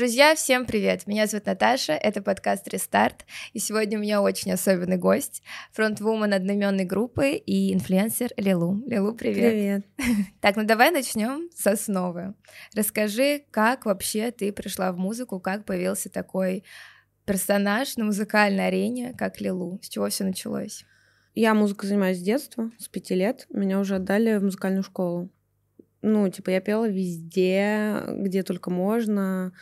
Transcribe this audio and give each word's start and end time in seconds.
Друзья, 0.00 0.34
всем 0.34 0.64
привет! 0.64 1.06
Меня 1.06 1.26
зовут 1.26 1.44
Наташа, 1.44 1.92
это 1.92 2.22
подкаст 2.22 2.66
«Рестарт», 2.68 3.26
и 3.52 3.58
сегодня 3.58 3.98
у 3.98 4.00
меня 4.00 4.22
очень 4.22 4.50
особенный 4.50 4.96
гость, 4.96 5.42
фронтвумен 5.72 6.32
одноименной 6.32 6.86
группы 6.86 7.32
и 7.32 7.74
инфлюенсер 7.74 8.30
Лилу. 8.38 8.82
Лилу, 8.86 9.14
привет! 9.14 9.84
Привет! 9.98 10.26
Так, 10.40 10.56
ну 10.56 10.64
давай 10.64 10.90
начнем 10.90 11.50
с 11.54 11.66
основы. 11.66 12.32
Расскажи, 12.74 13.42
как 13.50 13.84
вообще 13.84 14.30
ты 14.30 14.54
пришла 14.54 14.90
в 14.92 14.96
музыку, 14.96 15.38
как 15.38 15.66
появился 15.66 16.08
такой 16.08 16.64
персонаж 17.26 17.98
на 17.98 18.06
музыкальной 18.06 18.68
арене, 18.68 19.14
как 19.18 19.38
Лилу? 19.42 19.80
С 19.82 19.88
чего 19.90 20.08
все 20.08 20.24
началось? 20.24 20.86
Я 21.34 21.52
музыкой 21.52 21.90
занимаюсь 21.90 22.16
с 22.16 22.22
детства, 22.22 22.70
с 22.78 22.88
пяти 22.88 23.14
лет. 23.14 23.46
Меня 23.50 23.78
уже 23.78 23.96
отдали 23.96 24.38
в 24.38 24.44
музыкальную 24.44 24.82
школу. 24.82 25.28
Ну, 26.00 26.26
типа, 26.30 26.48
я 26.48 26.62
пела 26.62 26.88
везде, 26.88 28.02
где 28.08 28.42
только 28.42 28.70
можно. 28.70 29.52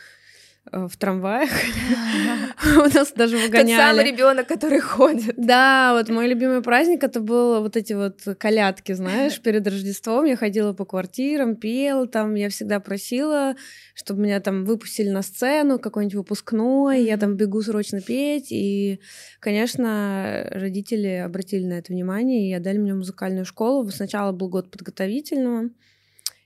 Э, 0.71 0.87
в 0.87 0.97
трамваях. 0.97 1.49
У 2.77 2.93
нас 2.93 3.11
даже 3.13 3.37
выгоняли. 3.37 3.75
Тот 3.75 3.77
самый 3.77 4.05
ребенок, 4.05 4.47
который 4.47 4.79
ходит. 4.79 5.33
Да, 5.37 5.93
вот 5.93 6.09
мой 6.09 6.27
любимый 6.27 6.61
праздник 6.61 7.03
это 7.03 7.19
было 7.19 7.59
вот 7.59 7.75
эти 7.75 7.93
вот 7.93 8.21
колядки, 8.37 8.91
знаешь, 8.91 9.39
перед 9.41 9.65
Рождеством 9.65 10.25
я 10.25 10.35
ходила 10.35 10.73
по 10.73 10.85
квартирам, 10.85 11.55
пела 11.55 12.07
там, 12.07 12.35
я 12.35 12.49
всегда 12.49 12.79
просила, 12.79 13.55
чтобы 13.95 14.21
меня 14.21 14.39
там 14.41 14.65
выпустили 14.65 15.09
на 15.09 15.21
сцену, 15.21 15.79
какой-нибудь 15.79 16.15
выпускной, 16.15 17.03
я 17.03 17.17
там 17.17 17.35
бегу 17.35 17.61
срочно 17.61 18.01
петь, 18.01 18.51
и, 18.51 18.99
конечно, 19.39 20.47
родители 20.51 21.07
обратили 21.07 21.65
на 21.65 21.73
это 21.73 21.93
внимание 21.93 22.49
и 22.49 22.53
отдали 22.53 22.77
мне 22.77 22.93
музыкальную 22.93 23.45
школу. 23.45 23.89
Сначала 23.89 24.31
был 24.31 24.49
год 24.49 24.69
подготовительного, 24.69 25.69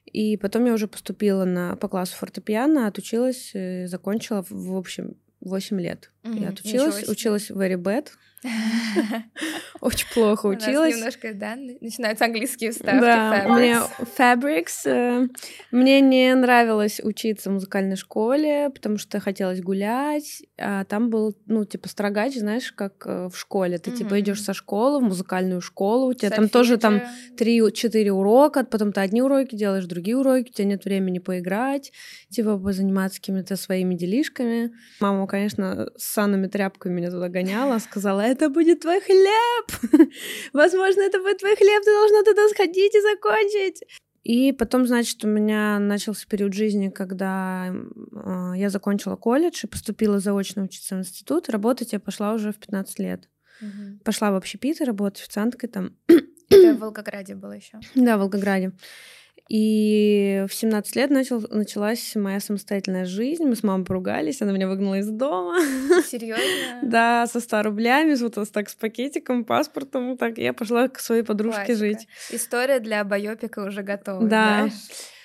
и 0.06 0.38
потом 0.38 0.66
я 0.66 0.74
уже 0.74 0.88
поступила 0.88 1.46
на, 1.46 1.76
по 1.76 1.88
классу 1.88 2.16
фортепиано, 2.18 2.88
отучилась, 2.88 3.52
э, 3.54 3.88
закончила, 3.88 4.46
в 4.50 4.76
общем, 4.76 5.16
8 5.42 5.80
лет. 5.80 6.12
Mm-hmm. 6.24 6.42
Я 6.42 6.50
отучилась, 6.50 7.08
училась 7.08 7.50
в 7.50 7.60
very 7.60 7.76
bad. 7.76 8.08
Очень 9.82 10.08
плохо 10.14 10.48
училась. 10.48 10.96
немножко, 10.96 11.34
да, 11.34 11.56
начинаются 11.56 12.26
английские 12.26 12.72
вставки. 12.72 13.02
Да, 13.02 13.46
мне 13.50 13.78
fabrics. 14.18 14.86
Э, 14.86 15.28
мне 15.72 16.02
не 16.02 16.34
нравилось 16.36 17.00
учиться 17.04 17.50
в 17.50 17.54
музыкальной 17.54 17.96
школе, 17.96 18.70
потому 18.74 18.98
что 18.98 19.20
хотелось 19.20 19.62
гулять. 19.62 20.44
А 20.58 20.84
там 20.86 21.10
был, 21.10 21.38
ну, 21.46 21.66
типа, 21.66 21.88
строгач, 21.88 22.36
знаешь, 22.36 22.72
как 22.72 23.06
э, 23.06 23.30
в 23.30 23.38
школе. 23.38 23.78
Ты, 23.78 23.92
типа, 23.92 24.20
идешь 24.20 24.42
со 24.42 24.54
школы 24.54 25.00
в 25.00 25.04
музыкальную 25.04 25.62
школу, 25.62 26.10
у 26.10 26.14
тебя 26.14 26.30
там 26.30 26.50
тоже 26.50 26.78
там 26.78 27.02
3-4 27.38 28.10
урока, 28.10 28.64
потом 28.64 28.92
ты 28.92 29.02
одни 29.02 29.22
уроки 29.22 29.56
делаешь, 29.56 29.86
другие 29.86 30.18
уроки, 30.18 30.50
у 30.50 30.54
тебя 30.54 30.68
нет 30.68 30.86
времени 30.86 31.20
поиграть, 31.20 31.92
типа, 32.30 32.58
позаниматься 32.58 33.20
какими-то 33.20 33.56
своими 33.56 33.96
делишками. 33.96 34.72
Мама, 35.00 35.28
конечно, 35.28 35.90
с 35.98 36.14
санными 36.14 36.48
тряпками 36.48 36.94
меня 36.94 37.12
туда 37.12 37.30
гоняла, 37.30 37.80
сказала, 37.80 38.22
это 38.34 38.50
будет 38.50 38.82
твой 38.82 39.00
хлеб. 39.02 40.10
Возможно, 40.54 41.02
это 41.02 41.20
будет 41.20 41.38
твой 41.38 41.56
хлеб, 41.56 41.84
ты 41.84 41.92
должна 41.92 42.24
туда 42.24 42.50
сходить 42.50 42.96
и 42.96 43.02
закончить. 43.02 43.84
И 44.24 44.54
потом, 44.54 44.88
значит, 44.88 45.24
у 45.26 45.28
меня 45.28 45.80
начался 45.80 46.26
период 46.28 46.54
жизни, 46.54 46.90
когда 46.90 47.74
э, 47.74 48.54
я 48.56 48.70
закончила 48.70 49.18
колледж 49.18 49.62
и 49.64 49.68
поступила 49.68 50.20
заочно 50.20 50.64
учиться 50.64 50.96
в 50.96 51.00
институт. 51.00 51.50
Работать 51.50 51.92
я 51.92 52.00
пошла 52.00 52.34
уже 52.34 52.54
в 52.54 52.58
15 52.58 53.00
лет. 53.00 53.30
Угу. 53.62 54.00
Пошла 54.06 54.32
в 54.32 54.36
общепит 54.36 54.80
работать 54.82 55.22
официанткой 55.22 55.70
там. 55.70 55.98
Это 56.50 56.74
в 56.76 56.80
Волгограде 56.80 57.36
было 57.36 57.52
еще. 57.52 57.80
Да, 57.96 58.16
в 58.16 58.22
Волгограде. 58.22 58.72
И 59.50 60.46
в 60.48 60.54
17 60.54 60.96
лет 60.96 61.10
начал, 61.10 61.42
началась 61.50 62.16
моя 62.16 62.40
самостоятельная 62.40 63.06
жизнь. 63.06 63.44
Мы 63.44 63.56
с 63.56 63.64
мамой 63.64 63.86
поругались, 63.86 64.42
она 64.42 64.54
меня 64.54 64.68
выгнала 64.68 65.00
из 65.00 65.10
дома. 65.10 65.60
Серьезно? 66.08 66.44
да, 66.84 67.28
со 67.28 67.40
100 67.40 67.64
рублями, 67.64 68.16
вот 68.16 68.38
так 68.52 68.70
с 68.70 68.76
пакетиком, 68.76 69.44
паспортом. 69.44 70.18
Так 70.18 70.38
я 70.38 70.54
пошла 70.54 70.88
к 70.88 71.00
своей 71.00 71.24
подружке 71.24 71.76
жить. 71.76 72.08
История 72.32 72.80
для 72.80 73.04
байопика 73.04 73.60
уже 73.60 73.84
готова. 73.84 74.26
Да. 74.28 74.70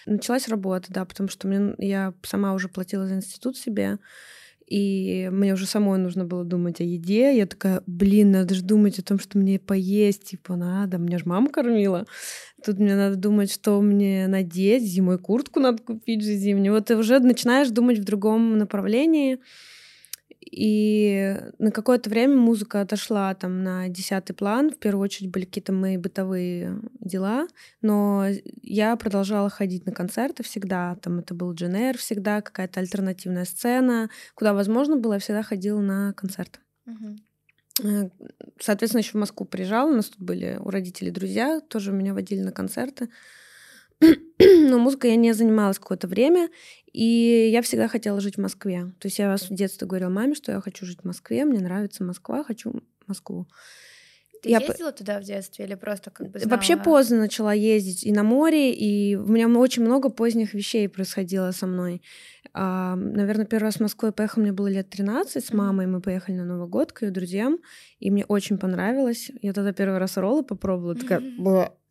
Началась 0.07 0.49
работа, 0.49 0.87
да, 0.91 1.05
потому 1.05 1.29
что 1.29 1.47
мне, 1.47 1.75
я 1.79 2.15
сама 2.23 2.55
уже 2.55 2.69
платила 2.69 3.07
за 3.07 3.17
институт 3.17 3.57
себе 3.57 3.99
и 4.69 5.31
мне 5.33 5.55
уже 5.55 5.67
самой 5.67 5.99
нужно 5.99 6.25
было 6.25 6.45
думать 6.45 6.81
о 6.81 6.85
еде. 6.85 7.35
Я 7.37 7.47
такая, 7.47 7.83
блин, 7.87 8.33
надо 8.33 8.55
же 8.55 8.63
думать 8.63 8.99
о 8.99 9.03
том, 9.03 9.19
что 9.19 9.39
мне 9.39 9.59
поесть, 9.59 10.25
типа, 10.25 10.57
надо, 10.57 10.99
меня 10.99 11.19
же 11.19 11.25
мама 11.27 11.49
кормила. 11.49 12.05
Тут 12.65 12.79
мне 12.79 12.97
надо 12.97 13.17
думать, 13.17 13.53
что 13.53 13.81
мне 13.81 14.27
надеть, 14.27 14.83
зимой 14.83 15.19
куртку 15.19 15.61
надо 15.61 15.83
купить 15.83 16.23
же 16.25 16.35
зимнюю. 16.35 16.75
Вот 16.75 16.87
ты 16.87 16.97
уже 16.97 17.21
начинаешь 17.21 17.69
думать 17.69 17.99
в 17.99 18.05
другом 18.05 18.59
направлении. 18.59 19.39
И 20.41 21.37
на 21.59 21.71
какое-то 21.71 22.09
время 22.11 22.37
музыка 22.37 22.81
отошла 22.81 23.35
там 23.35 23.63
на 23.63 23.89
десятый 23.89 24.35
план. 24.35 24.71
В 24.71 24.79
первую 24.79 25.05
очередь 25.05 25.31
были 25.31 25.45
какие-то 25.45 25.73
мои 25.73 25.97
бытовые 25.97 26.81
дела. 27.01 27.47
Но 27.83 28.27
я 28.63 28.97
продолжала 28.97 29.51
ходить 29.51 29.87
на 29.87 29.93
концерты 29.93 30.43
всегда. 30.43 30.97
Там 30.97 31.19
это 31.19 31.35
был 31.35 31.53
Дженер 31.53 31.99
всегда, 31.99 32.41
какая-то 32.41 32.81
альтернативная 32.81 33.45
сцена. 33.45 34.11
Куда 34.35 34.55
возможно 34.55 34.97
было, 34.97 35.15
я 35.15 35.19
всегда 35.19 35.43
ходила 35.43 35.81
на 35.81 36.13
концерты. 36.15 36.61
Угу. 36.87 37.17
Соответственно, 38.61 39.01
еще 39.01 39.13
в 39.13 39.21
Москву 39.21 39.47
приезжала. 39.47 39.91
У 39.91 39.95
нас 39.95 40.09
тут 40.09 40.21
были 40.21 40.59
у 40.61 40.71
родителей 40.71 41.11
друзья, 41.11 41.61
тоже 41.61 41.93
меня 41.93 42.15
водили 42.15 42.41
на 42.41 42.53
концерты. 42.53 43.09
Но 44.01 44.79
музыкой 44.79 45.11
я 45.11 45.17
не 45.17 45.33
занималась 45.33 45.79
какое-то 45.79 46.07
время, 46.07 46.51
и 46.93 47.49
я 47.53 47.63
всегда 47.63 47.89
хотела 47.89 48.21
жить 48.21 48.37
в 48.37 48.41
Москве. 48.41 48.93
То 48.99 49.07
есть 49.07 49.19
я 49.19 49.37
с 49.37 49.47
детства 49.49 49.87
говорила 49.87 50.09
маме, 50.09 50.35
что 50.35 50.53
я 50.53 50.61
хочу 50.61 50.87
жить 50.87 51.01
в 51.03 51.07
Москве, 51.07 51.45
мне 51.45 51.61
нравится 51.61 52.05
Москва, 52.05 52.45
хочу 52.45 52.83
Москву. 53.07 53.47
Ты 54.43 54.51
я 54.51 54.59
ездила 54.59 54.93
туда 54.93 55.19
в 55.21 55.25
детстве 55.25 55.65
или 55.65 55.75
просто 55.75 56.11
как 56.11 56.31
бы 56.31 56.39
знала? 56.39 56.55
Вообще 56.55 56.77
поздно 56.77 57.19
начала 57.19 57.53
ездить 57.53 58.05
и 58.05 58.13
на 58.13 58.23
море, 58.23 58.73
и 58.73 59.17
у 59.17 59.27
меня 59.27 59.49
очень 59.49 59.83
много 59.83 60.11
поздних 60.11 60.55
вещей 60.55 60.89
происходило 60.89 61.51
со 61.51 61.67
мной. 61.67 62.03
А, 62.61 62.97
наверное, 62.97 63.47
первый 63.47 63.67
раз 63.67 63.77
в 63.77 63.81
Москву 63.81 64.09
я 64.09 64.13
поехала, 64.13 64.43
мне 64.43 64.53
было 64.53 64.67
лет 64.67 64.91
13, 64.91 65.45
с 65.45 65.53
мамой 65.53 65.87
мы 65.87 66.01
поехали 66.01 66.35
на 66.35 66.45
Новый 66.45 66.67
год 66.67 66.91
к 66.91 67.03
ее 67.03 67.13
друзьям, 67.13 67.59
и 68.01 68.11
мне 68.11 68.25
очень 68.25 68.59
понравилось. 68.59 69.31
Я 69.43 69.53
тогда 69.53 69.73
первый 69.73 69.99
раз 69.99 70.17
роллы 70.17 70.43
попробовала, 70.43 70.97
такая, 70.97 71.23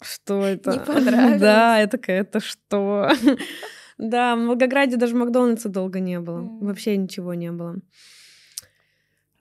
что 0.01 0.43
это? 0.43 0.73
Не 0.73 0.79
понравилось? 0.85 1.39
Да, 1.39 1.79
я 1.79 1.87
такая, 1.87 2.21
это 2.21 2.41
что? 2.41 3.09
Да, 3.97 4.35
в 4.35 4.45
Волгограде 4.45 4.95
даже 4.95 5.15
Макдональдса 5.15 5.69
долго 5.69 5.99
не 5.99 6.19
было. 6.19 6.41
Вообще 6.61 6.95
ничего 6.97 7.33
не 7.33 7.51
было. 7.51 7.77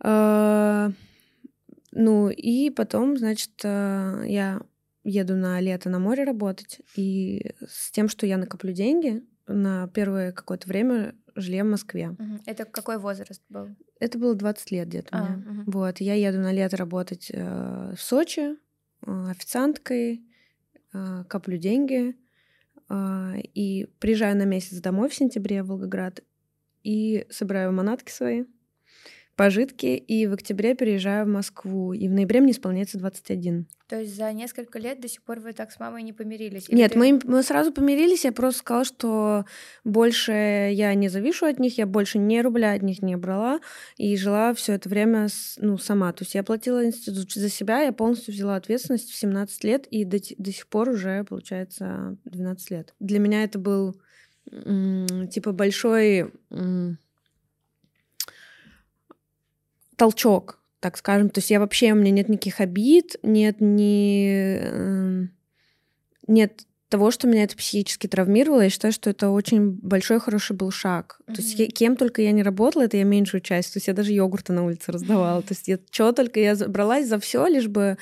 А, 0.01 0.93
ну, 1.93 2.31
и 2.31 2.71
потом, 2.71 3.19
значит, 3.19 3.51
э, 3.65 4.23
я 4.27 4.63
еду 5.05 5.35
на 5.35 5.61
лето 5.61 5.91
на 5.91 5.99
море 5.99 6.25
работать, 6.25 6.81
и 6.95 7.51
с 7.69 7.91
тем, 7.91 8.09
что 8.09 8.27
я 8.27 8.39
накоплю 8.39 8.73
деньги 8.73 9.25
на 9.47 9.89
первое 9.89 10.33
какое-то 10.33 10.69
время 10.69 11.15
жилье 11.35 11.65
в 11.65 11.69
Москве. 11.69 12.17
Это 12.47 12.65
какой 12.65 12.99
возраст 12.99 13.43
был? 13.49 13.69
Это 14.01 14.19
было 14.19 14.35
20 14.35 14.71
лет 14.71 14.89
где-то 14.89 15.09
а, 15.13 15.25
мне. 15.25 15.63
Угу. 15.63 15.71
Вот, 15.71 16.01
я 16.01 16.15
еду 16.15 16.39
на 16.39 16.53
лето 16.53 16.77
работать 16.77 17.31
э, 17.33 17.95
в 17.97 18.01
Сочи 18.01 18.57
э, 19.07 19.31
официанткой, 19.31 20.25
э, 20.93 21.25
коплю 21.29 21.57
деньги, 21.59 22.17
э, 22.89 23.33
и 23.55 23.87
приезжаю 23.99 24.37
на 24.37 24.45
месяц 24.45 24.81
домой 24.81 25.09
в 25.09 25.15
сентябре 25.15 25.63
в 25.63 25.69
Волгоград 25.69 26.23
и 26.83 27.27
собираю 27.31 27.73
манатки 27.73 28.11
свои 28.11 28.45
пожитки, 29.37 29.87
и 29.87 30.27
в 30.27 30.33
октябре 30.33 30.75
переезжаю 30.75 31.27
в 31.27 31.29
Москву, 31.29 31.93
и 31.93 32.09
в 32.09 32.11
ноябре 32.11 32.41
мне 32.41 32.53
исполняется 32.53 32.99
21. 32.99 33.67
То 33.89 34.01
есть 34.01 34.17
за 34.17 34.33
несколько 34.33 34.79
лет 34.79 35.01
до 35.01 35.09
сих 35.09 35.23
пор 35.23 35.41
вы 35.41 35.53
так 35.53 35.71
с 35.71 35.79
мамой 35.79 36.03
не 36.03 36.13
помирились? 36.13 36.69
Или 36.69 36.77
Нет, 36.77 36.93
ты... 36.93 36.99
мы, 36.99 37.21
мы 37.23 37.43
сразу 37.43 37.71
помирились, 37.71 38.25
я 38.25 38.33
просто 38.33 38.61
сказала, 38.61 38.85
что 38.85 39.45
больше 39.85 40.33
я 40.33 40.93
не 40.95 41.09
завишу 41.09 41.47
от 41.47 41.61
них, 41.61 41.79
я 41.79 41.87
больше 41.87 42.19
ни 42.19 42.39
рубля 42.39 42.73
от 42.73 42.83
них 42.83 43.03
не 43.03 43.17
брала, 43.17 43.61
и 43.97 44.17
жила 44.17 44.55
все 44.55 44.73
это 44.73 44.89
время 44.89 45.29
ну, 45.59 45.77
сама. 45.77 46.13
То 46.13 46.25
есть 46.25 46.35
я 46.35 46.43
платила 46.43 46.85
институт 46.85 47.31
за 47.33 47.51
себя, 47.51 47.83
я 47.83 47.93
полностью 47.93 48.33
взяла 48.33 48.57
ответственность 48.57 49.11
в 49.11 49.15
17 49.15 49.65
лет, 49.65 49.87
и 49.87 50.05
до, 50.05 50.19
до 50.39 50.51
сих 50.51 50.67
пор 50.67 50.89
уже, 50.89 51.25
получается, 51.25 52.17
12 52.25 52.71
лет. 52.71 52.95
Для 52.99 53.19
меня 53.19 53.45
это 53.45 53.59
был 53.59 54.01
типа 55.31 55.53
большой 55.53 56.33
толчок, 59.97 60.61
так 60.81 60.97
скажем. 60.97 61.31
То 61.31 61.39
есть 61.39 61.51
я 61.51 61.61
вообще, 61.61 61.93
у 61.93 61.97
меня 61.97 62.11
нет 62.11 62.29
никаких 62.29 62.61
обид, 62.61 63.17
нет 63.23 63.57
ни... 63.61 64.59
Эм, 64.61 65.31
нет 66.29 66.63
того, 66.89 67.11
что 67.11 67.27
меня 67.27 67.43
это 67.43 67.57
психически 67.57 68.07
травмировало, 68.07 68.61
я 68.61 68.71
считаю, 68.71 68.93
что 68.93 69.11
это 69.11 69.31
очень 69.31 69.73
большой 69.73 70.21
хороший 70.21 70.55
был 70.55 70.71
шаг. 70.71 71.21
Mm-hmm. 71.21 71.35
То 71.35 71.43
есть 71.43 71.75
кем 71.75 71.97
только 71.97 72.23
я 72.23 72.31
не 72.31 72.43
работала, 72.43 72.83
это 72.83 72.97
я 72.97 73.05
меньшую 73.05 73.41
часть. 73.41 73.73
То 73.73 73.79
есть 73.79 73.89
я 73.89 73.95
даже 73.95 74.13
йогурты 74.13 74.53
на 74.53 74.65
улице 74.65 74.93
раздавала. 74.93 75.43
То 75.43 75.53
есть 75.53 75.67
я 75.67 75.79
что 75.91 76.13
только 76.13 76.39
я 76.39 76.55
бралась 76.55 77.09
за 77.09 77.19
все, 77.19 77.47
лишь 77.47 77.67
бы 77.67 77.99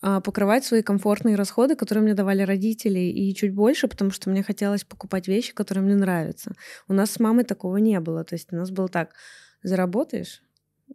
а, 0.00 0.20
покрывать 0.20 0.64
свои 0.64 0.82
комфортные 0.82 1.36
расходы, 1.36 1.76
которые 1.76 2.02
мне 2.02 2.14
давали 2.14 2.42
родители, 2.42 2.98
и 2.98 3.34
чуть 3.34 3.54
больше, 3.54 3.86
потому 3.86 4.10
что 4.10 4.30
мне 4.30 4.42
хотелось 4.42 4.84
покупать 4.84 5.28
вещи, 5.28 5.52
которые 5.52 5.84
мне 5.84 5.94
нравятся. 5.94 6.54
У 6.88 6.92
нас 6.94 7.12
с 7.12 7.20
мамой 7.20 7.44
такого 7.44 7.76
не 7.76 8.00
было. 8.00 8.24
То 8.24 8.34
есть 8.34 8.52
у 8.52 8.56
нас 8.56 8.70
было 8.70 8.88
так, 8.88 9.10
заработаешь, 9.62 10.42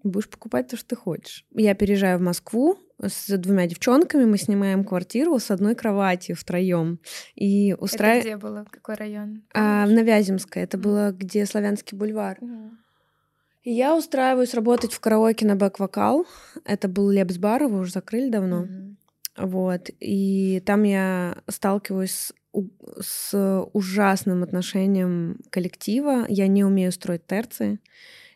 будешь 0.03 0.29
покупать 0.29 0.67
то, 0.67 0.77
что 0.77 0.89
ты 0.89 0.95
хочешь. 0.95 1.45
Я 1.53 1.73
переезжаю 1.75 2.17
в 2.17 2.21
Москву 2.21 2.77
с 3.01 3.35
двумя 3.37 3.67
девчонками, 3.67 4.25
мы 4.25 4.37
снимаем 4.37 4.83
квартиру 4.83 5.37
с 5.39 5.51
одной 5.51 5.75
кроватью 5.75 6.35
втроем. 6.35 6.99
И 7.35 7.75
устраив... 7.79 8.25
Это 8.25 8.27
где 8.27 8.37
было? 8.37 8.65
Какой 8.69 8.95
район? 8.95 9.43
А, 9.53 9.85
в 9.85 9.91
Навяземское. 9.91 10.63
Это 10.63 10.77
mm. 10.77 10.81
было 10.81 11.11
где 11.11 11.45
Славянский 11.45 11.97
бульвар. 11.97 12.37
Mm. 12.39 12.71
И 13.63 13.71
я 13.71 13.95
устраиваюсь 13.95 14.53
работать 14.53 14.93
в 14.93 14.99
караоке 14.99 15.45
на 15.45 15.55
бэк-вокал. 15.55 16.25
Это 16.65 16.87
был 16.87 17.09
Лепс-бар, 17.09 17.63
его 17.63 17.79
уже 17.79 17.91
закрыли 17.91 18.29
давно. 18.29 18.63
Mm. 18.63 18.95
Вот. 19.37 19.89
И 19.99 20.63
там 20.65 20.83
я 20.83 21.37
сталкиваюсь 21.47 22.11
с 22.11 22.33
с 22.99 23.67
ужасным 23.73 24.43
отношением 24.43 25.39
коллектива. 25.49 26.25
Я 26.27 26.47
не 26.47 26.63
умею 26.63 26.91
строить 26.91 27.25
терции. 27.27 27.79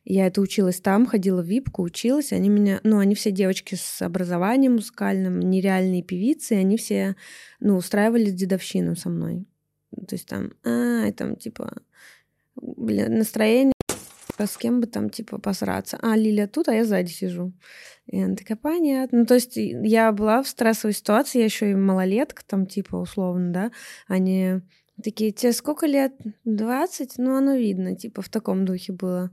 Я 0.04 0.28
это 0.28 0.42
училась 0.42 0.82
там, 0.82 1.06
ходила 1.06 1.42
в 1.42 1.46
випку, 1.46 1.84
училась. 1.84 2.34
Они 2.34 2.50
меня, 2.50 2.80
ну, 2.84 2.98
они 2.98 3.14
все 3.16 3.32
девочки 3.32 3.76
с 3.76 4.02
образованием 4.02 4.74
музыкальным, 4.74 5.40
нереальные 5.40 6.04
певицы, 6.04 6.56
и 6.56 6.60
они 6.60 6.78
все, 6.78 7.16
ну, 7.60 7.76
устраивали 7.76 8.32
дедовщину 8.32 8.96
со 8.96 9.10
мной. 9.10 9.46
То 9.92 10.16
есть 10.16 10.28
там, 10.28 10.54
а, 10.64 11.12
там, 11.12 11.36
типа, 11.36 11.82
блин, 12.56 13.18
настроение 13.18 13.74
с 14.38 14.58
кем 14.58 14.82
бы 14.82 14.88
там, 14.88 15.10
типа, 15.10 15.38
посраться. 15.40 16.00
А, 16.02 16.16
Лилия 16.16 16.48
тут, 16.48 16.68
а 16.68 16.74
я 16.74 16.86
сзади 16.86 17.12
сижу. 17.12 17.54
И 18.08 18.20
она 18.20 18.36
такая, 18.36 18.58
понятно. 18.58 19.20
Ну, 19.20 19.26
то 19.26 19.36
есть 19.36 19.56
я 19.56 20.12
была 20.12 20.42
в 20.42 20.48
стрессовой 20.48 20.94
ситуации, 20.94 21.40
я 21.40 21.46
еще 21.46 21.72
и 21.72 21.76
малолетка, 21.76 22.44
там, 22.46 22.66
типа, 22.66 22.96
условно, 22.96 23.52
да. 23.52 23.72
Они 24.08 24.62
такие, 25.04 25.32
тебе 25.32 25.54
сколько 25.54 25.86
лет? 25.86 26.14
20? 26.46 27.18
Ну, 27.18 27.36
оно 27.36 27.56
видно, 27.56 27.96
типа, 27.96 28.22
в 28.22 28.30
таком 28.30 28.66
духе 28.66 28.94
было. 28.94 29.32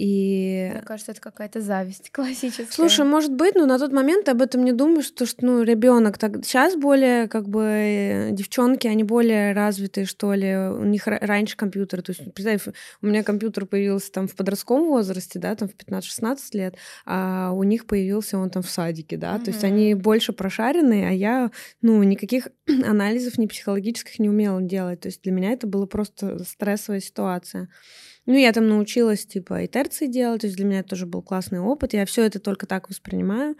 И... 0.00 0.70
Мне 0.72 0.80
кажется, 0.80 1.12
это 1.12 1.20
какая-то 1.20 1.60
зависть 1.60 2.10
классическая. 2.12 2.72
Слушай, 2.72 3.04
может 3.04 3.34
быть, 3.34 3.54
но 3.54 3.66
на 3.66 3.78
тот 3.78 3.92
момент 3.92 4.30
об 4.30 4.40
этом 4.40 4.64
не 4.64 4.72
думаешь, 4.72 5.04
что, 5.04 5.26
что 5.26 5.44
ну, 5.44 5.62
ребенок 5.62 6.16
так 6.16 6.42
сейчас 6.42 6.74
более, 6.74 7.28
как 7.28 7.50
бы, 7.50 7.62
э, 7.62 8.30
девчонки, 8.32 8.86
они 8.86 9.04
более 9.04 9.52
развитые, 9.52 10.06
что 10.06 10.32
ли, 10.32 10.56
у 10.56 10.84
них 10.84 11.02
раньше 11.06 11.54
компьютер, 11.54 12.00
то 12.00 12.12
есть, 12.12 12.32
представь, 12.32 12.74
у 13.02 13.06
меня 13.06 13.22
компьютер 13.22 13.66
появился 13.66 14.10
там 14.10 14.26
в 14.26 14.34
подростковом 14.34 14.86
возрасте, 14.86 15.38
да, 15.38 15.54
там 15.54 15.68
в 15.68 15.74
15-16 15.74 16.38
лет, 16.54 16.76
а 17.04 17.52
у 17.52 17.62
них 17.62 17.86
появился 17.86 18.38
он 18.38 18.48
там 18.48 18.62
в 18.62 18.70
садике, 18.70 19.18
да, 19.18 19.36
mm-hmm. 19.36 19.44
то 19.44 19.50
есть 19.50 19.64
они 19.64 19.92
больше 19.92 20.32
прошаренные, 20.32 21.08
а 21.08 21.12
я, 21.12 21.50
ну, 21.82 22.02
никаких 22.02 22.48
анализов 22.66 23.36
ни 23.36 23.46
психологических 23.46 24.18
не 24.18 24.30
умела 24.30 24.62
делать, 24.62 25.00
то 25.00 25.08
есть 25.08 25.20
для 25.22 25.32
меня 25.32 25.52
это 25.52 25.66
была 25.66 25.84
просто 25.84 26.42
стрессовая 26.44 27.00
ситуация. 27.00 27.68
Ну, 28.26 28.34
я 28.36 28.52
там 28.52 28.68
научилась, 28.68 29.26
типа, 29.26 29.62
и 29.62 29.68
терции 29.68 30.06
делать, 30.06 30.42
то 30.42 30.46
есть 30.46 30.56
для 30.56 30.66
меня 30.66 30.80
это 30.80 30.90
тоже 30.90 31.06
был 31.06 31.22
классный 31.22 31.60
опыт. 31.60 31.94
Я 31.94 32.04
все 32.06 32.24
это 32.24 32.38
только 32.38 32.66
так 32.66 32.88
воспринимаю. 32.88 33.56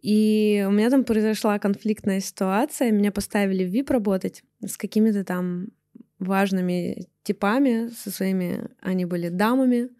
И 0.00 0.64
у 0.66 0.70
меня 0.70 0.88
там 0.90 1.04
произошла 1.04 1.58
конфликтная 1.58 2.20
ситуация. 2.20 2.90
Меня 2.90 3.12
поставили 3.12 3.64
в 3.64 3.74
VIP 3.74 3.92
работать 3.92 4.42
с 4.64 4.76
какими-то 4.76 5.24
там 5.24 5.68
важными 6.18 7.06
типами, 7.22 7.88
со 7.88 8.10
своими... 8.10 8.68
Они 8.80 9.04
были 9.04 9.28
дамами 9.28 9.90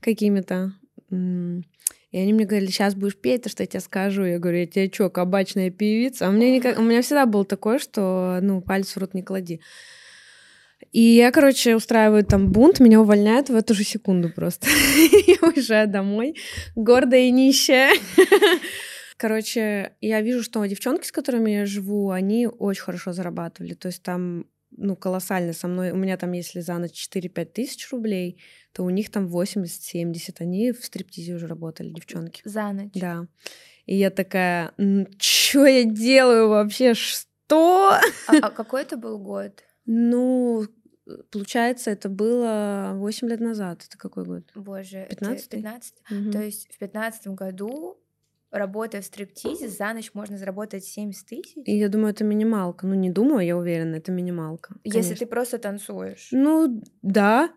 какими-то. 0.00 0.72
И 1.10 2.18
они 2.18 2.32
мне 2.32 2.44
говорили, 2.44 2.70
сейчас 2.70 2.94
будешь 2.94 3.16
петь, 3.16 3.42
то, 3.42 3.48
что 3.48 3.62
я 3.62 3.66
тебе 3.66 3.80
скажу. 3.80 4.24
Я 4.24 4.38
говорю, 4.38 4.58
я 4.58 4.66
тебе 4.66 4.90
что, 4.92 5.10
кабачная 5.10 5.70
певица? 5.70 6.26
А 6.26 6.30
у 6.30 6.32
меня, 6.32 6.50
никак... 6.50 6.78
у 6.78 6.82
меня 6.82 7.02
всегда 7.02 7.26
был 7.26 7.44
такое, 7.44 7.78
что, 7.78 8.38
ну, 8.42 8.60
палец 8.62 8.94
в 8.94 8.98
рот 8.98 9.14
не 9.14 9.22
клади. 9.22 9.60
И 10.92 11.00
я, 11.00 11.30
короче, 11.30 11.76
устраиваю 11.76 12.24
там 12.24 12.50
бунт, 12.50 12.80
меня 12.80 13.00
увольняют 13.00 13.48
в 13.48 13.54
эту 13.54 13.74
же 13.74 13.84
секунду 13.84 14.28
просто. 14.28 14.66
Я 15.26 15.36
уезжаю 15.48 15.88
домой, 15.88 16.36
гордая 16.74 17.22
и 17.22 17.30
нищая. 17.30 17.94
Короче, 19.16 19.92
я 20.00 20.22
вижу, 20.22 20.42
что 20.42 20.64
девчонки, 20.64 21.06
с 21.06 21.12
которыми 21.12 21.50
я 21.50 21.66
живу, 21.66 22.08
они 22.08 22.46
очень 22.46 22.82
хорошо 22.82 23.12
зарабатывали. 23.12 23.74
То 23.74 23.88
есть 23.88 24.02
там, 24.02 24.46
ну, 24.70 24.96
колоссально 24.96 25.52
со 25.52 25.68
мной. 25.68 25.90
У 25.90 25.96
меня 25.96 26.16
там, 26.16 26.32
если 26.32 26.60
за 26.60 26.78
ночь 26.78 27.06
4-5 27.14 27.44
тысяч 27.44 27.92
рублей, 27.92 28.40
то 28.72 28.82
у 28.82 28.88
них 28.88 29.10
там 29.10 29.26
80-70. 29.26 30.36
Они 30.38 30.72
в 30.72 30.82
стриптизе 30.82 31.34
уже 31.34 31.48
работали, 31.48 31.90
девчонки. 31.90 32.40
За 32.46 32.72
ночь? 32.72 32.92
Да. 32.94 33.26
И 33.84 33.94
я 33.94 34.08
такая, 34.08 34.72
что 35.18 35.66
я 35.66 35.84
делаю 35.84 36.48
вообще? 36.48 36.94
Что? 36.94 37.98
А, 38.26 38.36
а 38.40 38.50
какой 38.50 38.80
это 38.80 38.96
был 38.96 39.18
год? 39.18 39.62
Ну, 39.84 40.66
Получается, 41.30 41.90
это 41.90 42.08
было 42.08 42.92
8 42.94 43.28
лет 43.28 43.40
назад. 43.40 43.84
Это 43.86 43.98
какой 43.98 44.24
год? 44.24 44.44
Боже, 44.54 45.06
15 45.08 45.48
15 45.48 45.94
угу. 46.10 46.30
То 46.30 46.42
есть 46.42 46.68
в 46.72 46.78
15 46.78 47.28
году 47.28 47.98
работая 48.50 49.00
в 49.00 49.04
стриптизе, 49.04 49.68
за 49.68 49.92
ночь 49.92 50.10
можно 50.14 50.36
заработать 50.36 50.84
70 50.84 51.26
тысяч? 51.26 51.52
И 51.64 51.76
я 51.76 51.88
думаю, 51.88 52.10
это 52.10 52.24
минималка. 52.24 52.86
Ну, 52.86 52.94
не 52.94 53.10
думаю, 53.10 53.46
я 53.46 53.56
уверена, 53.56 53.96
это 53.96 54.12
минималка. 54.12 54.74
Конечно. 54.82 54.98
Если 54.98 55.14
ты 55.14 55.26
просто 55.26 55.58
танцуешь. 55.58 56.28
Ну, 56.32 56.82
да. 57.02 57.50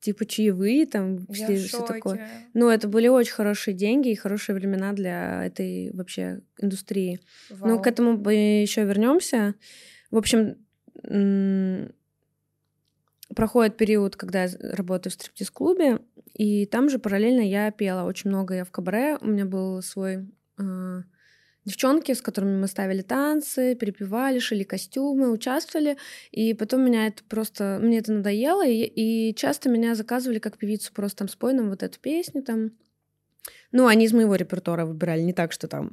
Типа 0.00 0.24
чаевые, 0.24 0.86
там, 0.86 1.26
все, 1.30 1.56
все 1.56 1.84
такое. 1.84 2.26
Ну, 2.54 2.70
это 2.70 2.88
были 2.88 3.08
очень 3.08 3.34
хорошие 3.34 3.74
деньги 3.74 4.10
и 4.10 4.14
хорошие 4.14 4.56
времена 4.56 4.92
для 4.94 5.44
этой 5.44 5.90
вообще 5.92 6.40
индустрии. 6.58 7.20
Вау. 7.50 7.70
Ну, 7.70 7.82
к 7.82 7.86
этому 7.86 8.16
мы 8.16 8.62
еще 8.62 8.84
вернемся. 8.84 9.54
В 10.10 10.16
общем, 10.16 10.56
проходит 13.34 13.76
период, 13.76 14.16
когда 14.16 14.44
я 14.44 14.50
работаю 14.60 15.10
в 15.10 15.14
стриптиз-клубе, 15.14 16.00
и 16.34 16.66
там 16.66 16.88
же 16.88 16.98
параллельно 16.98 17.40
я 17.40 17.70
пела 17.70 18.04
очень 18.04 18.30
много. 18.30 18.54
Я 18.54 18.64
в 18.64 18.70
кабаре, 18.70 19.18
у 19.20 19.26
меня 19.26 19.44
был 19.44 19.82
свой 19.82 20.28
э, 20.58 21.02
девчонки, 21.64 22.12
с 22.12 22.22
которыми 22.22 22.58
мы 22.58 22.66
ставили 22.66 23.02
танцы, 23.02 23.74
перепевали, 23.74 24.38
шили 24.38 24.64
костюмы, 24.64 25.30
участвовали. 25.30 25.96
И 26.30 26.54
потом 26.54 26.84
меня 26.84 27.06
это 27.06 27.22
просто... 27.24 27.78
Мне 27.82 27.98
это 27.98 28.12
надоело, 28.12 28.66
и, 28.66 28.84
и 28.84 29.34
часто 29.34 29.68
меня 29.68 29.94
заказывали 29.94 30.38
как 30.38 30.58
певицу 30.58 30.92
просто 30.92 31.18
там 31.18 31.28
спой 31.28 31.52
нам 31.52 31.70
вот 31.70 31.82
эту 31.82 31.98
песню 32.00 32.42
там. 32.42 32.72
Ну, 33.72 33.86
они 33.86 34.04
из 34.04 34.12
моего 34.12 34.34
репертуара 34.34 34.84
выбирали, 34.84 35.22
не 35.22 35.32
так, 35.32 35.52
что 35.52 35.68
там 35.68 35.92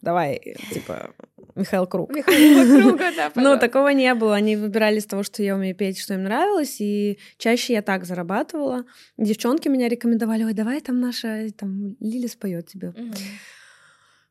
давай, 0.00 0.56
типа, 0.72 1.14
Михаил 1.54 1.86
Круг. 1.86 2.14
Михаил 2.14 2.82
Круга, 2.82 3.10
да, 3.16 3.32
Ну, 3.34 3.58
такого 3.58 3.88
не 3.88 4.14
было. 4.14 4.34
Они 4.34 4.56
выбирали 4.56 4.98
из 4.98 5.06
того, 5.06 5.22
что 5.22 5.42
я 5.42 5.54
умею 5.56 5.74
петь, 5.74 5.98
что 5.98 6.14
им 6.14 6.24
нравилось, 6.24 6.80
и 6.80 7.18
чаще 7.38 7.72
я 7.72 7.82
так 7.82 8.04
зарабатывала. 8.04 8.84
Девчонки 9.16 9.68
меня 9.68 9.88
рекомендовали, 9.88 10.44
ой, 10.44 10.52
давай 10.52 10.80
там 10.80 11.00
наша, 11.00 11.46
там, 11.56 11.96
Лили 12.00 12.26
споет 12.26 12.68
тебе. 12.68 12.92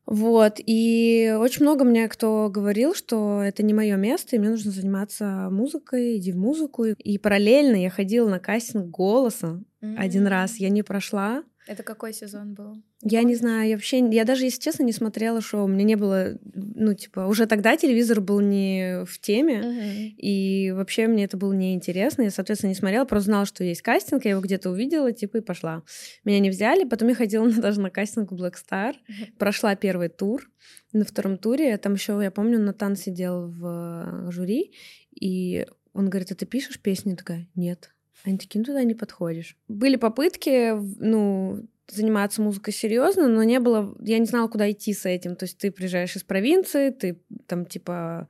Вот, 0.05 0.59
и 0.59 1.35
очень 1.39 1.63
много 1.63 1.83
мне 1.83 2.07
кто 2.07 2.49
говорил, 2.51 2.93
что 2.93 3.41
это 3.41 3.63
не 3.63 3.73
мое 3.73 3.95
место, 3.95 4.35
и 4.35 4.39
мне 4.39 4.49
нужно 4.49 4.69
заниматься 4.69 5.49
музыкой, 5.49 6.17
иди 6.17 6.31
в 6.31 6.37
музыку. 6.37 6.85
И 6.85 7.17
параллельно 7.17 7.75
я 7.75 7.89
ходила 7.89 8.29
на 8.29 8.39
кастинг 8.39 8.91
голоса 8.91 9.63
mm-hmm. 9.81 9.95
один 9.97 10.27
раз, 10.27 10.57
я 10.57 10.69
не 10.69 10.83
прошла, 10.83 11.43
это 11.67 11.83
какой 11.83 12.13
сезон 12.13 12.53
был? 12.53 12.83
Я 13.01 13.23
не 13.23 13.35
знаю, 13.35 13.67
я 13.69 13.75
вообще, 13.75 13.99
я 14.09 14.23
даже, 14.23 14.45
если 14.45 14.61
честно, 14.61 14.83
не 14.83 14.91
смотрела 14.91 15.41
шоу. 15.41 15.65
У 15.65 15.67
меня 15.67 15.83
не 15.83 15.95
было, 15.95 16.37
ну, 16.53 16.93
типа, 16.93 17.21
уже 17.21 17.47
тогда 17.47 17.75
телевизор 17.75 18.21
был 18.21 18.39
не 18.39 19.03
в 19.05 19.19
теме, 19.19 19.61
uh-huh. 19.61 20.07
и 20.17 20.71
вообще 20.71 21.07
мне 21.07 21.25
это 21.25 21.37
было 21.37 21.53
неинтересно. 21.53 22.23
Я, 22.23 22.31
соответственно, 22.31 22.69
не 22.69 22.75
смотрела, 22.75 23.05
просто 23.05 23.25
знала, 23.25 23.45
что 23.45 23.63
есть 23.63 23.81
кастинг, 23.81 24.25
я 24.25 24.31
его 24.31 24.41
где-то 24.41 24.69
увидела, 24.69 25.11
типа, 25.11 25.37
и 25.37 25.41
пошла. 25.41 25.83
Меня 26.23 26.39
не 26.39 26.49
взяли, 26.49 26.83
потом 26.83 27.09
я 27.09 27.15
ходила 27.15 27.49
даже 27.51 27.81
на 27.81 27.89
кастинг 27.89 28.31
Black 28.31 28.53
Star, 28.53 28.93
uh-huh. 28.93 29.33
прошла 29.37 29.75
первый 29.75 30.09
тур. 30.09 30.49
На 30.93 31.03
втором 31.03 31.37
туре, 31.37 31.77
там 31.77 31.93
еще, 31.93 32.17
я 32.21 32.31
помню, 32.31 32.59
Натан 32.59 32.95
сидел 32.95 33.49
в 33.49 34.31
жюри, 34.31 34.71
и 35.11 35.65
он 35.93 36.09
говорит, 36.09 36.31
а 36.31 36.35
ты 36.35 36.45
пишешь 36.45 36.79
песни? 36.79 37.11
Я 37.11 37.15
такая, 37.15 37.47
нет. 37.55 37.94
Они 38.25 38.37
такие, 38.37 38.59
ну 38.59 38.65
туда 38.65 38.83
не 38.83 38.95
подходишь. 38.95 39.55
Были 39.67 39.95
попытки, 39.95 40.73
ну, 40.99 41.67
заниматься 41.87 42.41
музыкой 42.41 42.73
серьезно, 42.73 43.27
но 43.27 43.43
не 43.43 43.59
было, 43.59 43.95
я 43.99 44.17
не 44.17 44.25
знала, 44.25 44.47
куда 44.47 44.71
идти 44.71 44.93
с 44.93 45.05
этим. 45.05 45.35
То 45.35 45.43
есть 45.43 45.59
ты 45.59 45.71
приезжаешь 45.71 46.15
из 46.15 46.23
провинции, 46.23 46.89
ты 46.89 47.21
там 47.45 47.65
типа 47.65 48.27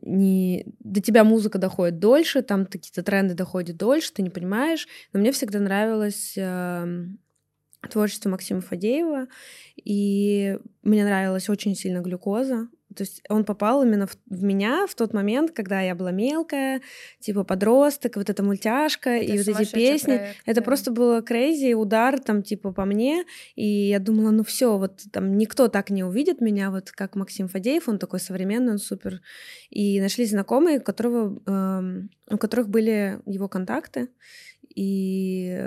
не 0.00 0.64
до 0.78 1.00
тебя 1.00 1.24
музыка 1.24 1.58
доходит 1.58 1.98
дольше, 1.98 2.42
там 2.42 2.66
какие-то 2.66 3.02
тренды 3.02 3.34
доходят 3.34 3.76
дольше, 3.76 4.12
ты 4.12 4.22
не 4.22 4.30
понимаешь. 4.30 4.86
Но 5.12 5.18
мне 5.20 5.32
всегда 5.32 5.58
нравилось 5.58 6.34
э, 6.36 7.06
творчество 7.90 8.28
Максима 8.28 8.60
Фадеева, 8.60 9.26
и 9.76 10.58
мне 10.82 11.04
нравилась 11.04 11.48
очень 11.48 11.74
сильно 11.74 12.00
глюкоза. 12.00 12.68
То 12.94 13.02
есть 13.02 13.22
он 13.28 13.44
попал 13.44 13.82
именно 13.82 14.06
в, 14.06 14.16
в 14.26 14.42
меня 14.42 14.86
в 14.86 14.94
тот 14.94 15.12
момент, 15.12 15.52
когда 15.52 15.80
я 15.80 15.94
была 15.94 16.10
мелкая, 16.10 16.80
типа 17.20 17.44
подросток, 17.44 18.16
вот 18.16 18.30
эта 18.30 18.42
мультяшка 18.42 19.10
это 19.10 19.32
и 19.32 19.38
вот 19.38 19.48
эти 19.48 19.72
песни. 19.72 20.16
Проект, 20.16 20.36
это 20.46 20.60
да. 20.60 20.64
просто 20.64 20.90
было 20.90 21.22
крейзи, 21.22 21.74
удар 21.74 22.20
там 22.20 22.42
типа 22.42 22.72
по 22.72 22.84
мне, 22.84 23.24
и 23.54 23.66
я 23.66 23.98
думала, 23.98 24.30
ну 24.30 24.44
все, 24.44 24.78
вот 24.78 25.02
там 25.12 25.36
никто 25.36 25.68
так 25.68 25.90
не 25.90 26.04
увидит 26.04 26.40
меня, 26.40 26.70
вот 26.70 26.90
как 26.90 27.16
Максим 27.16 27.48
Фадеев, 27.48 27.88
он 27.88 27.98
такой 27.98 28.20
современный, 28.20 28.72
он 28.72 28.78
супер. 28.78 29.20
И 29.70 30.00
нашли 30.00 30.24
знакомые, 30.26 30.78
у 30.78 30.82
которого, 30.82 31.40
э, 31.46 32.34
у 32.34 32.38
которых 32.38 32.68
были 32.68 33.20
его 33.26 33.48
контакты, 33.48 34.08
и 34.74 35.58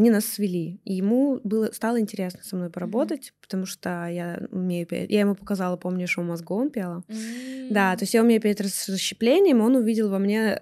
они 0.00 0.10
нас 0.10 0.24
свели. 0.24 0.80
И 0.84 0.94
ему 0.94 1.40
было, 1.44 1.70
стало 1.72 2.00
интересно 2.00 2.40
со 2.42 2.56
мной 2.56 2.70
поработать, 2.70 3.28
mm-hmm. 3.28 3.42
потому 3.42 3.66
что 3.66 4.06
я 4.06 4.46
умею 4.50 4.86
петь. 4.86 5.10
Я 5.10 5.20
ему 5.20 5.34
показала, 5.34 5.76
помню, 5.76 6.08
что 6.08 6.22
мозгом 6.22 6.70
пела. 6.70 7.04
Mm-hmm. 7.08 7.68
Да, 7.70 7.94
то 7.96 8.04
есть 8.04 8.14
я 8.14 8.22
умею 8.22 8.40
петь 8.40 8.60
с 8.60 8.88
расщеплением, 8.88 9.60
он 9.60 9.76
увидел 9.76 10.08
во 10.08 10.18
мне 10.18 10.60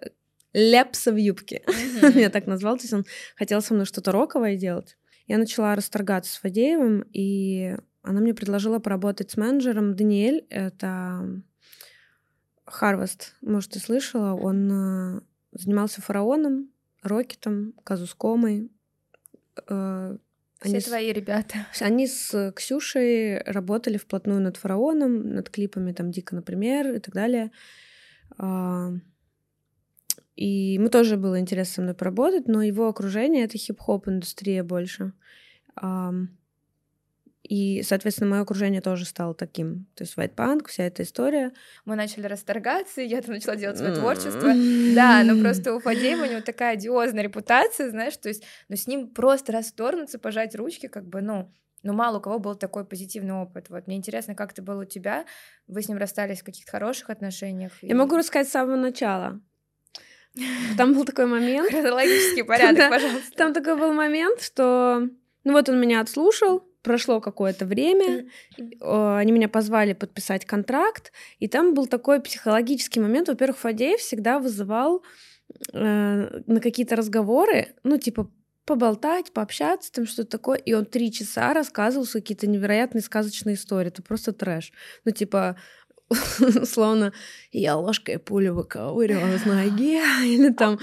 лепса 0.53 1.13
в 1.13 1.17
юбке. 1.17 1.63
Mm-hmm. 1.99 2.17
Меня 2.17 2.31
так 2.31 2.47
назвал. 2.47 2.77
То 2.77 2.83
есть 2.83 2.93
он 2.93 3.05
хотел 3.37 3.63
со 3.63 3.75
мной 3.75 3.87
что-то 3.87 4.13
роковое 4.13 4.57
делать. 4.57 4.97
Я 5.27 5.39
начала 5.39 5.75
расторгаться 5.75 6.33
с 6.33 6.39
Фадеевым, 6.39 7.05
и 7.13 7.77
она 8.03 8.21
мне 8.21 8.35
предложила 8.35 8.79
поработать 8.79 9.31
с 9.31 9.37
менеджером. 9.37 9.95
Даниэль— 9.95 10.47
это 10.51 11.43
Харвест, 12.65 13.35
может, 13.41 13.73
ты 13.73 13.79
слышала. 13.79 14.35
Он 14.35 14.71
э, 14.71 15.21
занимался 15.53 16.03
фараоном, 16.03 16.71
Рокетом, 17.03 17.75
Казускомой, 17.85 18.71
Э, 19.69 20.17
они 20.61 20.81
Все 20.81 20.89
твои 20.89 21.13
ребята. 21.13 21.67
Они 21.81 22.07
с 22.07 22.53
Ксюшей 22.53 23.41
работали 23.43 23.97
вплотную 23.97 24.41
над 24.41 24.57
фараоном, 24.57 25.35
над 25.35 25.51
клипами 25.51 25.93
там 25.93 26.11
Дика, 26.11 26.35
например, 26.35 26.95
и 26.95 26.99
так 26.99 27.15
далее. 27.15 27.53
А, 28.39 28.91
и 30.35 30.79
мы 30.81 30.89
тоже 30.89 31.17
было 31.17 31.39
интересно 31.39 31.75
со 31.75 31.83
мной 31.83 31.95
поработать, 31.95 32.49
но 32.49 32.63
его 32.63 32.89
окружение 32.89 33.45
это 33.45 33.57
хип-хоп 33.57 34.09
индустрия 34.09 34.65
больше. 34.65 35.13
И, 37.49 37.83
соответственно, 37.83 38.31
мое 38.31 38.43
окружение 38.43 38.83
тоже 38.83 39.07
стало 39.07 39.35
таким. 39.35 39.87
То 39.95 40.05
есть 40.05 40.19
White 40.19 40.35
Punk, 40.35 40.69
вся 40.69 40.85
эта 40.85 41.03
история. 41.03 41.53
Мы 41.87 41.97
начали 41.97 42.27
расторгаться, 42.27 43.01
и 43.01 43.07
я 43.07 43.23
там 43.23 43.35
начала 43.35 43.57
делать 43.57 43.79
свое 43.79 43.95
творчество. 43.95 44.53
Да, 44.95 45.23
но 45.25 45.41
просто 45.43 45.75
у 45.75 45.81
Фадеева 45.81 46.25
у 46.25 46.31
него 46.31 46.41
такая 46.43 46.75
одиозная 46.75 47.23
репутация, 47.23 47.89
знаешь, 47.89 48.17
то 48.19 48.29
есть, 48.29 48.45
ну, 48.69 48.77
с 48.77 48.87
ним 48.87 49.09
просто 49.09 49.53
расторгнуться, 49.53 50.19
пожать 50.19 50.55
ручки, 50.55 50.89
как 50.89 51.09
бы, 51.09 51.23
ну, 51.23 51.51
ну, 51.83 51.95
мало 51.95 52.19
у 52.19 52.21
кого 52.21 52.39
был 52.39 52.55
такой 52.55 52.85
позитивный 52.85 53.35
опыт. 53.35 53.71
Вот 53.71 53.87
мне 53.87 53.97
интересно, 53.97 54.35
как 54.35 54.53
это 54.53 54.61
было 54.61 54.83
у 54.83 54.85
тебя? 54.85 55.25
Вы 55.69 55.81
с 55.81 55.89
ним 55.89 55.97
расстались 55.97 56.41
в 56.41 56.45
каких-то 56.45 56.71
хороших 56.71 57.09
отношениях? 57.09 57.73
Я 57.81 57.91
и... 57.91 57.95
могу 57.95 58.17
рассказать 58.17 58.49
с 58.49 58.53
самого 58.53 58.77
начала. 58.77 59.41
Там 60.77 60.93
был 60.93 61.05
такой 61.05 61.27
момент... 61.27 61.71
Хронологический 61.71 62.45
порядок, 62.45 62.91
пожалуйста. 62.91 63.37
Там 63.37 63.55
такой 63.55 63.79
был 63.79 63.95
момент, 63.95 64.43
что... 64.43 65.09
Ну 65.45 65.53
вот 65.53 65.69
он 65.69 65.81
меня 65.81 66.01
отслушал, 66.01 66.68
прошло 66.89 67.21
какое-то 67.21 67.67
время, 67.67 68.25
они 68.81 69.31
меня 69.31 69.49
позвали 69.49 69.93
подписать 69.93 70.47
контракт, 70.47 71.13
и 71.39 71.47
там 71.47 71.75
был 71.75 71.87
такой 71.87 72.19
психологический 72.19 72.99
момент. 72.99 73.29
Во-первых, 73.29 73.59
Фадеев 73.59 74.01
всегда 74.01 74.39
вызывал 74.39 75.03
э, 75.75 76.41
на 76.47 76.61
какие-то 76.61 76.97
разговоры, 76.97 77.75
ну, 77.85 77.99
типа, 77.99 78.31
поболтать, 78.65 79.33
пообщаться, 79.33 79.93
там 79.93 80.07
что-то 80.07 80.31
такое. 80.31 80.57
И 80.57 80.73
он 80.73 80.87
три 80.87 81.13
часа 81.13 81.53
рассказывал 81.53 82.07
какие-то 82.11 82.47
невероятные 82.47 83.03
сказочные 83.03 83.57
истории. 83.57 83.89
Это 83.89 84.03
просто 84.03 84.33
трэш. 84.33 84.73
Ну, 85.05 85.13
типа, 85.13 85.57
словно 86.65 87.13
я 87.53 87.77
ложкой 87.77 88.19
пулю 88.19 88.55
выковыривала 88.55 89.37
с 89.37 89.45
ноги, 89.45 90.01
или 90.25 90.51
там, 90.55 90.79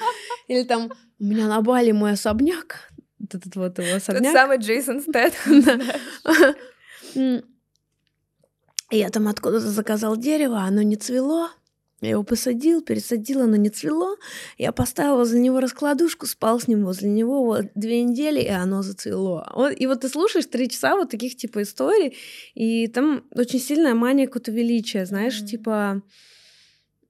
или 0.48 0.64
там 0.64 0.92
у 1.20 1.24
меня 1.24 1.48
на 1.48 1.62
Бали 1.62 1.94
мой 1.94 2.12
особняк, 2.12 2.92
этот 3.34 3.56
вот 3.56 3.80
его 3.80 3.96
особняк. 3.96 4.24
Тот 4.24 4.34
самый 4.34 4.58
Джейсон 4.58 5.02
Стэтхэм. 5.08 5.82
Я 8.92 9.10
там 9.10 9.28
откуда-то 9.28 9.68
заказал 9.70 10.16
дерево, 10.16 10.60
оно 10.60 10.82
не 10.82 10.96
цвело. 10.96 11.50
Я 12.02 12.12
его 12.12 12.24
посадил, 12.24 12.82
пересадил, 12.82 13.42
оно 13.42 13.56
не 13.56 13.70
цвело. 13.70 14.18
Я 14.58 14.72
поставил 14.72 15.16
возле 15.16 15.40
него 15.40 15.60
раскладушку, 15.60 16.28
спал 16.28 16.60
с 16.60 16.68
ним 16.68 16.84
возле 16.86 17.10
него 17.10 17.44
вот 17.46 17.68
две 17.74 18.04
недели, 18.04 18.42
и 18.42 18.50
оно 18.50 18.84
зацвело. 18.84 19.50
Вот, 19.56 19.74
и 19.76 19.88
вот 19.88 20.02
ты 20.02 20.10
слушаешь 20.10 20.46
три 20.46 20.70
часа 20.70 20.96
вот 20.96 21.10
таких 21.10 21.36
типа 21.36 21.64
историй, 21.64 22.16
и 22.54 22.88
там 22.88 23.24
очень 23.32 23.60
сильная 23.60 23.96
мания 23.96 24.28
какого-то 24.28 24.52
величия, 24.52 25.06
знаешь, 25.06 25.42
mm-hmm. 25.42 25.48
типа 25.48 26.02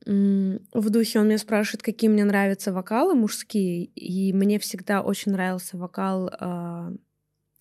в 0.05 0.89
духе 0.89 1.19
он 1.19 1.27
меня 1.27 1.37
спрашивает, 1.37 1.81
какие 1.81 2.09
мне 2.09 2.23
нравятся 2.25 2.71
вокалы 2.71 3.15
мужские, 3.15 3.85
и 3.85 4.33
мне 4.33 4.59
всегда 4.59 5.01
очень 5.01 5.31
нравился 5.31 5.77
вокал 5.77 6.29
э, 6.29 6.95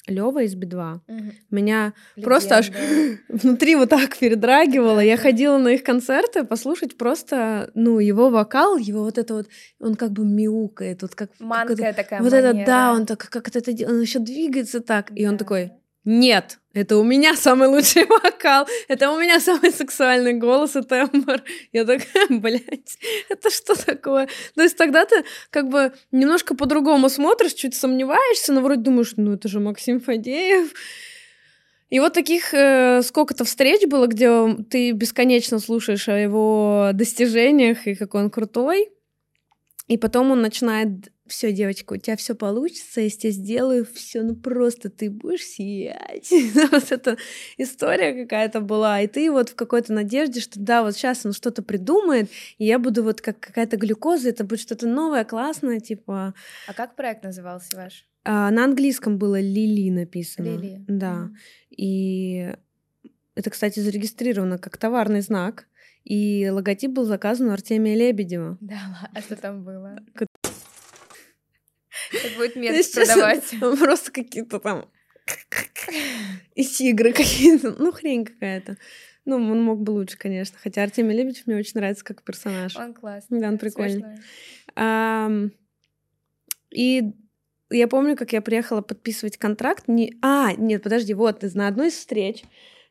Лева 0.07 0.43
из 0.43 0.55
Би-2. 0.55 1.01
Угу. 1.07 1.33
Меня 1.51 1.95
Легенда. 2.17 2.29
просто 2.29 2.57
аж 2.59 2.71
внутри 3.29 3.77
вот 3.77 3.89
так 3.89 4.19
передрагивало. 4.19 5.01
Я 5.01 5.17
ходила 5.17 5.57
на 5.57 5.69
их 5.69 5.83
концерты 5.83 6.45
послушать 6.45 6.99
просто, 6.99 7.71
ну, 7.75 7.99
его 7.99 8.29
вокал, 8.29 8.77
его 8.77 9.05
вот 9.05 9.17
это 9.17 9.35
вот, 9.35 9.49
он 9.81 9.95
как 9.95 10.13
бы 10.13 10.27
мяукает, 10.27 11.03
вот 11.03 11.15
как... 11.15 11.31
Манкая 11.39 11.95
такая 11.95 12.21
Вот 12.21 12.33
это, 12.33 12.53
да, 12.67 12.93
он 12.93 13.07
так, 13.07 13.19
как 13.31 13.49
это 13.49 13.73
делает, 13.73 13.97
он 13.97 14.03
еще 14.03 14.19
двигается 14.19 14.81
так, 14.81 15.11
и 15.15 15.27
он 15.27 15.39
такой, 15.39 15.73
нет, 16.05 16.59
это 16.75 16.99
у 16.99 17.05
меня 17.05 17.35
самый 17.35 17.69
лучший 17.69 18.05
вокал, 18.05 18.67
это 18.89 19.11
у 19.11 19.19
меня 19.19 19.41
самый 19.41 19.73
сексуальный 19.73 20.35
голос 20.35 20.77
и 20.77 20.83
тембр. 20.83 21.43
Я 21.73 21.85
такая, 21.87 22.27
блядь, 22.29 22.99
это 23.31 23.51
что 23.51 23.75
такое? 23.75 24.29
То 24.55 24.63
есть 24.63 24.77
тогда 24.77 25.07
ты 25.07 25.25
как 25.51 25.69
бы 25.69 25.93
немножко 26.13 26.55
по-другому 26.55 27.09
смотришь, 27.09 27.55
чуть 27.55 27.75
сомневаешься, 27.75 28.53
но 28.53 28.61
вроде 28.61 28.83
думаешь, 28.83 29.15
ну 29.17 29.33
это 29.33 29.49
же 29.49 29.61
Максим 29.61 30.01
Фадеев. 30.01 30.75
И 31.89 32.01
вот 32.01 32.13
таких 32.13 32.53
э, 32.53 33.03
сколько-то 33.03 33.45
встреч 33.45 33.87
было, 33.87 34.07
где 34.07 34.55
ты 34.69 34.91
бесконечно 34.91 35.61
слушаешь 35.61 36.09
о 36.09 36.19
его 36.19 36.91
достижениях 36.93 37.87
и 37.87 37.95
какой 37.95 38.25
он 38.25 38.31
крутой. 38.31 38.91
И 39.87 39.97
потом 39.97 40.33
он 40.33 40.43
начинает 40.43 41.13
все, 41.27 41.53
девочка, 41.53 41.95
у 41.95 41.97
тебя 41.97 42.17
все 42.17 42.35
получится, 42.35 43.01
я 43.01 43.09
тебе 43.09 43.31
сделаю 43.31 43.87
все, 43.87 44.23
ну 44.23 44.37
просто 44.37 44.91
ты 44.91 45.11
будешь 45.11 45.45
сиять. 45.45 46.31
вот 46.73 46.93
эта 46.93 47.17
история 47.57 48.25
какая-то 48.25 48.61
была, 48.61 49.01
и 49.01 49.07
ты 49.07 49.31
вот 49.31 49.51
в 49.51 49.55
какой-то 49.55 49.93
надежде, 49.93 50.41
что 50.41 50.61
да, 50.61 50.83
вот 50.83 50.95
сейчас 50.95 51.25
он 51.25 51.33
что-то 51.33 51.63
придумает, 51.63 52.31
и 52.59 52.67
я 52.67 52.79
буду 52.79 53.03
вот 53.03 53.21
как 53.21 53.41
какая-то 53.41 53.77
глюкоза, 53.77 54.29
это 54.29 54.45
будет 54.45 54.61
что-то 54.61 54.87
новое, 54.87 55.25
классное, 55.25 55.81
типа. 55.81 56.35
А 56.67 56.75
как 56.75 56.95
проект 56.95 57.25
назывался 57.25 57.77
ваш? 57.77 58.07
А, 58.25 58.51
на 58.51 58.65
английском 58.65 59.19
было 59.19 59.41
Лили 59.41 59.91
написано. 59.91 60.47
Лили. 60.47 60.85
Да. 60.89 61.31
Mm-hmm. 61.31 61.75
И 61.77 62.55
это, 63.35 63.51
кстати, 63.51 63.81
зарегистрировано 63.81 64.59
как 64.59 64.77
товарный 64.77 65.21
знак. 65.21 65.67
И 66.05 66.49
логотип 66.51 66.91
был 66.91 67.05
заказан 67.05 67.49
у 67.49 67.53
Артемия 67.53 67.97
Лебедева. 67.97 68.59
Да, 68.61 69.09
а 69.13 69.21
что 69.21 69.37
там 69.37 69.65
было? 69.65 69.99
Как 72.11 72.33
будет 72.37 72.57
мерч 72.57 72.93
продавать. 72.93 73.45
Просто 73.79 74.13
какие-то 74.13 74.59
там 74.61 74.91
и 76.55 76.65
тигры 76.65 77.13
какие-то. 77.13 77.75
Ну, 77.79 77.93
хрень 77.93 78.25
какая-то. 78.25 78.77
Ну, 79.25 79.37
он 79.37 79.63
мог 79.63 79.81
бы 79.81 79.93
лучше, 79.93 80.19
конечно. 80.19 80.59
Хотя 80.63 80.83
Артемий 80.83 81.17
Лебедев 81.17 81.47
мне 81.47 81.57
очень 81.57 81.73
нравится 81.75 82.05
как 82.05 82.23
персонаж. 82.23 82.77
Он 82.77 82.93
классный. 82.93 83.41
Да, 83.41 83.49
он 83.49 83.59
прикольный. 83.59 84.21
и 86.71 87.13
я 87.71 87.89
помню, 87.89 88.17
как 88.17 88.33
я 88.33 88.43
приехала 88.43 88.83
подписывать 88.83 89.39
контракт. 89.39 89.89
Не... 89.89 90.15
А, 90.21 90.53
нет, 90.53 90.83
подожди, 90.83 91.15
вот, 91.15 91.43
на 91.55 91.69
одной 91.69 91.89
из 91.89 91.95
встреч 91.95 92.45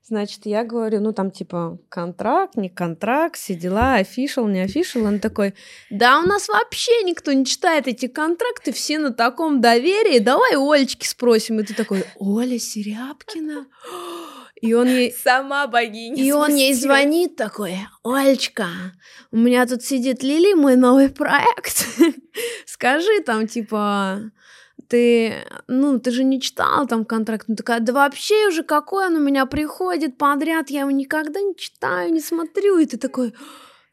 Значит, 0.06 0.42
я 0.46 0.66
говорю, 0.66 1.00
ну 1.00 1.14
там 1.14 1.32
типа 1.32 1.80
контракт, 1.88 2.58
не 2.58 2.68
контракт, 2.68 3.38
все 3.38 3.56
дела, 3.56 3.96
офишал, 3.96 4.50
не 4.50 4.60
офишал. 4.60 5.06
Он 5.06 5.20
такой, 5.20 5.54
да 5.90 6.20
у 6.20 6.24
нас 6.24 6.50
вообще 6.50 7.04
никто 7.04 7.32
не 7.32 7.46
читает 7.46 7.88
эти 7.88 8.08
контракты, 8.08 8.74
все 8.74 9.00
на 9.00 9.14
таком 9.14 9.62
доверии, 9.62 10.20
давай 10.20 10.58
Олечки 10.58 11.08
спросим. 11.08 11.62
И 11.62 11.64
ты 11.64 11.74
такой, 11.74 12.04
Оля 12.18 12.60
Серябкина? 12.60 13.68
И 14.62 14.74
он 14.74 14.88
ей... 14.88 15.14
Сама 15.14 15.68
богиня. 15.68 16.22
И 16.22 16.32
он 16.32 16.54
ей 16.56 16.74
звонит 16.74 17.38
такой, 17.38 17.78
Олечка, 18.04 18.68
у 19.32 19.38
меня 19.38 19.66
тут 19.66 19.84
сидит 19.84 20.22
Лили, 20.22 20.54
мой 20.54 20.76
новый 20.76 21.10
проект. 21.10 21.86
Скажи 22.66 23.22
там, 23.26 23.48
типа, 23.48 24.32
ты, 24.88 25.34
ну, 25.68 26.00
ты 26.00 26.12
же 26.12 26.24
не 26.24 26.40
читал 26.40 26.88
там 26.88 27.06
контракт. 27.06 27.46
Ну, 27.48 27.56
такая, 27.56 27.80
да 27.80 27.94
вообще 27.94 28.48
уже 28.48 28.64
какой 28.64 29.08
он 29.08 29.16
у 29.16 29.20
меня 29.20 29.46
приходит 29.46 30.18
подряд, 30.18 30.70
я 30.70 30.82
его 30.82 30.92
никогда 30.92 31.42
не 31.42 31.56
читаю, 31.56 32.12
не 32.12 32.20
смотрю. 32.20 32.80
И 32.80 32.86
ты 32.86 32.98
такой, 32.98 33.34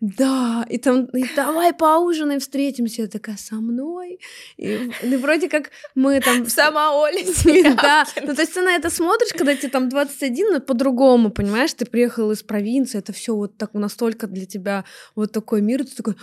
Да, 0.01 0.67
и 0.71 0.79
там, 0.79 1.05
и 1.07 1.25
давай 1.37 1.75
поужинаем, 1.75 2.41
встретимся. 2.41 3.03
Я 3.03 3.09
такая, 3.09 3.37
со 3.37 3.57
мной? 3.57 4.19
И, 4.57 4.91
и 5.03 5.17
вроде 5.17 5.49
как 5.49 5.71
мы 5.95 6.21
там... 6.21 6.47
Сама 6.49 6.97
Оля 6.97 7.23
Да, 7.83 8.07
ну 8.23 8.35
то 8.35 8.41
есть 8.41 8.55
ты 8.55 8.63
на 8.63 8.75
это 8.77 8.89
смотришь, 8.89 9.33
когда 9.33 9.55
тебе 9.55 9.69
там 9.69 9.89
21, 9.91 10.53
но 10.53 10.61
по-другому, 10.61 11.31
понимаешь? 11.31 11.75
Ты 11.75 11.85
приехал 11.85 12.31
из 12.31 12.43
провинции, 12.43 12.99
это 12.99 13.13
все 13.13 13.35
вот 13.35 13.59
так 13.59 13.75
настолько 13.75 14.27
для 14.27 14.47
тебя 14.47 14.85
вот 15.15 15.33
такой 15.33 15.61
мир, 15.61 15.85
ты 15.85 15.95
такой... 15.95 16.17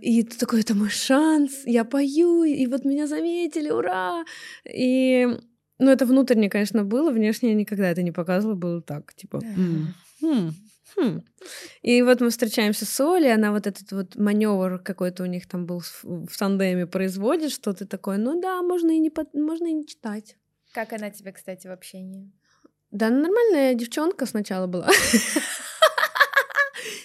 И 0.00 0.22
ты 0.22 0.38
такой, 0.38 0.60
это 0.60 0.74
мой 0.74 0.90
шанс, 0.90 1.62
я 1.64 1.84
пою, 1.84 2.44
и 2.44 2.66
вот 2.66 2.84
меня 2.84 3.06
заметили, 3.06 3.70
ура! 3.70 4.24
И, 4.64 5.28
ну, 5.78 5.90
это 5.90 6.06
внутренне, 6.06 6.48
конечно, 6.48 6.84
было, 6.84 7.10
внешне 7.10 7.50
я 7.50 7.54
никогда 7.54 7.90
это 7.90 8.02
не 8.02 8.12
показывала, 8.12 8.56
было 8.56 8.82
так, 8.82 9.14
типа, 9.14 9.40
хм, 9.40 10.52
хм. 10.96 11.22
И 11.82 12.02
вот 12.02 12.20
мы 12.20 12.30
встречаемся 12.30 12.84
с 12.84 13.00
Олей, 13.00 13.34
она 13.34 13.50
вот 13.50 13.66
этот 13.66 13.90
вот 13.92 14.16
маневр 14.16 14.78
какой-то 14.78 15.22
у 15.22 15.26
них 15.26 15.48
там 15.48 15.66
был 15.66 15.82
в 16.02 16.38
тандеме 16.38 16.86
производит, 16.86 17.50
что 17.50 17.72
ты 17.72 17.86
такое, 17.86 18.18
ну 18.18 18.40
да, 18.40 18.62
можно 18.62 18.90
и 18.90 18.98
не, 18.98 19.10
под... 19.10 19.34
можно 19.34 19.66
и 19.66 19.72
не 19.72 19.86
читать. 19.86 20.36
Как 20.72 20.92
она 20.92 21.10
тебе, 21.10 21.32
кстати, 21.32 21.66
в 21.66 21.72
общении? 21.72 22.30
Да, 22.90 23.10
нормальная 23.10 23.74
девчонка 23.74 24.26
сначала 24.26 24.66
была. 24.66 24.88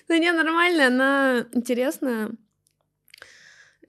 Да 0.08 0.18
не, 0.20 0.32
нормальная, 0.32 0.88
она 0.88 1.46
интересная. 1.54 2.32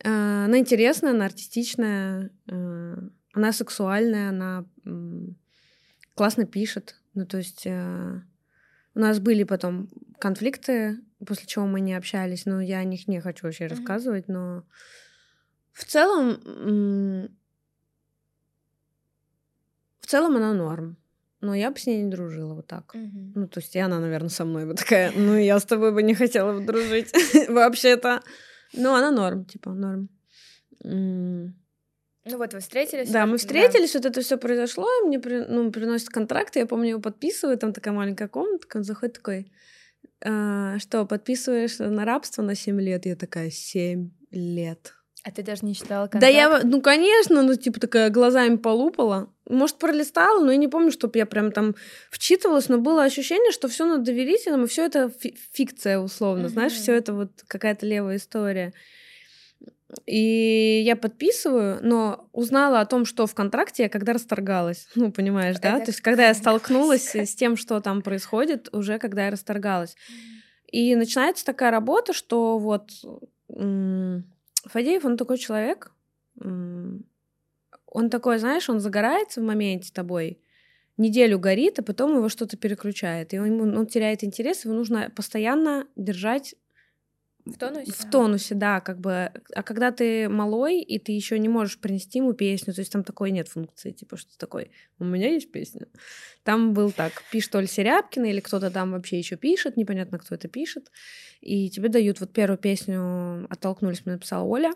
Э, 0.04 0.44
она 0.44 0.58
интересная, 0.58 1.12
она 1.12 1.26
артистичная, 1.26 2.30
э, 2.46 2.96
она 3.32 3.52
сексуальная, 3.52 4.30
она 4.30 4.64
классно 6.14 6.46
пишет. 6.46 7.00
Ну, 7.14 7.26
то 7.26 7.38
есть 7.38 7.66
э, 7.66 8.20
у 8.94 8.98
нас 8.98 9.18
были 9.18 9.44
потом 9.44 9.88
конфликты, 10.18 10.98
после 11.26 11.46
чего 11.46 11.66
мы 11.66 11.80
не 11.80 11.94
общались, 11.94 12.46
но 12.46 12.60
я 12.60 12.78
о 12.78 12.84
них 12.84 13.08
не 13.08 13.20
хочу 13.20 13.46
вообще 13.46 13.64
mm-hmm. 13.64 13.68
рассказывать, 13.68 14.28
но 14.28 14.64
в 15.72 15.84
целом 15.84 17.28
в 20.00 20.06
целом 20.06 20.36
она 20.36 20.52
норм. 20.54 20.96
Но 21.40 21.54
я 21.54 21.70
бы 21.70 21.78
с 21.78 21.86
ней 21.86 22.02
не 22.02 22.10
дружила 22.10 22.54
вот 22.54 22.66
так. 22.66 22.94
Mm-hmm. 22.94 23.32
Ну, 23.36 23.46
то 23.46 23.60
есть 23.60 23.76
и 23.76 23.78
она, 23.78 24.00
наверное, 24.00 24.28
со 24.28 24.44
мной 24.44 24.66
бы 24.66 24.74
такая, 24.74 25.12
ну, 25.14 25.36
я 25.36 25.60
с 25.60 25.64
тобой 25.64 25.92
бы 25.92 26.02
не 26.02 26.14
хотела 26.14 26.58
бы 26.58 26.66
дружить 26.66 27.12
вообще-то. 27.48 28.22
Ну, 28.72 28.94
она 28.94 29.10
норм, 29.10 29.44
типа, 29.44 29.70
норм. 29.70 30.08
Ну 32.30 32.36
вот 32.36 32.52
вы 32.52 32.60
встретились. 32.60 33.10
Да, 33.10 33.24
мы 33.26 33.38
встретились, 33.38 33.92
да. 33.92 34.00
вот 34.00 34.06
это 34.06 34.20
все 34.20 34.36
произошло, 34.36 34.86
и 35.02 35.06
мне 35.06 35.18
ну, 35.48 35.72
приносят 35.72 36.10
контракт, 36.10 36.56
я 36.56 36.66
помню, 36.66 36.90
его 36.90 37.00
подписываю, 37.00 37.56
там 37.56 37.72
такая 37.72 37.94
маленькая 37.94 38.28
комнатка, 38.28 38.76
он 38.76 38.84
заходит 38.84 39.14
такой, 39.14 39.50
а, 40.22 40.78
что, 40.78 41.06
подписываешь 41.06 41.78
на 41.78 42.04
рабство 42.04 42.42
на 42.42 42.54
7 42.54 42.80
лет? 42.80 43.06
Я 43.06 43.16
такая, 43.16 43.50
7 43.50 44.10
лет. 44.30 44.94
А 45.28 45.30
ты 45.30 45.42
даже 45.42 45.66
не 45.66 45.74
читала 45.74 46.06
контракт? 46.06 46.22
Да 46.22 46.26
я, 46.26 46.60
ну, 46.64 46.80
конечно, 46.80 47.42
ну, 47.42 47.54
типа, 47.54 47.78
такая 47.80 48.08
глазами 48.08 48.56
полупала. 48.56 49.28
Может, 49.46 49.76
пролистала, 49.76 50.42
но 50.42 50.52
я 50.52 50.56
не 50.56 50.68
помню, 50.68 50.90
чтобы 50.90 51.18
я 51.18 51.26
прям 51.26 51.52
там 51.52 51.74
вчитывалась, 52.10 52.70
но 52.70 52.78
было 52.78 53.04
ощущение, 53.04 53.52
что 53.52 53.68
все 53.68 53.84
на 53.84 53.98
доверительном, 53.98 54.64
и 54.64 54.66
все 54.66 54.86
это 54.86 55.12
фикция, 55.52 55.98
условно, 55.98 56.46
mm-hmm. 56.46 56.48
знаешь, 56.48 56.72
все 56.72 56.94
это 56.94 57.12
вот 57.12 57.30
какая-то 57.46 57.84
левая 57.84 58.16
история. 58.16 58.72
И 60.06 60.82
я 60.82 60.96
подписываю, 60.96 61.78
но 61.82 62.30
узнала 62.32 62.80
о 62.80 62.86
том, 62.86 63.04
что 63.04 63.26
в 63.26 63.34
контракте 63.34 63.82
я 63.82 63.88
когда 63.90 64.14
расторгалась. 64.14 64.88
Ну, 64.94 65.12
понимаешь, 65.12 65.58
да? 65.58 65.76
Это 65.76 65.84
То 65.84 65.90
есть, 65.90 66.00
когда 66.00 66.28
я 66.28 66.34
столкнулась 66.34 67.14
с 67.14 67.34
тем, 67.34 67.58
что 67.58 67.80
там 67.80 68.00
происходит, 68.00 68.70
уже 68.72 68.98
когда 68.98 69.26
я 69.26 69.30
расторгалась. 69.30 69.94
И 70.72 70.96
начинается 70.96 71.44
такая 71.44 71.70
работа, 71.70 72.14
что 72.14 72.58
вот 72.58 72.92
Фадеев, 74.68 75.04
он 75.04 75.16
такой 75.16 75.38
человек, 75.38 75.92
он 76.40 78.10
такой, 78.10 78.38
знаешь, 78.38 78.68
он 78.68 78.80
загорается 78.80 79.40
в 79.40 79.44
моменте 79.44 79.92
тобой, 79.92 80.40
неделю 80.96 81.38
горит, 81.38 81.78
а 81.78 81.82
потом 81.82 82.16
его 82.16 82.28
что-то 82.28 82.56
переключает. 82.56 83.32
И 83.34 83.38
он, 83.38 83.76
он 83.76 83.86
теряет 83.86 84.24
интерес, 84.24 84.64
его 84.64 84.74
нужно 84.74 85.10
постоянно 85.14 85.86
держать 85.96 86.54
в 87.52 87.58
тонусе? 87.58 87.92
В 87.92 88.10
тонусе, 88.10 88.54
да, 88.54 88.80
как 88.80 89.00
бы. 89.00 89.32
А 89.54 89.62
когда 89.62 89.90
ты 89.90 90.28
малой, 90.28 90.80
и 90.80 90.98
ты 90.98 91.12
еще 91.12 91.38
не 91.38 91.48
можешь 91.48 91.78
принести 91.78 92.18
ему 92.18 92.32
песню, 92.32 92.74
то 92.74 92.80
есть 92.80 92.92
там 92.92 93.04
такой 93.04 93.30
нет 93.30 93.48
функции, 93.48 93.92
типа, 93.92 94.16
что 94.16 94.36
такой, 94.38 94.70
у 94.98 95.04
меня 95.04 95.30
есть 95.30 95.50
песня. 95.50 95.86
Там 96.42 96.74
был 96.74 96.90
так, 96.92 97.22
пишет 97.30 97.54
Оль 97.54 97.68
Серябкина, 97.68 98.26
или 98.26 98.40
кто-то 98.40 98.70
там 98.70 98.92
вообще 98.92 99.18
еще 99.18 99.36
пишет, 99.36 99.76
непонятно, 99.76 100.18
кто 100.18 100.34
это 100.34 100.48
пишет, 100.48 100.90
и 101.40 101.70
тебе 101.70 101.88
дают 101.88 102.20
вот 102.20 102.32
первую 102.32 102.58
песню 102.58 103.46
«Оттолкнулись», 103.50 104.04
мне 104.04 104.14
написала 104.14 104.44
Оля. 104.44 104.72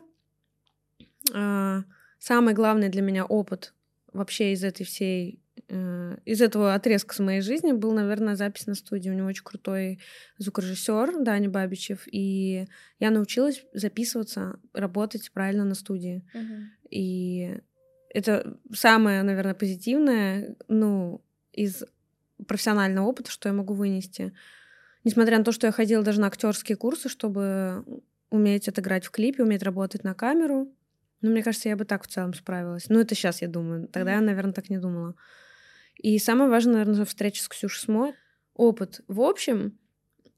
А, 1.32 1.82
самый 2.18 2.54
главный 2.54 2.88
для 2.88 3.02
меня 3.02 3.24
опыт 3.24 3.74
вообще 4.12 4.52
из 4.52 4.64
этой 4.64 4.84
всей 4.84 5.41
из 5.68 6.40
этого 6.40 6.74
отрезка 6.74 7.14
с 7.14 7.18
моей 7.18 7.40
жизни 7.40 7.72
был, 7.72 7.92
наверное, 7.92 8.36
запись 8.36 8.66
на 8.66 8.74
студии. 8.74 9.10
У 9.10 9.14
него 9.14 9.28
очень 9.28 9.44
крутой 9.44 10.00
звукорежиссер 10.38 11.22
Даня 11.22 11.48
Бабичев, 11.48 12.06
и 12.10 12.66
я 12.98 13.10
научилась 13.10 13.64
записываться, 13.72 14.58
работать 14.72 15.30
правильно 15.32 15.64
на 15.64 15.74
студии. 15.74 16.24
Uh-huh. 16.34 16.62
И 16.90 17.60
это 18.10 18.58
самое, 18.72 19.22
наверное, 19.22 19.54
позитивное, 19.54 20.56
ну, 20.68 21.22
из 21.52 21.84
профессионального 22.46 23.06
опыта, 23.06 23.30
что 23.30 23.48
я 23.48 23.54
могу 23.54 23.74
вынести. 23.74 24.32
Несмотря 25.04 25.38
на 25.38 25.44
то, 25.44 25.52
что 25.52 25.66
я 25.66 25.72
ходила 25.72 26.02
даже 26.02 26.20
на 26.20 26.26
актерские 26.26 26.76
курсы, 26.76 27.08
чтобы 27.08 27.84
уметь 28.30 28.68
отыграть 28.68 29.04
в 29.04 29.10
клипе, 29.10 29.42
уметь 29.42 29.62
работать 29.62 30.04
на 30.04 30.14
камеру. 30.14 30.72
Но 31.20 31.30
мне 31.30 31.42
кажется, 31.42 31.68
я 31.68 31.76
бы 31.76 31.84
так 31.84 32.04
в 32.04 32.08
целом 32.08 32.34
справилась. 32.34 32.88
Ну, 32.88 32.98
это 32.98 33.14
сейчас 33.14 33.42
я 33.42 33.48
думаю. 33.48 33.88
Тогда 33.88 34.14
я, 34.14 34.20
наверное, 34.20 34.52
так 34.52 34.70
не 34.70 34.78
думала. 34.78 35.14
И 36.02 36.18
самое 36.18 36.50
важное, 36.50 36.84
наверное, 36.84 37.04
встреча 37.04 37.42
с 37.42 37.48
Ксюшей 37.48 37.80
Смой. 37.80 38.14
Опыт 38.54 39.00
в 39.08 39.20
общем, 39.20 39.78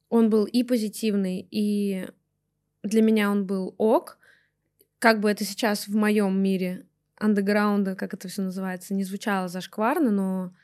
он 0.09 0.31
был 0.31 0.45
и 0.45 0.63
позитивный, 0.63 1.47
и 1.51 2.07
для 2.83 3.03
меня 3.03 3.31
он 3.31 3.47
был 3.47 3.75
ок. 3.79 4.19
Как 4.99 5.21
бы 5.21 5.31
это 5.31 5.45
сейчас 5.45 5.89
в 5.89 5.97
моем 5.97 6.41
мире 6.41 6.87
андеграунда, 7.17 7.97
как 7.97 8.15
это 8.15 8.29
все 8.29 8.43
называется, 8.43 8.95
не 8.95 9.05
звучало 9.05 9.49
зашкварно, 9.49 10.11
но 10.11 10.55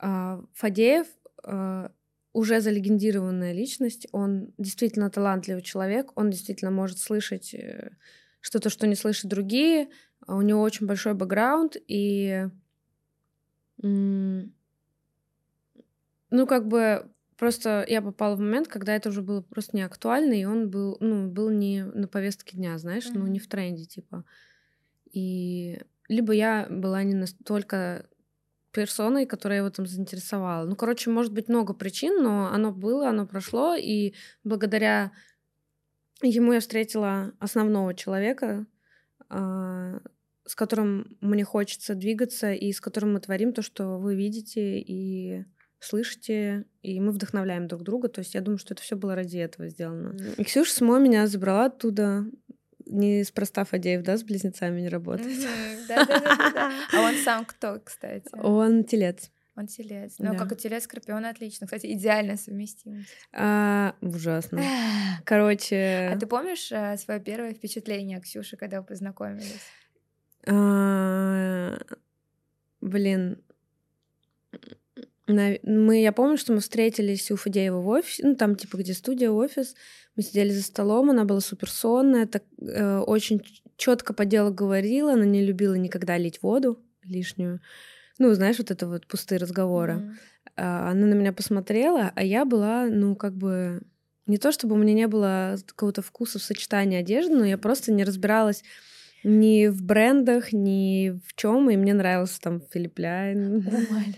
э, 0.00 0.42
Фадеев 0.52 1.06
э, 1.44 1.88
уже 2.32 2.60
залегендированная 2.60 3.52
личность, 3.52 4.06
он 4.12 4.52
действительно 4.58 5.10
талантливый 5.10 5.62
человек, 5.62 6.12
он 6.16 6.30
действительно 6.30 6.70
может 6.70 6.98
слышать 6.98 7.54
э, 7.54 7.92
что-то, 8.40 8.70
что 8.70 8.86
не 8.86 8.94
слышат 8.94 9.30
другие, 9.30 9.88
у 10.26 10.42
него 10.42 10.60
очень 10.60 10.86
большой 10.86 11.14
бэкграунд, 11.14 11.76
и 11.86 12.48
ну, 13.82 14.50
как 16.46 16.66
бы 16.68 17.10
просто 17.36 17.84
я 17.88 18.02
попала 18.02 18.34
в 18.36 18.40
момент, 18.40 18.68
когда 18.68 18.94
это 18.94 19.08
уже 19.08 19.22
было 19.22 19.40
просто 19.40 19.76
не 19.76 19.82
актуально, 19.82 20.34
и 20.34 20.44
он 20.44 20.68
был, 20.68 20.96
ну, 21.00 21.28
был 21.28 21.50
не 21.50 21.84
на 21.84 22.08
повестке 22.08 22.56
дня, 22.56 22.76
знаешь, 22.78 23.06
mm-hmm. 23.06 23.18
ну, 23.18 23.26
не 23.26 23.38
в 23.38 23.48
тренде, 23.48 23.84
типа. 23.84 24.24
И 25.12 25.80
либо 26.08 26.32
я 26.32 26.66
была 26.68 27.02
не 27.04 27.14
настолько 27.14 28.06
персоной, 28.72 29.26
которая 29.26 29.58
его 29.58 29.70
там 29.70 29.86
заинтересовала. 29.86 30.66
Ну, 30.66 30.76
короче, 30.76 31.10
может 31.10 31.32
быть 31.32 31.48
много 31.48 31.72
причин, 31.74 32.22
но 32.22 32.52
оно 32.52 32.72
было, 32.72 33.08
оно 33.08 33.26
прошло, 33.26 33.74
и 33.74 34.14
благодаря 34.44 35.12
ему 36.22 36.52
я 36.52 36.60
встретила 36.60 37.32
основного 37.38 37.94
человека, 37.94 38.66
а, 39.28 40.00
с 40.48 40.54
которым 40.54 41.16
мне 41.20 41.44
хочется 41.44 41.94
двигаться 41.94 42.52
и 42.52 42.72
с 42.72 42.80
которым 42.80 43.12
мы 43.12 43.20
творим 43.20 43.52
то, 43.52 43.60
что 43.60 43.98
вы 43.98 44.16
видите 44.16 44.80
и 44.80 45.44
слышите, 45.78 46.64
и 46.82 46.98
мы 47.00 47.12
вдохновляем 47.12 47.68
друг 47.68 47.82
друга. 47.82 48.08
То 48.08 48.20
есть 48.20 48.34
я 48.34 48.40
думаю, 48.40 48.58
что 48.58 48.72
это 48.72 48.82
все 48.82 48.96
было 48.96 49.14
ради 49.14 49.38
этого 49.38 49.68
сделано. 49.68 50.16
И 50.38 50.44
Ксюша 50.44 50.72
Смо 50.72 50.98
меня 50.98 51.26
забрала 51.26 51.66
оттуда. 51.66 52.24
Не 52.86 53.22
спроста 53.24 53.64
Фадеев, 53.64 54.02
да, 54.02 54.16
с 54.16 54.24
близнецами 54.24 54.80
не 54.80 54.88
работает. 54.88 55.38
Да-да-да. 55.88 56.72
А 56.94 57.02
он 57.02 57.14
сам 57.22 57.44
кто, 57.44 57.78
кстати? 57.84 58.30
Он 58.32 58.84
телец. 58.84 59.30
Он 59.54 59.66
телец. 59.66 60.14
Ну, 60.18 60.32
да. 60.32 60.38
как 60.38 60.52
и 60.52 60.56
телец, 60.56 60.84
скорпион 60.84 61.26
отлично. 61.26 61.66
Кстати, 61.66 61.92
идеальная 61.92 62.36
совместимость. 62.36 63.10
А, 63.32 63.94
ужасно. 64.00 64.62
Короче... 65.24 66.10
А 66.14 66.18
ты 66.18 66.26
помнишь 66.26 66.72
а, 66.72 66.96
свое 66.96 67.20
первое 67.20 67.52
впечатление 67.52 68.18
о 68.18 68.20
Ксюше, 68.20 68.56
когда 68.56 68.80
вы 68.80 68.86
познакомились? 68.86 69.60
А, 70.50 71.78
блин, 72.80 73.38
мы, 75.26 76.00
я 76.00 76.12
помню, 76.12 76.38
что 76.38 76.54
мы 76.54 76.60
встретились 76.60 77.30
у 77.30 77.36
Фадеева 77.36 77.80
в 77.80 77.88
офисе, 77.88 78.26
ну 78.26 78.34
там 78.34 78.56
типа 78.56 78.78
где 78.78 78.94
студия, 78.94 79.30
офис, 79.30 79.74
мы 80.16 80.22
сидели 80.22 80.50
за 80.50 80.62
столом, 80.62 81.10
она 81.10 81.24
была 81.24 81.40
супер 81.40 81.68
сонная, 81.68 82.26
так, 82.26 82.44
э, 82.60 82.98
очень 82.98 83.42
четко 83.76 84.14
по 84.14 84.24
делу 84.24 84.52
говорила, 84.52 85.12
она 85.12 85.26
не 85.26 85.44
любила 85.44 85.74
никогда 85.74 86.16
лить 86.16 86.40
воду 86.40 86.82
лишнюю, 87.02 87.60
ну 88.18 88.32
знаешь, 88.32 88.58
вот 88.58 88.70
это 88.70 88.86
вот 88.86 89.06
пустые 89.06 89.38
разговоры. 89.38 89.92
Mm-hmm. 89.92 90.14
А, 90.56 90.90
она 90.90 91.06
на 91.06 91.14
меня 91.14 91.32
посмотрела, 91.32 92.10
а 92.14 92.24
я 92.24 92.44
была, 92.44 92.86
ну 92.86 93.14
как 93.14 93.34
бы 93.34 93.82
не 94.26 94.38
то 94.38 94.50
чтобы 94.50 94.74
у 94.74 94.78
меня 94.78 94.94
не 94.94 95.06
было 95.06 95.56
какого-то 95.66 96.02
вкуса 96.02 96.38
в 96.38 96.42
сочетании 96.42 96.98
одежды, 96.98 97.34
но 97.34 97.44
я 97.44 97.58
просто 97.58 97.92
не 97.92 98.04
разбиралась 98.04 98.64
ни 99.24 99.66
в 99.68 99.82
брендах, 99.82 100.52
ни 100.52 101.18
в 101.26 101.34
чем, 101.34 101.70
и 101.70 101.76
мне 101.76 101.94
нравился 101.94 102.40
там 102.40 102.60
Филипп 102.72 102.98
Ляйн. 102.98 103.66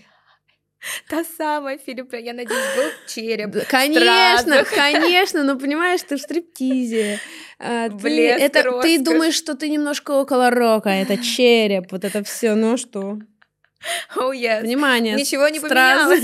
Та 1.09 1.25
самая 1.25 1.79
Филипп, 1.79 2.15
я 2.15 2.33
надеюсь, 2.33 2.77
был 2.77 2.91
череп. 3.07 3.67
Конечно, 3.69 4.65
конечно, 4.65 5.45
но 5.45 5.59
понимаешь, 5.59 6.01
ты 6.03 6.17
в 6.17 6.21
стриптизе. 6.21 7.19
А, 7.59 7.91
ты, 7.91 8.29
это, 8.29 8.81
ты 8.81 8.99
думаешь, 8.99 9.35
что 9.35 9.55
ты 9.55 9.69
немножко 9.69 10.13
около 10.13 10.51
рока, 10.51 10.89
это 10.89 11.19
череп, 11.19 11.93
вот 11.93 12.05
это 12.05 12.25
все, 12.25 12.55
ну 12.55 12.77
что? 12.77 13.19
Oh, 14.17 14.33
yes. 14.33 14.61
Внимание. 14.61 15.15
Ничего 15.15 15.49
не 15.49 15.59
поменялось. 15.59 16.23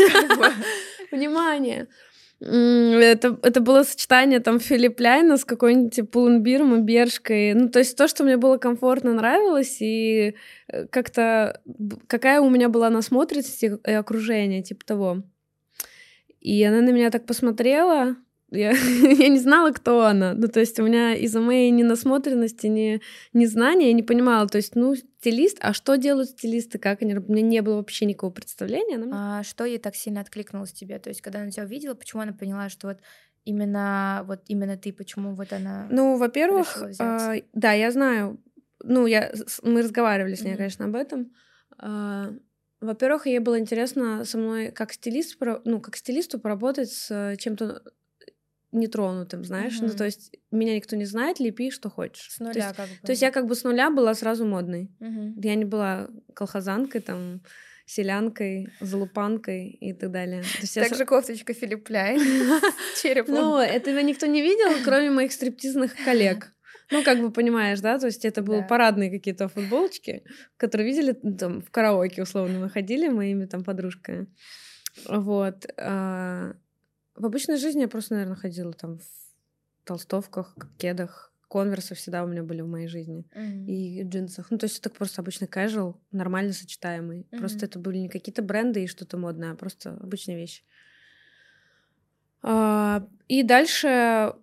Внимание. 1.10 1.86
Это, 2.38 3.38
это 3.42 3.60
было 3.60 3.82
сочетание 3.82 4.40
там 4.40 4.60
Филипп 4.60 5.00
Ляйна 5.00 5.38
с 5.38 5.44
какой-нибудь 5.46 6.10
Пуленбиром 6.10 6.74
и 6.74 6.82
Бершкой. 6.82 7.54
Ну, 7.54 7.70
то 7.70 7.78
есть 7.78 7.96
то, 7.96 8.08
что 8.08 8.24
мне 8.24 8.36
было 8.36 8.58
комфортно, 8.58 9.14
нравилось, 9.14 9.78
и 9.80 10.34
э, 10.68 10.86
как-то 10.88 11.62
какая 12.06 12.42
у 12.42 12.50
меня 12.50 12.68
была 12.68 12.90
насмотренность 12.90 13.62
и 13.62 13.90
окружение, 13.90 14.62
типа 14.62 14.84
того. 14.84 15.22
И 16.40 16.62
она 16.62 16.82
на 16.82 16.90
меня 16.90 17.10
так 17.10 17.24
посмотрела, 17.24 18.16
я, 18.50 18.70
я 19.02 19.28
не 19.28 19.38
знала, 19.38 19.72
кто 19.72 20.04
она. 20.04 20.34
Ну, 20.34 20.48
то 20.48 20.60
есть 20.60 20.78
у 20.78 20.84
меня 20.84 21.14
из-за 21.14 21.40
моей 21.40 21.70
ненасмотренности, 21.70 22.66
не, 22.68 23.00
незнания 23.32 23.88
я 23.88 23.92
не 23.92 24.02
понимала. 24.02 24.46
То 24.46 24.56
есть, 24.56 24.76
ну, 24.76 24.94
стилист, 24.94 25.58
а 25.60 25.72
что 25.72 25.96
делают 25.96 26.30
стилисты, 26.30 26.78
как 26.78 27.02
они... 27.02 27.14
У 27.14 27.32
меня 27.32 27.42
не 27.42 27.62
было 27.62 27.76
вообще 27.76 28.06
никакого 28.06 28.30
представления. 28.30 28.96
Она... 28.96 29.40
А 29.40 29.42
что 29.42 29.64
ей 29.64 29.78
так 29.78 29.96
сильно 29.96 30.20
откликнулось 30.20 30.72
тебе? 30.72 30.98
То 30.98 31.10
есть, 31.10 31.22
когда 31.22 31.40
она 31.40 31.50
тебя 31.50 31.64
увидела, 31.64 31.94
почему 31.94 32.22
она 32.22 32.32
поняла, 32.32 32.68
что 32.68 32.88
вот 32.88 32.98
именно 33.44 34.24
вот 34.26 34.40
именно 34.46 34.76
ты, 34.76 34.92
почему 34.92 35.34
вот 35.34 35.52
она... 35.52 35.88
Ну, 35.90 36.16
во-первых, 36.16 36.76
а, 36.98 37.34
да, 37.52 37.72
я 37.72 37.90
знаю. 37.90 38.40
Ну, 38.82 39.06
я, 39.06 39.32
мы 39.62 39.82
разговаривали 39.82 40.34
с 40.34 40.42
ней, 40.42 40.54
mm-hmm. 40.54 40.56
конечно, 40.56 40.84
об 40.84 40.94
этом. 40.94 41.32
А, 41.78 42.32
во-первых, 42.80 43.26
ей 43.26 43.38
было 43.40 43.58
интересно 43.58 44.24
со 44.24 44.38
мной 44.38 44.70
как 44.70 44.92
стилист, 44.92 45.38
ну, 45.64 45.80
как 45.80 45.96
стилисту 45.96 46.38
поработать 46.38 46.92
с 46.92 47.36
чем-то 47.38 47.82
нетронутым, 48.72 49.44
знаешь. 49.44 49.80
Uh-huh. 49.80 49.88
Ну, 49.88 49.96
то 49.96 50.04
есть 50.04 50.36
меня 50.50 50.74
никто 50.74 50.96
не 50.96 51.04
знает, 51.04 51.40
лепи, 51.40 51.70
что 51.70 51.88
хочешь. 51.90 52.30
С 52.30 52.40
нуля 52.40 52.52
то 52.52 52.58
есть, 52.58 52.76
как 52.76 52.88
бы. 52.88 53.06
То 53.06 53.12
есть 53.12 53.22
я 53.22 53.30
как 53.30 53.46
бы 53.46 53.54
с 53.54 53.64
нуля 53.64 53.90
была 53.90 54.14
сразу 54.14 54.44
модной. 54.44 54.90
Uh-huh. 55.00 55.32
Я 55.42 55.54
не 55.54 55.64
была 55.64 56.08
колхозанкой, 56.34 57.00
там, 57.00 57.42
селянкой, 57.86 58.68
залупанкой 58.80 59.68
и 59.68 59.92
так 59.92 60.10
далее. 60.10 60.42
Также 60.74 61.00
я... 61.00 61.06
кофточка 61.06 61.54
Филипп 61.54 61.88
Ляй 61.88 62.18
черепом. 63.02 63.34
Ну, 63.34 63.58
этого 63.58 64.00
никто 64.00 64.26
не 64.26 64.42
видел, 64.42 64.82
кроме 64.84 65.10
моих 65.10 65.32
стриптизных 65.32 65.94
коллег. 66.04 66.52
Ну, 66.90 67.02
как 67.02 67.20
бы 67.20 67.32
понимаешь, 67.32 67.80
да, 67.80 67.98
то 67.98 68.06
есть 68.06 68.24
это 68.24 68.42
были 68.42 68.60
да. 68.60 68.66
парадные 68.66 69.10
какие-то 69.10 69.48
футболочки, 69.48 70.22
которые 70.56 70.86
видели 70.86 71.12
там 71.12 71.60
в 71.60 71.70
караоке 71.70 72.22
условно 72.22 72.60
мы 72.60 72.70
ходили 72.70 73.08
моими 73.08 73.46
там 73.46 73.64
подружками. 73.64 74.28
Вот. 75.08 75.66
В 77.16 77.24
обычной 77.24 77.56
жизни 77.56 77.82
я 77.82 77.88
просто, 77.88 78.14
наверное, 78.14 78.36
ходила 78.36 78.72
там 78.72 78.98
в 78.98 79.84
толстовках, 79.84 80.56
кедах, 80.78 81.32
конверсы 81.48 81.94
всегда 81.94 82.24
у 82.24 82.26
меня 82.26 82.42
были 82.42 82.60
в 82.60 82.68
моей 82.68 82.88
жизни. 82.88 83.24
Mm-hmm. 83.34 83.66
И 83.66 84.02
джинсах. 84.02 84.50
Ну, 84.50 84.58
то 84.58 84.64
есть 84.64 84.78
это 84.78 84.90
просто 84.90 85.22
обычный 85.22 85.48
casual, 85.48 85.96
нормально 86.10 86.52
сочетаемый. 86.52 87.20
Mm-hmm. 87.20 87.38
Просто 87.38 87.66
это 87.66 87.78
были 87.78 87.98
не 87.98 88.08
какие-то 88.08 88.42
бренды 88.42 88.84
и 88.84 88.88
что-то 88.88 89.16
модное, 89.16 89.52
а 89.52 89.56
просто 89.56 89.92
обычные 89.94 90.36
вещи. 90.36 90.62
А, 92.42 93.06
и 93.28 93.42
дальше 93.42 94.34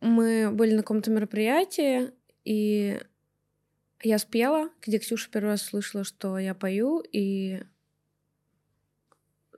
мы 0.00 0.50
были 0.50 0.74
на 0.74 0.82
каком-то 0.82 1.10
мероприятии, 1.10 2.10
и 2.44 3.00
я 4.02 4.18
спела, 4.18 4.70
где 4.82 4.98
Ксюша 4.98 5.30
первый 5.30 5.50
раз 5.50 5.62
слышала, 5.62 6.04
что 6.04 6.38
я 6.38 6.54
пою, 6.54 7.00
и 7.00 7.62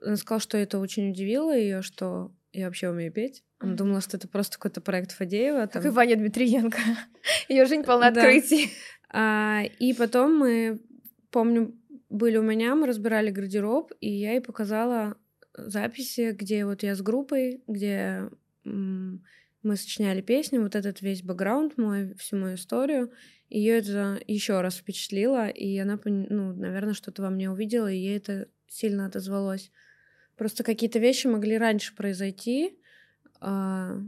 она 0.01 0.15
сказала, 0.15 0.41
что 0.41 0.57
это 0.57 0.79
очень 0.79 1.09
удивило 1.09 1.55
ее, 1.55 1.81
что 1.81 2.31
я 2.53 2.65
вообще 2.65 2.89
умею 2.89 3.11
петь. 3.11 3.43
Она 3.59 3.75
думала, 3.75 4.01
что 4.01 4.17
это 4.17 4.27
просто 4.27 4.57
какой-то 4.57 4.81
проект 4.81 5.11
Фадеева. 5.11 5.67
Там... 5.67 5.81
Как 5.81 5.85
и 5.85 5.93
Ваня 5.93 6.15
Дмитриенко. 6.15 6.79
Ее 7.49 7.65
жизнь 7.65 7.83
полна 7.83 8.07
открытий. 8.07 8.71
А, 9.09 9.63
и 9.79 9.93
потом 9.93 10.37
мы, 10.37 10.79
помню, 11.31 11.75
были 12.09 12.37
у 12.37 12.43
меня, 12.43 12.75
мы 12.75 12.87
разбирали 12.87 13.31
гардероб, 13.31 13.91
и 13.99 14.09
я 14.09 14.33
ей 14.33 14.41
показала 14.41 15.17
записи, 15.53 16.35
где 16.37 16.65
вот 16.65 16.83
я 16.83 16.95
с 16.95 17.01
группой, 17.01 17.63
где 17.67 18.29
мы 18.63 19.75
сочиняли 19.75 20.21
песни, 20.21 20.57
вот 20.57 20.75
этот 20.75 21.01
весь 21.01 21.23
бэкграунд 21.23 21.77
мой, 21.77 22.13
всю 22.15 22.37
мою 22.37 22.55
историю. 22.55 23.11
Ее 23.49 23.77
это 23.77 24.19
еще 24.27 24.61
раз 24.61 24.75
впечатлило, 24.75 25.47
и 25.47 25.77
она, 25.77 25.99
ну, 26.03 26.53
наверное, 26.53 26.93
что-то 26.93 27.21
во 27.21 27.29
мне 27.29 27.49
увидела, 27.49 27.91
и 27.91 27.97
ей 27.97 28.17
это 28.17 28.49
сильно 28.67 29.05
отозвалось. 29.05 29.71
Просто 30.37 30.63
какие-то 30.63 30.99
вещи 30.99 31.27
могли 31.27 31.57
раньше 31.57 31.95
произойти. 31.95 32.79
А... 33.41 33.99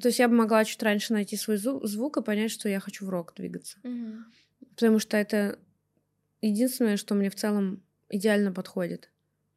То 0.00 0.08
есть 0.08 0.18
я 0.18 0.28
бы 0.28 0.34
могла 0.34 0.64
чуть 0.64 0.82
раньше 0.82 1.12
найти 1.12 1.36
свой 1.36 1.56
звук 1.56 2.16
и 2.16 2.22
понять, 2.22 2.50
что 2.50 2.68
я 2.68 2.80
хочу 2.80 3.04
в 3.04 3.08
рок 3.10 3.34
двигаться. 3.34 3.78
Mm-hmm. 3.82 4.18
Потому 4.70 4.98
что 4.98 5.16
это 5.16 5.58
единственное, 6.40 6.96
что 6.96 7.14
мне 7.14 7.30
в 7.30 7.34
целом 7.34 7.82
идеально 8.08 8.52
подходит 8.52 9.10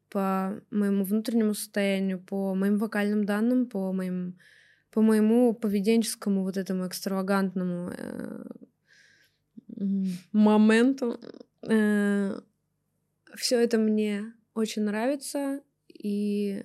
по 0.08 0.60
моему 0.70 1.04
внутреннему 1.04 1.54
состоянию, 1.54 2.18
по 2.18 2.54
моим 2.54 2.78
вокальным 2.78 3.24
данным, 3.24 3.66
по 3.66 3.92
моим 3.92 4.36
по 4.90 5.02
моему 5.02 5.54
поведенческому 5.54 6.42
вот 6.42 6.56
этому 6.56 6.88
экстравагантному 6.88 7.92
э, 7.96 8.44
моменту. 10.32 11.20
Э, 11.62 12.40
все 13.36 13.60
это 13.60 13.78
мне 13.78 14.32
очень 14.54 14.82
нравится, 14.82 15.62
и 15.88 16.64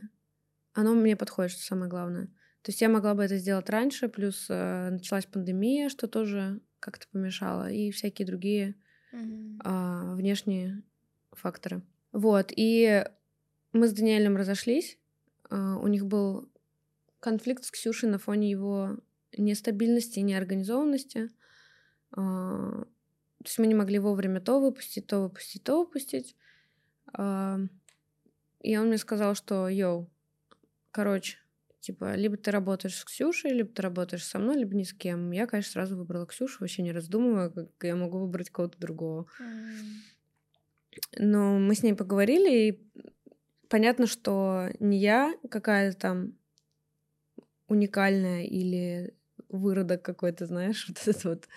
оно 0.73 0.93
мне 0.93 1.15
подходит, 1.15 1.51
что 1.51 1.63
самое 1.63 1.89
главное. 1.89 2.27
То 2.61 2.71
есть 2.71 2.81
я 2.81 2.89
могла 2.89 3.13
бы 3.13 3.23
это 3.23 3.37
сделать 3.37 3.69
раньше, 3.69 4.09
плюс 4.09 4.47
э, 4.49 4.89
началась 4.89 5.25
пандемия, 5.25 5.89
что 5.89 6.07
тоже 6.07 6.61
как-то 6.79 7.07
помешало, 7.11 7.69
и 7.69 7.91
всякие 7.91 8.25
другие 8.25 8.75
mm-hmm. 9.13 9.61
э, 9.63 10.15
внешние 10.15 10.83
факторы. 11.31 11.83
Вот, 12.11 12.51
и 12.55 13.05
мы 13.71 13.87
с 13.87 13.93
Даниэлем 13.93 14.37
разошлись. 14.37 14.97
Э, 15.49 15.75
у 15.81 15.87
них 15.87 16.05
был 16.05 16.49
конфликт 17.19 17.63
с 17.63 17.71
Ксюшей 17.71 18.09
на 18.09 18.17
фоне 18.17 18.49
его 18.49 18.97
нестабильности 19.37 20.19
и 20.19 20.23
неорганизованности. 20.23 21.29
Э, 22.13 22.15
то 22.15 22.87
есть 23.43 23.59
мы 23.59 23.67
не 23.67 23.75
могли 23.75 23.99
вовремя 23.99 24.41
то 24.41 24.59
выпустить, 24.59 25.07
то 25.07 25.21
выпустить, 25.21 25.63
то 25.63 25.79
выпустить. 25.79 26.35
И 27.17 28.77
он 28.77 28.87
мне 28.87 28.97
сказал, 28.97 29.35
что, 29.35 29.67
йоу, 29.69 30.09
короче, 30.91 31.37
типа, 31.79 32.15
либо 32.15 32.35
ты 32.35 32.51
работаешь 32.51 32.97
с 32.97 33.05
Ксюшей, 33.05 33.51
либо 33.51 33.69
ты 33.69 33.81
работаешь 33.81 34.25
со 34.25 34.39
мной, 34.39 34.57
либо 34.57 34.75
ни 34.75 34.83
с 34.83 34.93
кем. 34.93 35.31
Я, 35.31 35.45
конечно, 35.45 35.71
сразу 35.71 35.95
выбрала 35.95 36.25
Ксюшу, 36.25 36.57
вообще 36.59 36.81
не 36.81 36.91
раздумывая, 36.91 37.49
как 37.49 37.69
я 37.83 37.95
могу 37.95 38.19
выбрать 38.19 38.49
кого-то 38.49 38.79
другого. 38.79 39.27
Но 41.17 41.59
мы 41.59 41.75
с 41.75 41.83
ней 41.83 41.93
поговорили, 41.93 42.69
и 42.69 42.89
понятно, 43.69 44.07
что 44.07 44.69
не 44.79 44.97
я 44.97 45.35
какая-то 45.49 45.97
там 45.97 46.33
уникальная 47.67 48.43
или 48.43 49.13
выродок 49.49 50.01
какой-то, 50.01 50.45
знаешь, 50.45 50.87
вот 50.89 51.07
этот 51.07 51.23
вот 51.23 51.47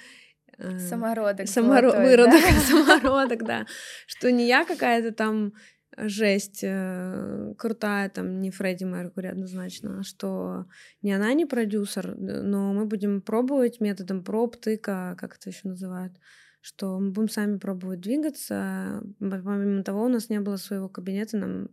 Самородок. 0.59 1.49
Саморо... 1.49 1.91
Золотой, 1.91 2.05
выродок, 2.05 2.33
да? 2.33 2.61
самородок, 2.69 3.45
да. 3.45 3.67
Что 4.07 4.33
не 4.33 4.47
я 4.47 4.65
какая-то 4.65 5.13
там 5.13 5.53
жесть 5.97 6.61
э, 6.63 7.55
крутая, 7.57 8.09
там 8.11 8.41
не 8.41 8.51
Фредди 8.51 8.85
Меркури 8.85 9.27
однозначно, 9.27 10.03
что 10.03 10.67
не 11.03 11.13
она 11.13 11.33
не 11.33 11.47
продюсер, 11.47 12.17
но 12.17 12.73
мы 12.73 12.87
будем 12.87 13.21
пробовать 13.21 13.81
методом 13.81 14.23
проб, 14.23 14.57
тыка, 14.57 15.17
как 15.19 15.37
это 15.37 15.51
еще 15.51 15.69
называют, 15.69 16.13
что 16.61 16.99
мы 16.99 17.11
будем 17.11 17.29
сами 17.29 17.59
пробовать 17.59 18.01
двигаться. 18.01 19.03
Помимо 19.19 19.83
того, 19.83 20.05
у 20.05 20.09
нас 20.09 20.29
не 20.29 20.41
было 20.41 20.57
своего 20.57 20.89
кабинета, 20.89 21.37
нам 21.37 21.69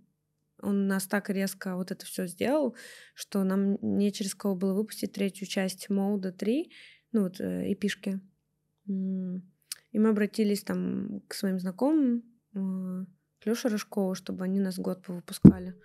он 0.62 0.88
нас 0.88 1.06
так 1.06 1.30
резко 1.30 1.76
вот 1.76 1.92
это 1.92 2.06
все 2.06 2.28
сделал, 2.28 2.76
что 3.14 3.44
нам 3.44 3.78
не 3.82 4.12
через 4.12 4.34
кого 4.34 4.56
было 4.56 4.74
выпустить 4.74 5.12
третью 5.12 5.48
часть 5.48 5.90
Молда 5.90 6.32
3, 6.32 6.72
ну 7.12 7.24
вот 7.24 7.40
э, 7.40 7.72
эпишки. 7.74 8.22
И 8.88 10.00
мы 10.00 10.10
обратились 10.10 10.64
там 10.64 11.22
к 11.28 11.34
своим 11.34 11.60
знакомым, 11.60 12.24
э, 12.54 13.06
Лёша 13.46 13.70
Рыжкова, 13.70 14.16
чтобы 14.16 14.44
они 14.44 14.60
нас 14.60 14.78
год 14.78 15.04
повыпускали. 15.04 15.76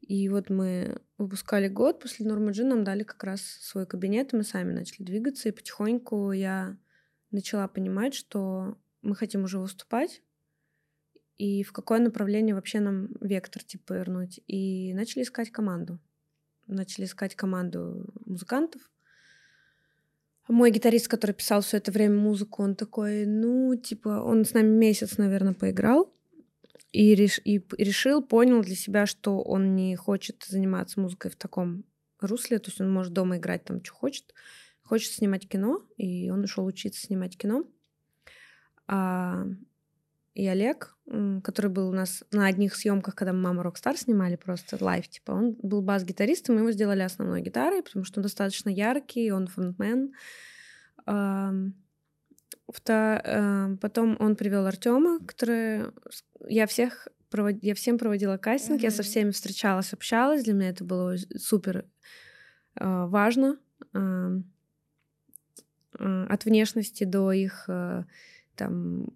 И 0.00 0.28
вот 0.28 0.50
мы 0.50 1.00
выпускали 1.18 1.68
год, 1.68 2.00
после 2.00 2.26
Нормы 2.26 2.52
Джин 2.52 2.68
нам 2.68 2.84
дали 2.84 3.04
как 3.04 3.22
раз 3.24 3.40
свой 3.40 3.86
кабинет, 3.86 4.32
и 4.32 4.36
мы 4.36 4.44
сами 4.44 4.72
начали 4.72 5.04
двигаться, 5.04 5.48
и 5.48 5.52
потихоньку 5.52 6.32
я 6.32 6.76
начала 7.30 7.68
понимать, 7.68 8.14
что 8.14 8.78
мы 9.02 9.14
хотим 9.14 9.44
уже 9.44 9.58
выступать, 9.58 10.22
и 11.36 11.62
в 11.62 11.72
какое 11.72 12.00
направление 12.00 12.54
вообще 12.54 12.80
нам 12.80 13.08
вектор 13.20 13.62
типа 13.62 13.94
повернуть. 13.94 14.40
И 14.46 14.92
начали 14.94 15.22
искать 15.22 15.50
команду. 15.50 15.98
начали 16.66 17.04
искать 17.04 17.34
команду 17.34 18.06
музыкантов. 18.24 18.82
Мой 20.48 20.70
гитарист, 20.70 21.08
который 21.08 21.32
писал 21.32 21.62
все 21.62 21.78
это 21.78 21.90
время 21.90 22.16
музыку, 22.16 22.62
он 22.62 22.74
такой, 22.74 23.24
ну, 23.24 23.74
типа, 23.76 24.22
он 24.22 24.44
с 24.44 24.52
нами 24.52 24.68
месяц, 24.68 25.16
наверное, 25.16 25.54
поиграл 25.54 26.12
и, 26.92 27.14
реш, 27.14 27.40
и 27.44 27.62
решил, 27.78 28.22
понял 28.22 28.62
для 28.62 28.76
себя, 28.76 29.06
что 29.06 29.40
он 29.40 29.74
не 29.74 29.96
хочет 29.96 30.44
заниматься 30.46 31.00
музыкой 31.00 31.30
в 31.30 31.36
таком 31.36 31.84
русле, 32.20 32.58
то 32.58 32.68
есть 32.68 32.80
он 32.80 32.92
может 32.92 33.12
дома 33.12 33.38
играть 33.38 33.64
там, 33.64 33.82
что 33.82 33.94
хочет, 33.94 34.34
хочет 34.82 35.12
снимать 35.12 35.48
кино, 35.48 35.82
и 35.96 36.30
он 36.30 36.44
ушел 36.44 36.66
учиться 36.66 37.00
снимать 37.00 37.38
кино. 37.38 37.64
А, 38.86 39.46
и 40.34 40.46
Олег, 40.46 40.93
который 41.06 41.70
был 41.70 41.88
у 41.88 41.92
нас 41.92 42.24
на 42.32 42.46
одних 42.46 42.74
съемках, 42.74 43.14
когда 43.14 43.32
мы 43.32 43.40
«Мама 43.40 43.62
Рокстар» 43.62 43.96
снимали 43.96 44.36
просто 44.36 44.82
live, 44.82 45.06
типа, 45.08 45.32
он 45.32 45.56
был 45.62 45.82
бас-гитаристом, 45.82 46.54
мы 46.54 46.62
его 46.62 46.72
сделали 46.72 47.02
основной 47.02 47.42
гитарой, 47.42 47.82
потому 47.82 48.04
что 48.04 48.20
он 48.20 48.22
достаточно 48.22 48.70
яркий, 48.70 49.30
он 49.30 49.46
фронтмен. 49.46 50.14
Потом 53.76 54.16
он 54.18 54.36
привел 54.36 54.66
Артема, 54.66 55.18
который... 55.26 55.92
Я 56.48 56.66
всех 56.66 57.08
провод... 57.30 57.56
я 57.62 57.74
всем 57.74 57.98
проводила 57.98 58.38
кастинг, 58.38 58.80
mm-hmm. 58.80 58.84
я 58.84 58.90
со 58.90 59.02
всеми 59.02 59.30
встречалась, 59.30 59.92
общалась, 59.92 60.44
для 60.44 60.54
меня 60.54 60.70
это 60.70 60.84
было 60.84 61.16
супер 61.36 61.84
а, 62.76 63.06
важно. 63.06 63.58
От 65.98 66.44
внешности 66.44 67.04
до 67.04 67.30
их 67.30 67.66
э, 67.68 68.04
там 68.56 69.06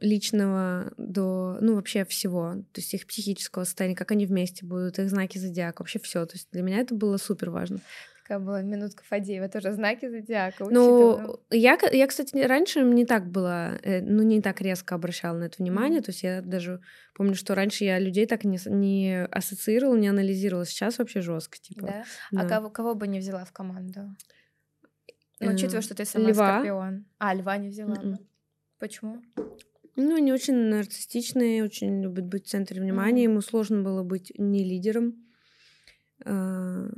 личного 0.00 0.92
до, 0.96 1.58
ну, 1.60 1.74
вообще 1.74 2.04
всего, 2.04 2.54
то 2.72 2.80
есть 2.80 2.94
их 2.94 3.06
психического 3.06 3.64
состояния, 3.64 3.96
как 3.96 4.10
они 4.10 4.26
вместе 4.26 4.64
будут, 4.64 4.98
их 4.98 5.08
знаки 5.08 5.38
зодиака, 5.38 5.82
вообще 5.82 5.98
все. 5.98 6.26
То 6.26 6.34
есть 6.34 6.48
для 6.52 6.62
меня 6.62 6.78
это 6.78 6.94
было 6.94 7.16
супер 7.16 7.50
важно. 7.50 7.80
Такая 8.22 8.38
была 8.38 8.62
минутка 8.62 9.02
Фадеева, 9.04 9.48
тоже 9.48 9.72
знаки 9.72 10.08
зодиака. 10.08 10.64
Ну, 10.70 11.40
я, 11.50 11.76
я, 11.90 12.06
кстати, 12.06 12.36
раньше 12.36 12.82
не 12.82 13.04
так 13.04 13.28
было, 13.28 13.76
э, 13.82 14.02
ну, 14.02 14.22
не 14.22 14.40
так 14.40 14.60
резко 14.60 14.94
обращала 14.94 15.36
на 15.36 15.44
это 15.44 15.56
внимание, 15.58 16.00
mm-hmm. 16.00 16.04
то 16.04 16.10
есть 16.10 16.22
я 16.22 16.40
даже 16.40 16.80
помню, 17.14 17.34
что 17.34 17.54
раньше 17.54 17.84
я 17.84 17.98
людей 17.98 18.26
так 18.26 18.44
не, 18.44 18.58
не 18.66 19.24
ассоциировала, 19.24 19.96
не 19.96 20.08
анализировала, 20.08 20.64
сейчас 20.64 20.98
вообще 20.98 21.22
жестко, 21.22 21.58
типа. 21.58 21.86
Да? 21.86 22.04
да. 22.30 22.40
А 22.42 22.48
кого, 22.48 22.70
кого 22.70 22.94
бы 22.94 23.08
не 23.08 23.18
взяла 23.18 23.44
в 23.44 23.52
команду? 23.52 24.14
Ну, 25.40 25.52
учитывая, 25.52 25.82
что 25.82 25.94
ты 25.94 26.04
сама 26.04 26.28
льва. 26.28 26.52
скорпион. 26.52 27.06
А, 27.18 27.34
льва 27.34 27.56
не 27.56 27.68
взяла. 27.68 27.96
Mm-mm. 27.96 28.18
Почему? 28.78 29.22
Ну, 30.00 30.16
они 30.16 30.32
очень 30.32 30.54
нарциссичные, 30.54 31.64
очень 31.64 32.02
любят 32.02 32.26
быть 32.26 32.46
в 32.46 32.48
центре 32.48 32.80
внимания. 32.80 33.22
Mm-hmm. 33.22 33.30
Ему 33.30 33.40
сложно 33.40 33.82
было 33.82 34.02
быть 34.02 34.32
не 34.38 34.64
лидером. 34.64 35.14
А, 36.24 36.88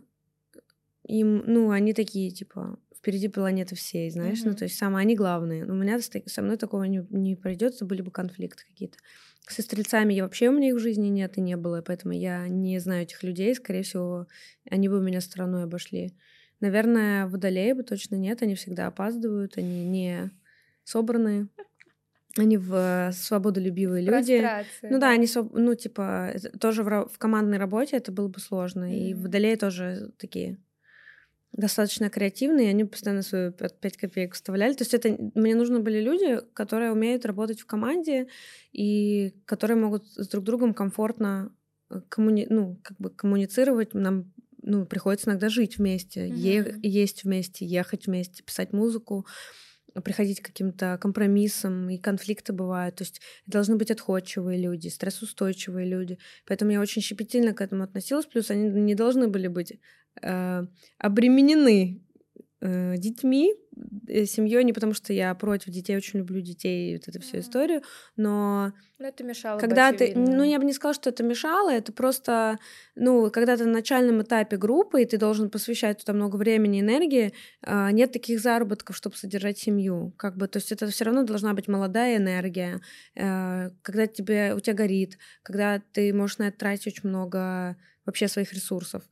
им, 1.06 1.42
ну, 1.46 1.70
они 1.70 1.94
такие, 1.94 2.30
типа, 2.30 2.78
впереди 2.96 3.28
планеты 3.28 3.74
всей, 3.74 4.10
знаешь, 4.10 4.42
mm-hmm. 4.42 4.50
ну, 4.50 4.54
то 4.54 4.64
есть 4.64 4.78
самые 4.78 5.02
они 5.02 5.16
главные. 5.16 5.64
Но 5.64 5.74
у 5.74 5.76
меня 5.76 5.98
со 6.00 6.42
мной 6.42 6.56
такого 6.56 6.84
не, 6.84 7.04
не 7.10 7.34
пройдет, 7.34 7.74
это 7.74 7.84
были 7.84 8.02
бы 8.02 8.10
конфликты 8.10 8.64
какие-то. 8.66 8.98
Со 9.48 9.62
стрельцами 9.62 10.14
я 10.14 10.22
вообще 10.22 10.48
у 10.48 10.52
меня 10.52 10.68
их 10.68 10.76
в 10.76 10.78
жизни 10.78 11.08
нет 11.08 11.36
и 11.36 11.40
не 11.40 11.56
было, 11.56 11.82
поэтому 11.82 12.14
я 12.14 12.46
не 12.46 12.78
знаю 12.78 13.02
этих 13.02 13.24
людей, 13.24 13.54
скорее 13.54 13.82
всего, 13.82 14.28
они 14.70 14.88
бы 14.88 15.02
меня 15.02 15.20
стороной 15.20 15.64
обошли. 15.64 16.14
Наверное, 16.60 17.26
водолеи 17.26 17.72
бы 17.72 17.82
точно 17.82 18.14
нет, 18.14 18.40
они 18.42 18.54
всегда 18.54 18.86
опаздывают, 18.86 19.58
они 19.58 19.84
не 19.84 20.30
собранные. 20.84 21.48
Они 22.38 22.56
в 22.56 22.74
э, 22.74 23.12
свободолюбивые 23.12 24.04
люди. 24.04 24.42
Ну 24.82 24.98
да, 24.98 25.10
они, 25.10 25.28
ну, 25.52 25.74
типа, 25.74 26.32
тоже 26.58 26.82
в, 26.82 27.08
в 27.08 27.18
командной 27.18 27.58
работе 27.58 27.96
это 27.96 28.10
было 28.10 28.28
бы 28.28 28.40
сложно. 28.40 28.84
Mm-hmm. 28.84 29.10
И 29.10 29.14
водолеи 29.14 29.54
тоже 29.54 30.12
такие 30.18 30.58
достаточно 31.52 32.08
креативные, 32.08 32.68
и 32.68 32.70
они 32.70 32.84
постоянно 32.84 33.22
свою 33.22 33.52
5 33.52 33.96
копеек 33.98 34.34
вставляли. 34.34 34.72
То 34.72 34.82
есть 34.82 34.94
это 34.94 35.14
мне 35.34 35.54
нужны 35.54 35.80
были 35.80 36.00
люди, 36.00 36.40
которые 36.54 36.92
умеют 36.92 37.26
работать 37.26 37.60
в 37.60 37.66
команде 37.66 38.28
и 38.72 39.34
которые 39.44 39.76
могут 39.76 40.06
с 40.06 40.28
друг 40.28 40.44
другом 40.44 40.72
комфортно 40.72 41.54
э, 41.90 42.00
коммуни... 42.08 42.46
ну, 42.48 42.80
как 42.82 42.96
бы 42.98 43.10
коммуницировать. 43.10 43.92
Нам 43.92 44.32
ну, 44.62 44.86
приходится 44.86 45.28
иногда 45.28 45.50
жить 45.50 45.76
вместе, 45.76 46.28
mm-hmm. 46.28 46.36
е- 46.36 46.78
есть 46.82 47.24
вместе, 47.24 47.66
ехать 47.66 48.06
вместе, 48.06 48.42
писать 48.42 48.72
музыку 48.72 49.26
приходить 50.04 50.40
к 50.40 50.46
каким-то 50.46 50.98
компромиссам, 51.00 51.90
и 51.90 51.98
конфликты 51.98 52.52
бывают. 52.52 52.96
То 52.96 53.04
есть 53.04 53.20
должны 53.46 53.76
быть 53.76 53.90
отходчивые 53.90 54.58
люди, 54.60 54.88
стрессоустойчивые 54.88 55.88
люди. 55.88 56.18
Поэтому 56.46 56.72
я 56.72 56.80
очень 56.80 57.02
щепетильно 57.02 57.52
к 57.52 57.60
этому 57.60 57.84
относилась. 57.84 58.26
Плюс 58.26 58.50
они 58.50 58.68
не 58.68 58.94
должны 58.94 59.28
были 59.28 59.48
быть 59.48 59.78
э, 60.22 60.66
обременены 60.98 62.02
э, 62.60 62.96
детьми, 62.96 63.54
семьей, 64.26 64.64
не 64.64 64.72
потому 64.72 64.94
что 64.94 65.12
я 65.12 65.34
против 65.34 65.70
детей, 65.70 65.96
очень 65.96 66.18
люблю 66.18 66.40
детей, 66.40 66.96
вот 66.96 67.08
эту 67.08 67.20
всю 67.20 67.38
историю, 67.38 67.82
но... 68.16 68.72
Но 68.98 69.08
это 69.08 69.24
мешало 69.24 69.58
когда 69.58 69.90
бы, 69.90 69.98
ты, 69.98 70.12
Ну, 70.14 70.42
я 70.44 70.58
бы 70.58 70.64
не 70.64 70.72
сказала, 70.72 70.94
что 70.94 71.10
это 71.10 71.22
мешало, 71.22 71.72
это 71.72 71.92
просто, 71.92 72.58
ну, 72.94 73.30
когда 73.30 73.56
ты 73.56 73.64
на 73.64 73.72
начальном 73.72 74.22
этапе 74.22 74.56
группы, 74.56 75.02
и 75.02 75.06
ты 75.06 75.16
должен 75.16 75.50
посвящать 75.50 75.98
туда 75.98 76.12
много 76.12 76.36
времени, 76.36 76.80
энергии, 76.80 77.32
э, 77.62 77.90
нет 77.92 78.12
таких 78.12 78.40
заработков, 78.40 78.96
чтобы 78.96 79.16
содержать 79.16 79.58
семью, 79.58 80.12
как 80.16 80.36
бы, 80.36 80.46
то 80.48 80.58
есть 80.58 80.72
это 80.72 80.86
все 80.88 81.04
равно 81.04 81.22
должна 81.22 81.54
быть 81.54 81.68
молодая 81.68 82.18
энергия, 82.18 82.80
э, 83.14 83.70
когда 83.82 84.06
тебе, 84.06 84.54
у 84.54 84.60
тебя 84.60 84.74
горит, 84.74 85.18
когда 85.42 85.80
ты 85.92 86.12
можешь 86.12 86.38
на 86.38 86.48
это 86.48 86.58
тратить 86.58 86.88
очень 86.88 87.08
много 87.08 87.76
вообще 88.04 88.28
своих 88.28 88.52
ресурсов. 88.52 89.02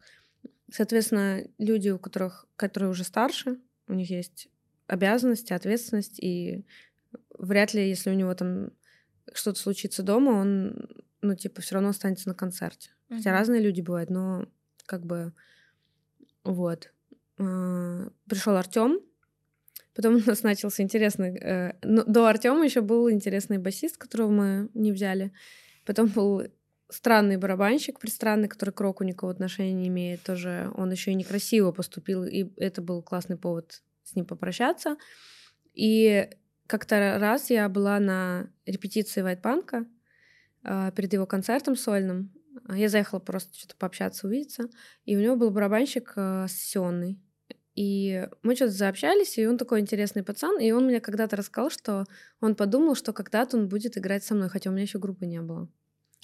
Соответственно, 0.72 1.42
люди, 1.58 1.88
у 1.88 1.98
которых, 1.98 2.46
которые 2.56 2.90
уже 2.90 3.04
старше, 3.04 3.58
у 3.90 3.94
них 3.94 4.11
есть 4.11 4.48
обязанности, 4.87 5.53
ответственность, 5.53 6.18
и 6.20 6.64
вряд 7.38 7.74
ли, 7.74 7.88
если 7.88 8.11
у 8.11 8.14
него 8.14 8.35
там 8.35 8.70
что-то 9.33 9.59
случится 9.59 10.03
дома, 10.03 10.31
он, 10.31 10.88
ну, 11.20 11.35
типа, 11.35 11.61
все 11.61 11.74
равно 11.74 11.90
останется 11.90 12.29
на 12.29 12.35
концерте. 12.35 12.90
Mm-hmm. 12.90 13.16
Хотя 13.16 13.33
разные 13.33 13.61
люди 13.61 13.81
бывают, 13.81 14.11
но 14.11 14.46
как 14.87 15.05
бы 15.05 15.33
вот. 16.44 16.92
А, 17.38 18.11
Пришел 18.29 18.57
Артем, 18.57 19.00
потом 19.94 20.14
у 20.26 20.26
нас 20.26 20.42
начался 20.42 20.83
интересный. 20.83 21.37
Э, 21.37 21.74
ну, 21.83 22.05
до 22.05 22.26
Артема 22.26 22.64
еще 22.64 22.81
был 22.81 23.11
интересный 23.11 23.59
басист, 23.59 23.96
которого 23.96 24.31
мы 24.31 24.70
не 24.74 24.92
взяли. 24.92 25.33
Потом 25.85 26.09
был 26.09 26.42
странный 26.90 27.37
барабанщик, 27.37 27.98
пристранный, 27.98 28.48
который 28.48 28.70
к 28.70 28.81
року 28.81 29.05
никакого 29.05 29.33
отношения 29.33 29.72
не 29.72 29.88
имеет, 29.88 30.22
тоже 30.22 30.70
он 30.76 30.90
еще 30.90 31.12
и 31.12 31.14
некрасиво 31.14 31.72
поступил, 31.72 32.24
и 32.24 32.48
это 32.57 32.83
был 32.83 33.03
классный 33.03 33.37
повод 33.37 33.83
с 34.05 34.14
ним 34.14 34.26
попрощаться. 34.26 34.96
И 35.74 36.29
как-то 36.66 37.18
раз 37.18 37.50
я 37.50 37.68
была 37.68 37.98
на 38.00 38.50
репетиции 38.66 39.22
Вайтпанка 39.22 39.87
э, 40.64 40.92
перед 40.94 41.12
его 41.12 41.26
концертом 41.26 41.76
сольным. 41.76 42.33
Я 42.68 42.88
заехала 42.88 43.20
просто 43.20 43.57
что-то 43.57 43.76
пообщаться, 43.76 44.26
увидеться, 44.26 44.68
и 45.05 45.16
у 45.16 45.20
него 45.20 45.37
был 45.37 45.50
барабанщик 45.50 46.12
э, 46.16 46.46
сессионный. 46.48 47.20
И 47.74 48.29
мы 48.42 48.57
что-то 48.57 48.72
заобщались, 48.72 49.38
и 49.38 49.46
он 49.46 49.57
такой 49.57 49.81
интересный 49.81 50.22
пацан, 50.22 50.59
и 50.61 50.70
он 50.72 50.87
мне 50.87 51.00
когда-то 51.00 51.37
рассказал, 51.37 51.70
что 51.70 52.05
он 52.40 52.55
подумал, 52.55 52.94
что 52.94 53.12
когда-то 53.12 53.57
он 53.57 53.68
будет 53.68 53.96
играть 53.96 54.24
со 54.24 54.35
мной, 54.35 54.48
хотя 54.48 54.70
у 54.70 54.72
меня 54.72 54.83
еще 54.83 54.98
группы 54.98 55.24
не 55.26 55.40
было. 55.40 55.68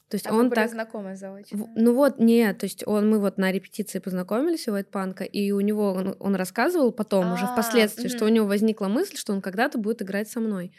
То 0.08 0.14
есть 0.14 0.26
а 0.28 0.34
он 0.34 0.50
так 0.50 0.70
знакомы 0.70 1.16
заочно? 1.16 1.68
Ну 1.74 1.94
вот 1.94 2.20
нет, 2.20 2.58
то 2.58 2.64
есть 2.64 2.86
он 2.86 3.10
мы 3.10 3.18
вот 3.18 3.38
на 3.38 3.50
репетиции 3.50 3.98
познакомились 3.98 4.68
у 4.68 4.72
Вайтпанка, 4.72 5.24
и 5.24 5.50
у 5.50 5.60
него 5.60 5.92
он, 5.92 6.16
он 6.20 6.36
рассказывал 6.36 6.92
потом 6.92 7.32
уже 7.32 7.46
впоследствии, 7.46 8.08
что 8.08 8.24
у 8.24 8.28
него 8.28 8.46
возникла 8.46 8.86
мысль, 8.86 9.16
что 9.16 9.32
он 9.32 9.42
когда-то 9.42 9.78
будет 9.78 10.02
играть 10.02 10.30
со 10.30 10.38
мной. 10.38 10.72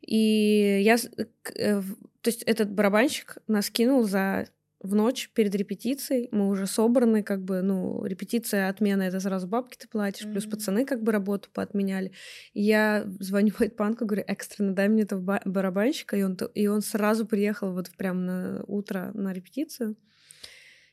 И 0.00 0.80
я, 0.82 0.96
э, 0.96 1.82
то 2.22 2.30
есть 2.30 2.42
этот 2.44 2.70
барабанщик 2.70 3.36
нас 3.46 3.68
кинул 3.68 4.04
за 4.04 4.48
в 4.80 4.94
ночь 4.94 5.30
перед 5.34 5.54
репетицией, 5.54 6.28
мы 6.30 6.48
уже 6.48 6.66
собраны, 6.66 7.22
как 7.22 7.42
бы, 7.42 7.62
ну, 7.62 8.04
репетиция, 8.04 8.68
отмена, 8.68 9.02
это 9.02 9.18
сразу 9.18 9.48
бабки 9.48 9.76
ты 9.76 9.88
платишь, 9.88 10.24
mm-hmm. 10.24 10.32
плюс 10.32 10.46
пацаны 10.46 10.84
как 10.84 11.02
бы 11.02 11.10
работу 11.10 11.48
поотменяли. 11.52 12.12
И 12.54 12.62
я 12.62 13.04
звоню 13.18 13.52
Вайтпанку, 13.58 14.06
говорю, 14.06 14.24
экстренно 14.26 14.74
дай 14.74 14.88
мне 14.88 15.02
этого 15.02 15.40
барабанщика, 15.44 16.16
и 16.16 16.22
он, 16.22 16.36
и 16.54 16.66
он 16.68 16.82
сразу 16.82 17.26
приехал 17.26 17.72
вот 17.72 17.90
прям 17.96 18.24
на 18.24 18.64
утро 18.66 19.10
на 19.14 19.32
репетицию. 19.32 19.96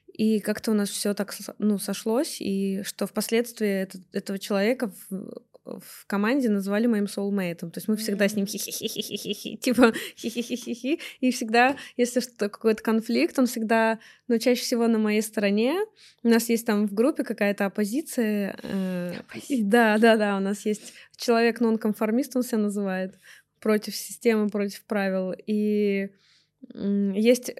И 0.07 0.39
как-то 0.39 0.71
у 0.71 0.73
нас 0.73 0.89
все 0.89 1.13
так 1.13 1.35
ну, 1.59 1.77
сошлось, 1.77 2.37
и 2.39 2.81
что 2.83 3.05
впоследствии 3.05 3.67
этот, 3.67 4.01
этого 4.13 4.39
человека 4.39 4.91
в 5.09 5.41
команде 6.07 6.49
называли 6.49 6.87
моим 6.87 7.07
соулмейтом. 7.07 7.71
То 7.71 7.79
есть 7.79 7.87
мы 7.87 7.95
всегда 7.97 8.27
с 8.27 8.35
ним 8.35 8.45
хи-хи-хи-хи-хи, 8.45 9.57
типа 9.57 9.93
хи-хи-хи-хи-хи. 10.17 10.99
И 11.19 11.31
всегда, 11.31 11.75
если 11.97 12.19
что 12.19 12.49
какой-то 12.49 12.83
конфликт, 12.83 13.37
он 13.39 13.47
всегда, 13.47 13.99
ну, 14.27 14.37
чаще 14.37 14.61
всего 14.61 14.87
на 14.87 14.97
моей 14.97 15.21
стороне. 15.21 15.75
У 16.23 16.29
нас 16.29 16.49
есть 16.49 16.65
там 16.65 16.87
в 16.87 16.93
группе 16.93 17.23
какая-то 17.23 17.65
оппозиция. 17.65 18.57
Э, 18.63 19.13
да, 19.49 19.97
да, 19.97 20.17
да, 20.17 20.37
у 20.37 20.39
нас 20.39 20.65
есть 20.65 20.93
человек 21.17 21.59
нонконформист, 21.59 22.35
он 22.35 22.43
себя 22.43 22.59
называет, 22.59 23.19
против 23.59 23.95
системы, 23.95 24.49
против 24.49 24.83
правил. 24.85 25.33
И 25.45 26.09
есть 26.73 27.53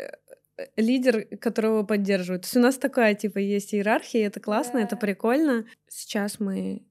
лидер, 0.78 1.26
которого 1.40 1.84
поддерживают. 1.84 2.44
То 2.44 2.46
есть 2.48 2.58
у 2.58 2.60
нас 2.62 2.78
такая, 2.78 3.14
типа, 3.16 3.40
есть 3.40 3.74
иерархия, 3.74 4.28
это 4.28 4.40
классно, 4.40 4.80
Да. 4.80 4.86
это 4.86 4.96
прикольно. 4.96 5.66
Сейчас 5.88 6.40
мы 6.40 6.86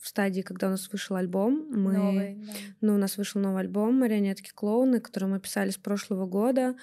в 0.00 0.06
стадии, 0.06 0.42
когда 0.42 0.68
у 0.68 0.70
нас 0.70 0.90
вышел 0.90 1.16
альбом, 1.16 1.66
мы... 1.70 1.92
Новый, 1.92 2.34
да. 2.34 2.52
Ну, 2.80 2.94
у 2.94 2.98
нас 2.98 3.16
вышел 3.16 3.40
новый 3.40 3.62
альбом 3.62 3.98
«Марионетки 3.98 4.50
клоуны», 4.54 5.00
который 5.00 5.28
мы 5.28 5.40
писали 5.40 5.70
с 5.70 5.76
прошлого 5.76 6.26
года. 6.26 6.76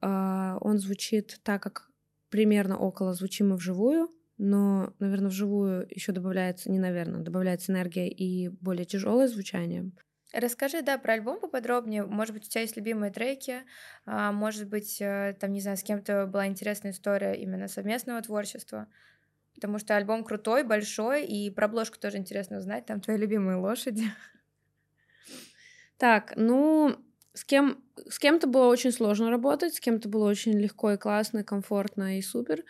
А, 0.00 0.58
Он 0.60 0.78
звучит 0.78 1.40
так, 1.42 1.62
как 1.62 1.90
примерно 2.30 2.76
около 2.76 3.14
звучим 3.14 3.50
мы 3.50 3.56
вживую, 3.56 4.10
но, 4.38 4.92
наверное, 4.98 5.30
вживую 5.30 5.86
еще 5.90 6.12
добавляется, 6.12 6.70
не 6.70 6.78
наверное, 6.78 7.22
добавляется 7.22 7.72
энергия 7.72 8.08
и 8.08 8.48
более 8.48 8.84
тяжелое 8.84 9.28
звучание. 9.28 9.90
Расскажи, 10.32 10.82
да, 10.82 10.98
про 10.98 11.14
альбом 11.14 11.40
поподробнее. 11.40 12.04
Может 12.04 12.34
быть, 12.34 12.46
у 12.46 12.50
тебя 12.50 12.62
есть 12.62 12.76
любимые 12.76 13.12
треки, 13.12 13.62
а, 14.04 14.32
может 14.32 14.68
быть, 14.68 15.00
э, 15.00 15.34
там, 15.40 15.52
не 15.52 15.60
знаю, 15.60 15.76
с 15.76 15.82
кем-то 15.82 16.26
была 16.26 16.46
интересная 16.46 16.92
история 16.92 17.32
именно 17.34 17.68
совместного 17.68 18.20
творчества. 18.20 18.88
Потому 19.56 19.78
что 19.78 19.96
альбом 19.96 20.22
крутой, 20.22 20.62
большой, 20.62 21.24
и 21.26 21.50
про 21.50 21.64
обложку 21.66 21.98
тоже 21.98 22.18
интересно 22.18 22.58
узнать. 22.58 22.86
Там 22.86 23.00
твои 23.00 23.16
любимые 23.16 23.56
лошади. 23.56 24.04
Так, 25.98 26.34
ну, 26.36 26.94
с 27.32 27.44
кем 27.44 27.82
с 28.08 28.18
кем-то 28.18 28.46
было 28.46 28.66
очень 28.66 28.92
сложно 28.92 29.30
работать, 29.30 29.74
с 29.74 29.80
кем-то 29.80 30.08
было 30.10 30.28
очень 30.28 30.52
легко 30.58 30.92
и 30.92 30.98
классно, 30.98 31.38
и 31.38 31.42
комфортно 31.42 32.18
и 32.18 32.22
супер. 32.22 32.62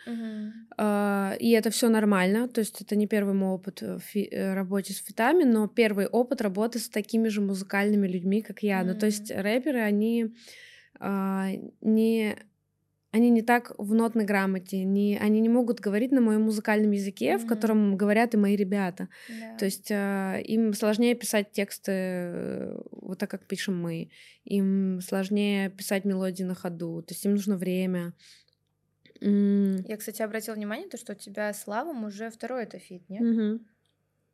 А, 0.77 1.35
И 1.39 1.51
это 1.51 1.69
все 1.69 1.89
нормально. 1.89 2.47
То 2.47 2.59
есть 2.61 2.81
это 2.81 2.95
не 2.95 3.07
первый 3.07 3.33
мой 3.33 3.49
опыт 3.49 3.81
в 3.81 3.99
фи- 3.99 4.29
э, 4.31 4.53
работе 4.53 4.93
с 4.93 4.97
фитами, 5.03 5.43
но 5.43 5.67
первый 5.67 6.07
опыт 6.07 6.41
работы 6.41 6.79
с 6.79 6.87
такими 6.89 7.27
же 7.27 7.41
музыкальными 7.41 8.07
людьми, 8.07 8.41
как 8.41 8.63
я. 8.63 8.83
Ну, 8.83 8.93
то 8.99 9.05
есть 9.07 9.29
рэперы, 9.31 9.79
они 9.81 10.33
а, 10.99 11.49
не 11.81 12.37
они 13.11 13.29
не 13.29 13.41
так 13.41 13.73
в 13.77 13.93
нотной 13.93 14.25
грамоте, 14.25 14.83
не, 14.83 15.17
они 15.17 15.39
не 15.39 15.49
могут 15.49 15.79
говорить 15.79 16.11
на 16.11 16.21
моем 16.21 16.41
музыкальном 16.43 16.91
языке, 16.91 17.37
в 17.37 17.41
Мгм. 17.41 17.49
котором 17.49 17.97
говорят 17.97 18.33
и 18.33 18.37
мои 18.37 18.55
ребята. 18.55 19.07
Да. 19.29 19.57
То 19.57 19.65
есть 19.65 19.89
а, 19.91 20.37
им 20.39 20.73
сложнее 20.73 21.15
писать 21.15 21.51
тексты 21.51 21.91
э, 21.93 22.81
вот 22.91 23.17
так, 23.19 23.29
как 23.31 23.45
пишем 23.47 23.81
мы. 23.81 24.09
Им 24.43 24.99
сложнее 25.01 25.69
писать 25.69 26.05
мелодии 26.05 26.43
на 26.43 26.55
ходу. 26.55 27.01
То 27.01 27.13
есть 27.13 27.25
им 27.25 27.31
нужно 27.31 27.57
время. 27.57 28.13
М, 29.21 29.77
Я, 29.87 29.97
кстати, 29.97 30.21
обратила 30.21 30.55
внимание, 30.55 30.87
то, 30.89 30.97
что 30.97 31.13
у 31.13 31.15
тебя 31.15 31.51
с 31.53 31.65
Лавом 31.67 32.03
уже 32.03 32.29
второй 32.29 32.63
это 32.63 32.77
feat, 32.77 33.09
нет? 33.09 33.21
мгм. 33.21 33.65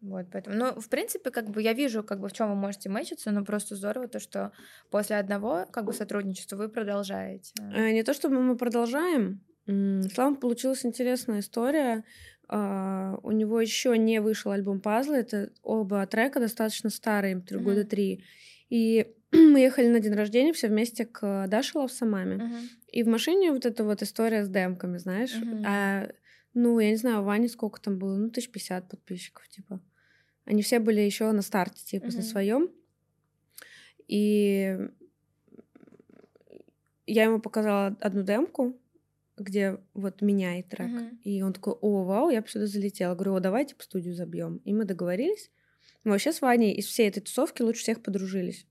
Вот, 0.03 0.25
поэтому, 0.31 0.57
ну, 0.57 0.79
в 0.81 0.89
принципе, 0.89 1.31
как 1.31 1.49
бы 1.49 1.61
я 1.61 1.71
вижу, 1.73 2.03
как 2.03 2.19
бы 2.19 2.27
в 2.27 2.33
чем 2.33 2.49
вы 2.49 2.55
можете 2.55 2.89
мэчиться, 2.89 3.31
но 3.31 3.45
просто 3.45 3.75
здорово 3.75 4.09
то, 4.09 4.19
что 4.19 4.51
после 4.91 5.15
одного, 5.15 5.65
как 5.71 5.85
бы, 5.85 5.93
сотрудничества 5.93 6.57
вы 6.57 6.67
продолжаете. 6.67 7.53
Э, 7.73 7.91
Не 7.91 8.03
то 8.03 8.13
чтобы 8.13 8.41
мы 8.41 8.57
продолжаем. 8.57 9.39
М, 9.65 10.03
С 10.03 10.17
Лавом 10.17 10.35
получилась 10.35 10.85
интересная 10.85 11.39
история. 11.39 12.03
А, 12.49 13.17
У 13.23 13.31
него 13.31 13.61
еще 13.61 13.97
не 13.97 14.19
вышел 14.19 14.51
альбом 14.51 14.81
Пазлы. 14.81 15.15
Это 15.15 15.51
оба 15.61 16.05
трека 16.05 16.41
достаточно 16.41 16.89
старые, 16.89 17.39
три 17.39 17.55
Мгм. 17.57 17.65
года 17.65 17.83
три. 17.85 18.25
И 18.69 19.07
мы 19.31 19.59
ехали 19.61 19.87
на 19.87 20.01
день 20.01 20.13
рождения 20.15 20.51
все 20.51 20.67
вместе 20.67 21.05
к 21.05 21.47
Даше 21.47 21.77
Лавсамаме. 21.77 22.35
Мгм. 22.35 22.55
И 22.91 23.03
в 23.03 23.07
машине 23.07 23.53
вот 23.53 23.65
эта 23.65 23.85
вот 23.85 24.01
история 24.01 24.43
с 24.43 24.49
демками, 24.49 24.97
знаешь. 24.97 25.33
Мгм. 25.33 25.63
А, 25.65 26.09
ну, 26.53 26.77
я 26.79 26.89
не 26.89 26.97
знаю, 26.97 27.21
у 27.21 27.23
Вани 27.23 27.47
сколько 27.47 27.79
там 27.81 27.97
было, 27.97 28.17
ну, 28.17 28.29
тысяч 28.29 28.51
пятьдесят 28.51 28.89
подписчиков, 28.89 29.47
типа. 29.47 29.79
Они 30.45 30.61
все 30.61 30.79
были 30.79 30.99
еще 31.01 31.31
на 31.31 31.41
старте, 31.41 31.83
типа, 31.85 32.07
на 32.07 32.13
Мгм. 32.13 32.21
своем. 32.21 32.71
И 34.07 34.77
я 37.05 37.23
ему 37.23 37.39
показала 37.39 37.95
одну 37.99 38.23
демку, 38.23 38.77
где 39.37 39.79
вот 39.93 40.21
меняет 40.21 40.69
трек. 40.69 40.89
Мгм. 40.89 41.19
И 41.23 41.41
он 41.41 41.53
такой, 41.53 41.73
о, 41.73 42.03
вау, 42.03 42.29
я 42.29 42.41
бы 42.41 42.47
сюда 42.47 42.67
залетела. 42.67 43.15
Говорю, 43.15 43.35
о, 43.35 43.39
давайте 43.39 43.75
по 43.75 43.83
студию 43.83 44.13
забьем. 44.15 44.57
И 44.65 44.73
мы 44.73 44.85
договорились. 44.85 45.51
Мы 46.03 46.11
вообще 46.11 46.33
с 46.33 46.41
Ваней 46.41 46.73
из 46.73 46.85
всей 46.85 47.07
этой 47.07 47.21
тусовки 47.21 47.61
лучше 47.61 47.81
всех 47.81 48.03
подружились. 48.03 48.67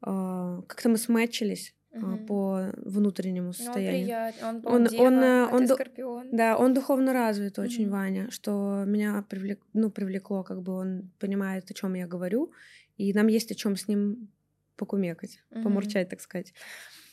А, 0.00 0.62
Как-то 0.62 0.88
мы 0.90 0.98
сматчились 0.98 1.74
Мгм. 1.92 2.26
по 2.26 2.70
внутреннему 2.76 3.44
Ну, 3.46 3.48
он 3.48 3.54
состоянию. 3.54 4.04
приятный, 4.04 4.48
он, 4.48 4.56
Он- 4.66 4.86
он, 4.86 5.00
он, 5.06 5.14
э, 5.22 5.44
а 5.44 5.48
он 5.52 5.62
ты 5.62 5.68
ду- 5.68 5.74
скорпион. 5.74 6.28
Да, 6.32 6.56
он 6.58 6.74
духовно 6.74 7.12
развит 7.12 7.58
очень, 7.58 7.84
Мгм. 7.84 7.92
Ваня, 7.92 8.30
что 8.30 8.84
меня 8.86 9.24
привлек, 9.28 9.60
ну, 9.72 9.90
привлекло, 9.90 10.42
как 10.44 10.62
бы 10.62 10.72
он 10.74 11.10
понимает, 11.18 11.70
о 11.70 11.74
чем 11.74 11.94
я 11.94 12.06
говорю, 12.06 12.52
и 12.98 13.12
нам 13.14 13.26
есть 13.28 13.50
о 13.52 13.54
чем 13.54 13.76
с 13.76 13.88
ним 13.88 14.28
покумекать, 14.76 15.42
Мгм. 15.50 15.62
помурчать, 15.64 16.08
так 16.08 16.20
сказать. 16.20 16.52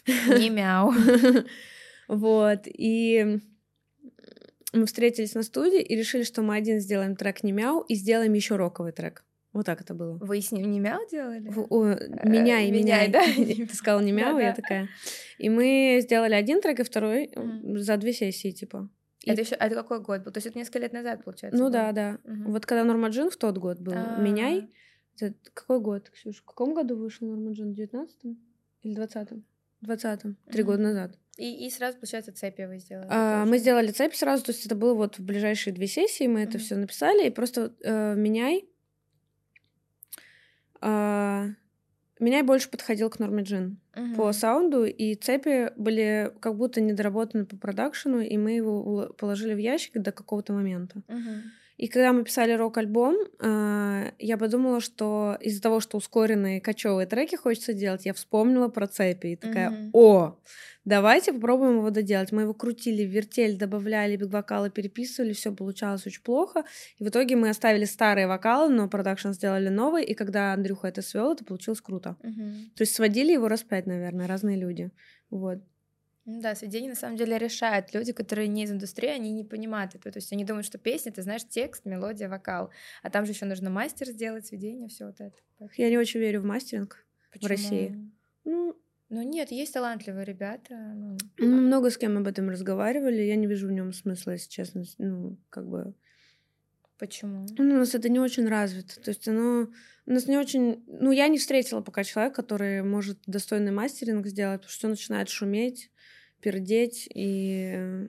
Не 0.08 0.50
мяу. 0.50 0.92
Вот, 2.08 2.62
и 2.68 3.40
мы 4.74 4.86
встретились 4.86 5.34
на 5.36 5.42
студии 5.44 5.82
и 5.82 5.96
решили, 5.96 6.22
что 6.24 6.42
мы 6.44 6.56
один 6.56 6.80
сделаем 6.80 7.16
трек 7.16 7.42
«Не 7.44 7.52
мяу» 7.52 7.82
и 7.82 7.96
сделаем 7.96 8.34
еще 8.34 8.58
роковый 8.58 8.92
трек. 8.92 9.24
Вот 9.56 9.66
так 9.66 9.80
это 9.82 9.94
было. 9.94 10.18
Вы 10.22 10.42
с 10.42 10.52
ним 10.52 10.70
не 10.70 10.80
мяу 10.82 11.00
делали? 11.10 11.48
В- 11.50 11.68
о, 11.70 11.86
меняй, 12.26 12.68
Э, 12.68 12.72
меняй, 12.72 13.08
меняй. 13.08 13.10
да? 13.10 13.24
Ты 13.68 13.74
сказала 13.74 14.02
не 14.02 14.12
мяу, 14.12 14.38
я 14.38 14.54
такая. 14.54 14.90
И 15.38 15.50
мы 15.50 16.00
сделали 16.04 16.34
один 16.34 16.62
трек 16.62 16.82
и 16.82 16.84
второй 16.84 17.32
за 17.80 17.96
две 17.98 18.12
сессии, 18.14 18.52
типа. 18.52 18.90
И- 19.24 19.32
Это 19.32 19.42
еще, 19.42 19.56
это 19.56 19.74
какой 19.76 20.02
год 20.02 20.24
был? 20.24 20.32
То 20.34 20.38
есть 20.40 20.48
это 20.48 20.58
несколько 20.60 20.80
лет 20.80 20.92
назад, 20.94 21.24
получается? 21.24 21.58
Ну 21.62 21.70
да, 21.70 21.92
да. 21.94 22.18
Вот 22.26 22.66
когда 22.66 22.84
Нормаджин 22.84 23.30
в 23.30 23.38
тот 23.38 23.58
год 23.58 23.80
был, 23.80 23.94
меняй. 24.20 24.60
А, 24.60 24.68
Это 25.26 25.34
какой 25.54 25.80
год, 25.80 26.10
Ксюш? 26.10 26.42
В 26.42 26.44
каком 26.46 26.74
году 26.74 26.98
вышел 26.98 27.26
Нормаджин? 27.28 27.72
В 27.72 27.76
19 27.76 28.38
или 28.84 28.96
20-м? 29.02 29.46
В 29.82 29.90
20-м. 29.90 30.36
Три 30.52 30.64
года 30.64 30.80
назад. 30.84 31.18
И, 31.38 31.66
и 31.66 31.70
сразу, 31.70 31.98
получается, 31.98 32.34
цепи 32.34 32.64
вы 32.64 32.80
сделали. 32.80 33.08
А, 33.10 33.40
тоже. 33.42 33.52
мы 33.52 33.58
сделали 33.58 33.92
цепь 33.92 34.14
сразу, 34.16 34.44
то 34.44 34.52
есть 34.52 34.66
это 34.66 34.76
было 34.76 34.94
вот 34.94 35.18
в 35.18 35.24
ближайшие 35.24 35.74
две 35.74 35.88
сессии, 35.88 36.28
мы 36.28 36.42
это 36.42 36.58
Мгм. 36.58 36.60
все 36.60 36.76
написали, 36.76 37.28
и 37.28 37.30
просто 37.30 37.74
э, 37.84 38.16
меняй. 38.16 38.66
Меняй 42.26 42.42
больше 42.44 42.70
подходил 42.70 43.10
к 43.10 43.20
Нормаджин 43.20 43.78
Мгм. 43.96 44.16
по 44.16 44.34
саунду, 44.34 44.84
и 44.86 45.16
цепи 45.16 45.72
были 45.78 46.32
как 46.40 46.56
будто 46.56 46.82
недоработаны 46.82 47.46
по 47.46 47.56
продакшену, 47.56 48.20
и 48.20 48.38
мы 48.38 48.52
его 48.52 49.14
положили 49.18 49.54
в 49.54 49.58
ящик 49.58 49.94
до 50.02 50.12
какого-то 50.12 50.52
момента. 50.54 51.02
Мгм. 51.08 51.44
И 51.78 51.88
когда 51.88 52.14
мы 52.14 52.24
писали 52.24 52.54
рок-альбом, 52.54 53.18
а, 53.40 54.12
я 54.18 54.38
подумала, 54.38 54.80
что 54.80 55.38
из-за 55.42 55.62
того, 55.62 55.82
что 55.82 55.98
ускоренные 55.98 56.62
кочевые 56.62 57.06
треки 57.06 57.36
хочется 57.36 57.74
делать, 57.74 58.06
я 58.06 58.14
вспомнила 58.14 58.70
про 58.70 58.88
цепи. 58.88 59.28
И 59.28 59.36
такая, 59.36 59.70
Мгм. 59.72 59.90
о, 59.92 60.40
давайте 60.86 61.34
попробуем 61.34 61.78
его 61.78 61.90
доделать. 61.90 62.32
Мы 62.32 62.44
его 62.44 62.54
крутили, 62.54 63.04
вертели, 63.04 63.56
добавляли 63.58 64.16
бэк-вокалы, 64.16 64.70
переписывали, 64.70 65.34
все 65.34 65.52
получалось 65.52 66.08
очень 66.08 66.22
плохо. 66.24 66.64
И 66.98 67.04
в 67.04 67.10
итоге 67.10 67.36
мы 67.36 67.50
оставили 67.50 67.86
старые 67.86 68.28
вокалы, 68.28 68.74
но 68.74 68.88
продакшн 68.88 69.32
сделали 69.32 69.68
новый. 69.70 70.06
И 70.06 70.14
когда 70.14 70.54
Андрюха 70.54 70.88
это 70.88 71.02
свел, 71.02 71.34
это 71.34 71.44
получилось 71.44 71.82
круто. 71.82 72.16
Мгм. 72.24 72.72
То 72.76 72.84
есть 72.84 72.96
сводили 72.96 73.34
его 73.34 73.50
раз 73.50 73.64
пять, 73.64 73.86
наверное, 73.86 74.28
разные 74.28 74.58
люди. 74.58 74.92
Вот. 75.30 75.60
Ну 76.26 76.42
Да, 76.42 76.56
сведение 76.56 76.90
на 76.90 76.96
самом 76.96 77.18
деле 77.18 77.38
решает. 77.38 77.94
Люди, 77.94 78.12
которые 78.12 78.48
не 78.48 78.64
из 78.64 78.72
индустрии, 78.72 79.10
они 79.10 79.32
не 79.32 79.44
понимают 79.44 79.94
этого. 79.94 80.12
То 80.12 80.18
есть 80.18 80.34
они 80.34 80.44
думают, 80.44 80.66
что 80.66 80.80
песня, 80.80 81.12
ты 81.12 81.22
знаешь 81.22 81.48
текст, 81.48 81.86
мелодия, 81.86 82.28
вокал. 82.28 82.72
А 83.04 83.10
там 83.12 83.26
же 83.26 83.32
еще 83.32 83.46
нужно 83.46 83.70
мастер 83.70 84.08
сделать, 84.08 84.48
сведение, 84.48 84.90
все 84.90 85.06
вот 85.06 85.20
это. 85.20 85.38
Я 85.78 85.90
не 85.90 85.98
очень 85.98 86.20
верю 86.20 86.42
в 86.42 86.46
мастеринг. 86.46 87.06
Почему? 87.32 87.50
России. 87.50 88.12
Ну, 88.44 88.76
Ну 89.10 89.22
нет, 89.22 89.52
есть 89.52 89.74
талантливые 89.74 90.26
ребята. 90.26 90.74
ну, 90.96 91.18
Мы 91.38 91.62
много 91.62 91.92
с 91.92 91.98
кем 91.98 92.18
об 92.18 92.28
этом 92.28 92.50
разговаривали, 92.50 93.22
я 93.22 93.36
не 93.36 93.46
вижу 93.46 93.68
в 93.68 93.72
нем 93.72 93.94
смысла, 93.94 94.32
если 94.32 94.50
честно. 94.50 94.84
Ну, 94.98 95.38
как 95.50 95.68
бы... 95.68 95.94
почему? 96.98 97.46
Ну, 97.58 97.76
у 97.76 97.78
нас 97.78 97.94
это 97.94 98.10
не 98.10 98.20
очень 98.20 98.48
развито. 98.48 99.00
То 99.00 99.10
есть 99.10 99.28
оно... 99.28 99.68
У 100.08 100.12
нас 100.12 100.28
не 100.28 100.38
очень... 100.38 100.84
Ну, 100.88 101.12
я 101.12 101.28
не 101.28 101.38
встретила 101.38 101.82
пока 101.82 102.04
человека, 102.04 102.42
который 102.42 102.82
может 102.84 103.20
достойный 103.28 103.72
мастеринг 103.72 104.26
сделать, 104.28 104.62
потому 104.62 104.72
что 104.72 104.88
начинает 104.88 105.30
шуметь, 105.30 105.92
пердеть, 106.42 107.08
и... 107.14 108.08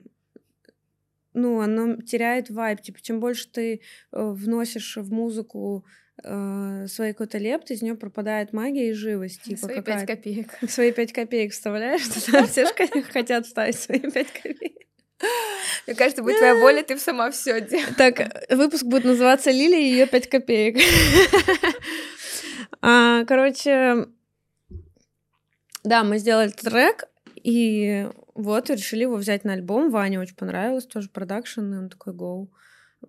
Ну, 1.33 1.59
оно 1.61 1.97
теряет 2.01 2.49
вайб. 2.49 2.81
Типа, 2.81 2.99
чем 3.01 3.19
больше 3.19 3.47
ты 3.47 3.73
э, 3.75 3.79
вносишь 4.11 4.97
в 4.97 5.11
музыку 5.11 5.85
э, 6.23 6.87
своей 6.87 7.11
какой-то 7.13 7.37
лепты, 7.37 7.75
из 7.75 7.83
нее 7.83 7.95
пропадает 7.95 8.53
магия 8.53 8.89
и 8.89 8.93
живость. 8.93 9.43
Типа, 9.43 9.59
Свои 9.59 9.75
какая-то. 9.75 10.07
пять 10.07 10.17
копеек. 10.17 10.57
Свои 10.69 10.91
пять 10.91 11.13
копеек 11.13 11.51
вставляешь, 11.51 12.01
все 12.49 12.65
же 12.65 13.03
хотят 13.03 13.45
вставить 13.45 13.77
свои 13.77 13.99
пять 13.99 14.31
копеек. 14.31 14.87
Мне 15.85 15.95
кажется, 15.95 16.23
будет 16.23 16.37
твоя 16.37 16.55
воля, 16.55 16.83
ты 16.83 16.97
сама 16.97 17.31
все 17.31 17.61
делаешь. 17.61 17.95
Так, 17.97 18.47
выпуск 18.49 18.83
будет 18.85 19.03
называться 19.03 19.51
Лилия 19.51 19.79
и 19.79 19.91
ее 19.91 20.07
пять 20.07 20.29
копеек. 20.29 20.77
А, 22.79 23.25
Короче, 23.25 24.07
да, 25.83 26.03
мы 26.03 26.19
сделали 26.19 26.49
трек, 26.49 27.05
и 27.35 28.07
вот 28.37 28.69
решили 28.69 29.01
его 29.01 29.15
взять 29.15 29.43
на 29.43 29.53
альбом. 29.53 29.89
Ване 29.89 30.19
очень 30.19 30.35
понравилось, 30.35 30.85
тоже 30.85 31.09
продакшн, 31.09 31.73
и 31.73 31.77
он 31.77 31.89
такой 31.89 32.13
гоу. 32.13 32.53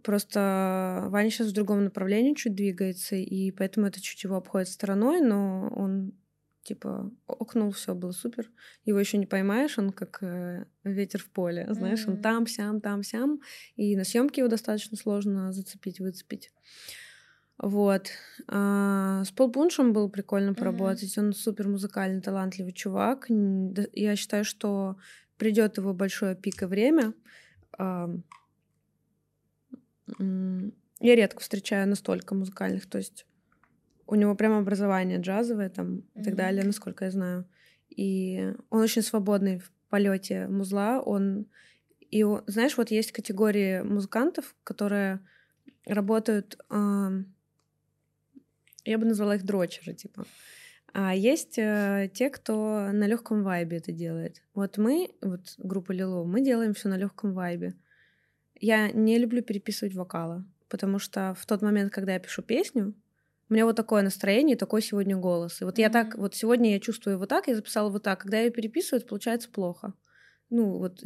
Просто 0.03 1.05
Ваня 1.09 1.31
сейчас 1.31 1.49
в 1.49 1.55
другом 1.55 1.85
направлении 1.85 2.35
чуть 2.35 2.55
двигается, 2.55 3.17
и 3.17 3.51
поэтому 3.53 3.87
это 3.87 4.03
чуть 4.03 4.23
его 4.23 4.37
обходит 4.37 4.69
стороной, 4.69 5.21
но 5.21 5.73
он 5.75 6.13
типа 6.63 7.11
окнул, 7.27 7.71
все 7.71 7.95
было 7.95 8.13
супер. 8.13 8.51
Его 8.85 8.99
еще 8.99 9.17
не 9.17 9.25
поймаешь, 9.25 9.79
он 9.79 9.91
как 9.91 10.23
э, 10.23 10.67
ветер 10.85 11.23
в 11.23 11.31
поле, 11.31 11.67
знаешь, 11.71 12.05
mm-hmm. 12.05 12.11
он 12.11 12.23
там, 12.23 12.47
сям, 12.47 12.81
там, 12.83 13.03
сям, 13.03 13.41
и 13.77 13.97
на 13.97 14.05
съемке 14.05 14.43
его 14.43 14.49
достаточно 14.49 14.97
сложно 14.99 15.53
зацепить, 15.53 16.01
выцепить. 16.01 16.51
Вот. 17.59 18.11
А, 18.47 19.25
с 19.25 19.33
Пол 19.33 19.51
Пуншем 19.51 19.93
было 19.93 20.09
прикольно 20.09 20.55
поработать. 20.55 21.17
Mm-hmm. 21.17 21.27
Он 21.27 21.33
супер 21.33 21.69
музыкальный, 21.69 22.21
талантливый 22.21 22.73
чувак. 22.73 23.27
Я 23.29 24.17
считаю, 24.17 24.45
что 24.45 24.97
придет 25.37 25.77
его 25.77 25.93
большое 25.93 26.37
пик 26.37 26.63
и 26.63 26.67
время. 26.67 27.15
А, 27.77 28.09
я 30.19 31.15
редко 31.15 31.41
встречаю 31.41 31.89
настолько 31.89 32.35
музыкальных, 32.35 32.87
то 32.89 32.99
есть 32.99 33.27
у 34.07 34.15
него 34.15 34.35
прямо 34.35 34.59
образование 34.59 35.21
джазовое 35.21 35.69
там 35.69 35.99
и 35.99 36.01
mm-hmm. 36.01 36.23
так 36.25 36.35
далее, 36.35 36.65
насколько 36.65 37.05
я 37.05 37.11
знаю. 37.11 37.49
И 37.89 38.55
он 38.71 38.81
очень 38.81 39.03
свободный 39.03 39.59
в 39.59 39.71
полете 39.91 40.47
музла. 40.47 41.01
Он 41.01 41.47
и 42.11 42.25
знаешь, 42.47 42.77
вот 42.77 42.91
есть 42.91 43.13
категории 43.13 43.83
музыкантов, 43.83 44.55
которые 44.65 45.21
работают 45.85 46.59
я 48.89 48.99
бы 48.99 49.05
назвала 49.07 49.37
их 49.37 49.45
дрочеры, 49.45 49.95
типа. 49.95 50.25
А 50.93 51.15
есть 51.15 51.59
э, 51.59 52.11
те, 52.15 52.31
кто 52.31 52.91
на 52.93 53.07
легком 53.07 53.43
вайбе 53.43 53.77
это 53.77 53.93
делает. 53.93 54.43
Вот 54.55 54.79
мы, 54.79 55.11
вот 55.21 55.55
группа 55.59 55.93
Лило, 55.93 56.25
мы 56.25 56.41
делаем 56.41 56.75
все 56.75 56.89
на 56.89 56.97
легком 56.97 57.35
вайбе. 57.35 57.75
Я 58.59 58.91
не 58.91 59.19
люблю 59.19 59.43
переписывать 59.43 59.95
вокалы, 59.95 60.45
потому 60.69 60.99
что 60.99 61.37
в 61.39 61.47
тот 61.47 61.63
момент, 61.63 61.93
когда 61.93 62.15
я 62.15 62.19
пишу 62.19 62.43
песню, 62.43 62.95
у 63.51 63.55
меня 63.55 63.65
вот 63.65 63.77
такое 63.77 64.03
настроение, 64.03 64.57
такой 64.57 64.83
сегодня 64.83 65.17
голос. 65.17 65.61
И 65.61 65.65
вот 65.65 65.79
mm-hmm. 65.79 65.83
я 65.83 65.91
так, 65.91 66.17
вот 66.17 66.35
сегодня 66.35 66.73
я 66.73 66.81
чувствую 66.81 67.19
вот 67.19 67.29
так, 67.29 67.49
я 67.49 67.55
записала 67.55 67.91
вот 67.91 68.03
так. 68.03 68.21
Когда 68.21 68.41
я 68.41 68.51
переписываю, 68.51 69.01
это 69.01 69.09
получается 69.09 69.49
плохо 69.51 69.95
ну, 70.51 70.79
вот 70.79 71.03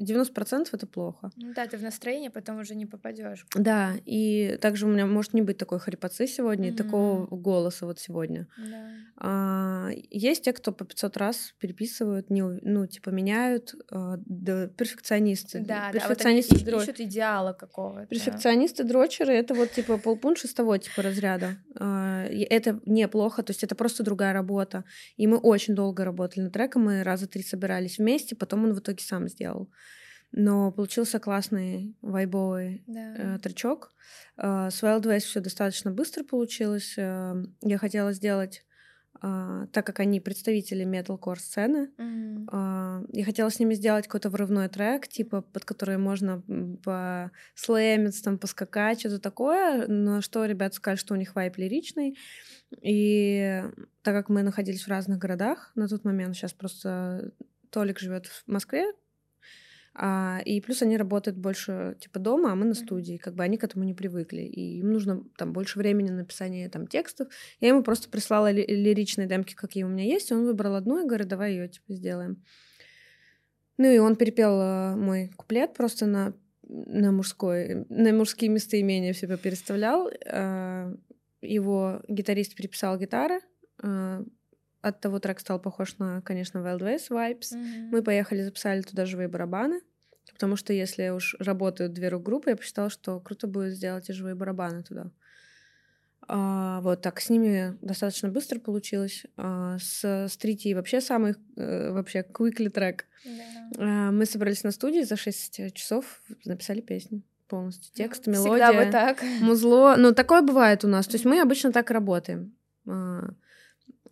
90% 0.00 0.68
это 0.72 0.86
плохо. 0.86 1.30
Ну 1.36 1.52
да, 1.54 1.66
ты 1.66 1.76
в 1.76 1.82
настроении 1.82 2.28
потом 2.28 2.60
уже 2.60 2.74
не 2.74 2.86
попадешь. 2.86 3.46
Да, 3.54 3.92
и 4.06 4.58
также 4.60 4.86
у 4.86 4.88
меня 4.88 5.06
может 5.06 5.34
не 5.34 5.42
быть 5.42 5.58
такой 5.58 5.78
хрипотцы 5.78 6.26
сегодня 6.26 6.70
mm-hmm. 6.70 6.74
и 6.74 6.76
такого 6.76 7.26
голоса 7.26 7.86
вот 7.86 7.98
сегодня. 7.98 8.48
Да. 8.56 8.90
А, 9.18 9.90
есть 10.10 10.44
те, 10.44 10.52
кто 10.52 10.72
по 10.72 10.84
500 10.84 11.16
раз 11.16 11.54
переписывают, 11.58 12.30
не, 12.30 12.42
ну, 12.42 12.86
типа 12.86 13.10
меняют, 13.10 13.74
а, 13.90 14.16
да, 14.24 14.68
перфекционисты. 14.68 15.60
Да, 15.60 15.90
перфекционисты 15.92 16.54
да, 16.54 16.64
вот 16.64 16.70
они 16.70 16.82
ищут 16.82 17.00
идеала 17.00 17.52
какого-то. 17.52 18.06
Перфекционисты, 18.06 18.84
дрочеры, 18.84 19.32
это 19.34 19.54
вот 19.54 19.72
типа 19.72 19.98
полпунша 19.98 20.48
с 20.48 20.54
того 20.54 20.76
типа 20.78 21.02
разряда. 21.02 21.56
А, 21.78 22.24
это 22.26 22.80
неплохо, 22.86 23.42
то 23.42 23.50
есть 23.50 23.62
это 23.62 23.74
просто 23.74 24.02
другая 24.02 24.32
работа. 24.32 24.84
И 25.16 25.26
мы 25.26 25.36
очень 25.36 25.74
долго 25.74 26.04
работали 26.04 26.44
над 26.44 26.52
треком, 26.52 26.84
мы 26.84 27.02
раза 27.02 27.26
три 27.26 27.42
собирались 27.42 27.98
вместе, 27.98 28.36
потом 28.36 28.64
он 28.64 28.74
вот 28.74 28.85
итоге 28.86 29.02
сам 29.02 29.28
сделал. 29.28 29.70
Но 30.32 30.72
получился 30.72 31.18
классный 31.18 31.96
вайбовый 32.02 32.82
да. 32.86 33.36
э, 33.36 33.38
тречок. 33.38 33.92
Э, 34.36 34.70
с 34.70 34.82
Wild 34.82 35.18
все 35.20 35.40
достаточно 35.40 35.90
быстро 35.90 36.24
получилось. 36.24 36.94
Э, 36.96 37.34
я 37.62 37.78
хотела 37.78 38.12
сделать 38.12 38.66
Uh, 39.22 39.66
так 39.68 39.86
как 39.86 40.00
они 40.00 40.20
представители 40.20 40.84
металкор 40.84 41.40
сцены, 41.40 41.90
mm-hmm. 41.96 42.44
uh, 42.48 43.08
я 43.12 43.24
хотела 43.24 43.48
с 43.48 43.58
ними 43.58 43.72
сделать 43.72 44.06
какой-то 44.06 44.28
врывной 44.28 44.68
трек, 44.68 45.08
типа 45.08 45.40
под 45.40 45.64
который 45.64 45.96
можно 45.96 46.42
послэмиться, 46.84 48.22
там, 48.22 48.38
поскакать, 48.38 49.00
что-то 49.00 49.18
такое, 49.18 49.86
но 49.86 50.20
что 50.20 50.44
ребята 50.44 50.76
сказали, 50.76 50.98
что 50.98 51.14
у 51.14 51.16
них 51.16 51.34
вайп 51.34 51.56
лиричный, 51.56 52.18
и 52.82 53.62
так 54.02 54.14
как 54.14 54.28
мы 54.28 54.42
находились 54.42 54.82
в 54.82 54.88
разных 54.88 55.18
городах 55.18 55.72
на 55.76 55.88
тот 55.88 56.04
момент, 56.04 56.36
сейчас 56.36 56.52
просто 56.52 57.32
Толик 57.70 57.98
живет 57.98 58.26
в 58.26 58.42
Москве, 58.46 58.92
а, 59.98 60.40
и 60.44 60.60
плюс 60.60 60.82
они 60.82 60.98
работают 60.98 61.38
больше 61.38 61.96
типа 62.00 62.18
дома, 62.18 62.52
а 62.52 62.54
мы 62.54 62.66
на 62.66 62.74
студии. 62.74 63.16
Как 63.16 63.34
бы 63.34 63.42
они 63.42 63.56
к 63.56 63.64
этому 63.64 63.84
не 63.84 63.94
привыкли. 63.94 64.42
И 64.42 64.80
им 64.80 64.92
нужно 64.92 65.24
там 65.38 65.54
больше 65.54 65.78
времени 65.78 66.10
на 66.10 66.18
написание 66.18 66.68
там 66.68 66.86
текстов. 66.86 67.28
Я 67.60 67.68
ему 67.68 67.82
просто 67.82 68.10
прислала 68.10 68.50
ли- 68.50 68.66
лиричные 68.66 69.26
демки, 69.26 69.54
какие 69.54 69.84
у 69.84 69.88
меня 69.88 70.04
есть. 70.04 70.30
Он 70.32 70.44
выбрал 70.44 70.74
одну 70.74 71.02
и 71.02 71.06
говорит, 71.06 71.28
давай 71.28 71.52
ее 71.52 71.68
типа 71.68 71.94
сделаем. 71.94 72.42
Ну 73.78 73.90
и 73.90 73.98
он 73.98 74.16
перепел 74.16 74.60
э, 74.60 74.96
мой 74.96 75.28
куплет 75.28 75.72
просто 75.74 76.04
на, 76.06 76.34
на 76.62 77.12
мужской, 77.12 77.86
на 77.88 78.12
мужские 78.12 78.50
местоимения 78.50 79.14
все 79.14 79.34
переставлял. 79.38 80.10
Э, 80.26 80.94
его 81.40 82.02
гитарист 82.08 82.54
переписал 82.54 82.98
гитары, 82.98 83.40
э, 83.82 84.24
от 84.82 85.00
того 85.00 85.18
трек 85.18 85.40
стал 85.40 85.58
похож 85.60 85.98
на, 85.98 86.20
конечно, 86.22 86.58
Wild 86.58 86.80
West 86.80 87.10
Vibes. 87.10 87.54
Mm-hmm. 87.54 87.88
Мы 87.90 88.02
поехали, 88.02 88.42
записали 88.42 88.82
туда 88.82 89.06
живые 89.06 89.28
барабаны, 89.28 89.80
потому 90.32 90.56
что 90.56 90.72
если 90.72 91.08
уж 91.08 91.36
работают 91.38 91.92
две 91.92 92.08
рок-группы, 92.08 92.50
я 92.50 92.56
посчитала, 92.56 92.90
что 92.90 93.20
круто 93.20 93.46
будет 93.46 93.74
сделать 93.74 94.08
и 94.08 94.12
живые 94.12 94.34
барабаны 94.34 94.82
туда. 94.82 95.10
А, 96.28 96.80
вот 96.80 97.02
так, 97.02 97.20
с 97.20 97.30
ними 97.30 97.76
достаточно 97.82 98.28
быстро 98.28 98.58
получилось. 98.58 99.24
А, 99.36 99.78
с 99.78 100.28
Стрити 100.28 100.74
вообще 100.74 101.00
самый 101.00 101.36
э, 101.56 101.92
вообще 101.92 102.24
quickly 102.28 102.68
трек. 102.68 103.06
Yeah. 103.24 103.40
А, 103.78 104.10
мы 104.10 104.26
собрались 104.26 104.64
на 104.64 104.72
студии 104.72 105.02
за 105.02 105.16
6 105.16 105.72
часов, 105.74 106.20
написали 106.44 106.80
песню 106.80 107.22
полностью. 107.46 107.94
Текст, 107.94 108.26
мелодия. 108.26 108.66
Всегда 108.66 108.84
бы 108.84 108.90
так. 108.90 109.22
Музло. 109.40 109.94
Ну, 109.96 110.12
такое 110.12 110.42
бывает 110.42 110.84
у 110.84 110.88
нас. 110.88 111.06
То 111.06 111.14
есть 111.14 111.24
мы 111.24 111.40
обычно 111.40 111.72
так 111.72 111.90
работаем. 111.90 112.56
А, 112.88 113.30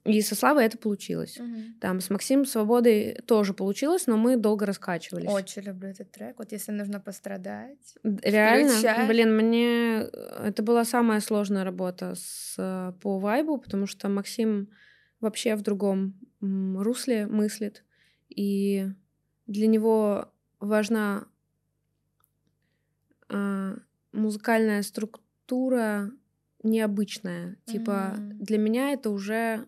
и 0.05 0.20
со 0.20 0.34
Славой 0.34 0.66
это 0.66 0.76
получилось. 0.76 1.40
Угу. 1.40 1.80
Там 1.80 2.00
с 2.00 2.11
Максимом 2.11 2.44
Свободой 2.44 3.14
тоже 3.26 3.55
получилось, 3.55 4.07
но 4.07 4.18
мы 4.18 4.36
долго 4.36 4.66
раскачивались. 4.66 5.30
Очень 5.30 5.62
люблю 5.62 5.88
этот 5.88 6.11
трек. 6.11 6.38
Вот 6.38 6.52
если 6.52 6.72
нужно 6.72 7.00
пострадать. 7.00 7.96
Реально? 8.02 8.70
Включай. 8.70 9.09
Блин, 9.09 9.34
мне 9.34 10.02
э, 10.02 10.48
это 10.48 10.62
была 10.62 10.84
самая 10.84 11.20
сложная 11.20 11.64
работа 11.64 12.14
с, 12.16 12.55
э, 12.59 12.92
по 13.00 13.18
вайбу, 13.18 13.57
потому 13.57 13.86
что 13.86 14.09
Максим 14.11 14.68
вообще 15.20 15.57
в 15.57 15.62
другом 15.62 16.14
русле 16.40 17.26
мыслит. 17.26 17.82
И 18.28 18.86
для 19.46 19.66
него 19.66 20.30
важна 20.61 21.24
э, 23.30 23.76
музыкальная 24.12 24.82
структура 24.82 26.11
необычная. 26.62 27.57
Типа, 27.64 28.14
mm 28.16 28.34
для 28.44 28.59
меня 28.59 28.92
это 28.92 29.09
уже 29.09 29.66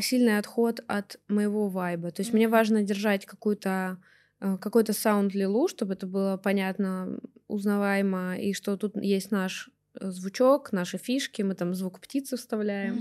сильный 0.00 0.38
отход 0.38 0.82
от 0.86 1.20
моего 1.28 1.68
вайба. 1.68 2.10
То 2.10 2.20
есть 2.20 2.30
mm-hmm. 2.30 2.36
мне 2.36 2.48
важно 2.48 2.82
держать 2.82 3.26
какую-то 3.26 3.98
э, 4.40 4.56
какой-то 4.58 4.92
саунд 4.92 5.34
лилу, 5.34 5.68
чтобы 5.68 5.94
это 5.94 6.06
было 6.06 6.36
понятно, 6.36 7.18
узнаваемо, 7.48 8.38
и 8.38 8.54
что 8.54 8.76
тут 8.76 8.96
есть 8.96 9.30
наш 9.30 9.70
э, 10.00 10.10
звучок, 10.10 10.72
наши 10.72 10.98
фишки, 10.98 11.42
мы 11.42 11.54
там 11.54 11.74
звук 11.74 12.00
птицы 12.00 12.36
вставляем. 12.36 12.94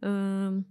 Mm-hmm. 0.00 0.64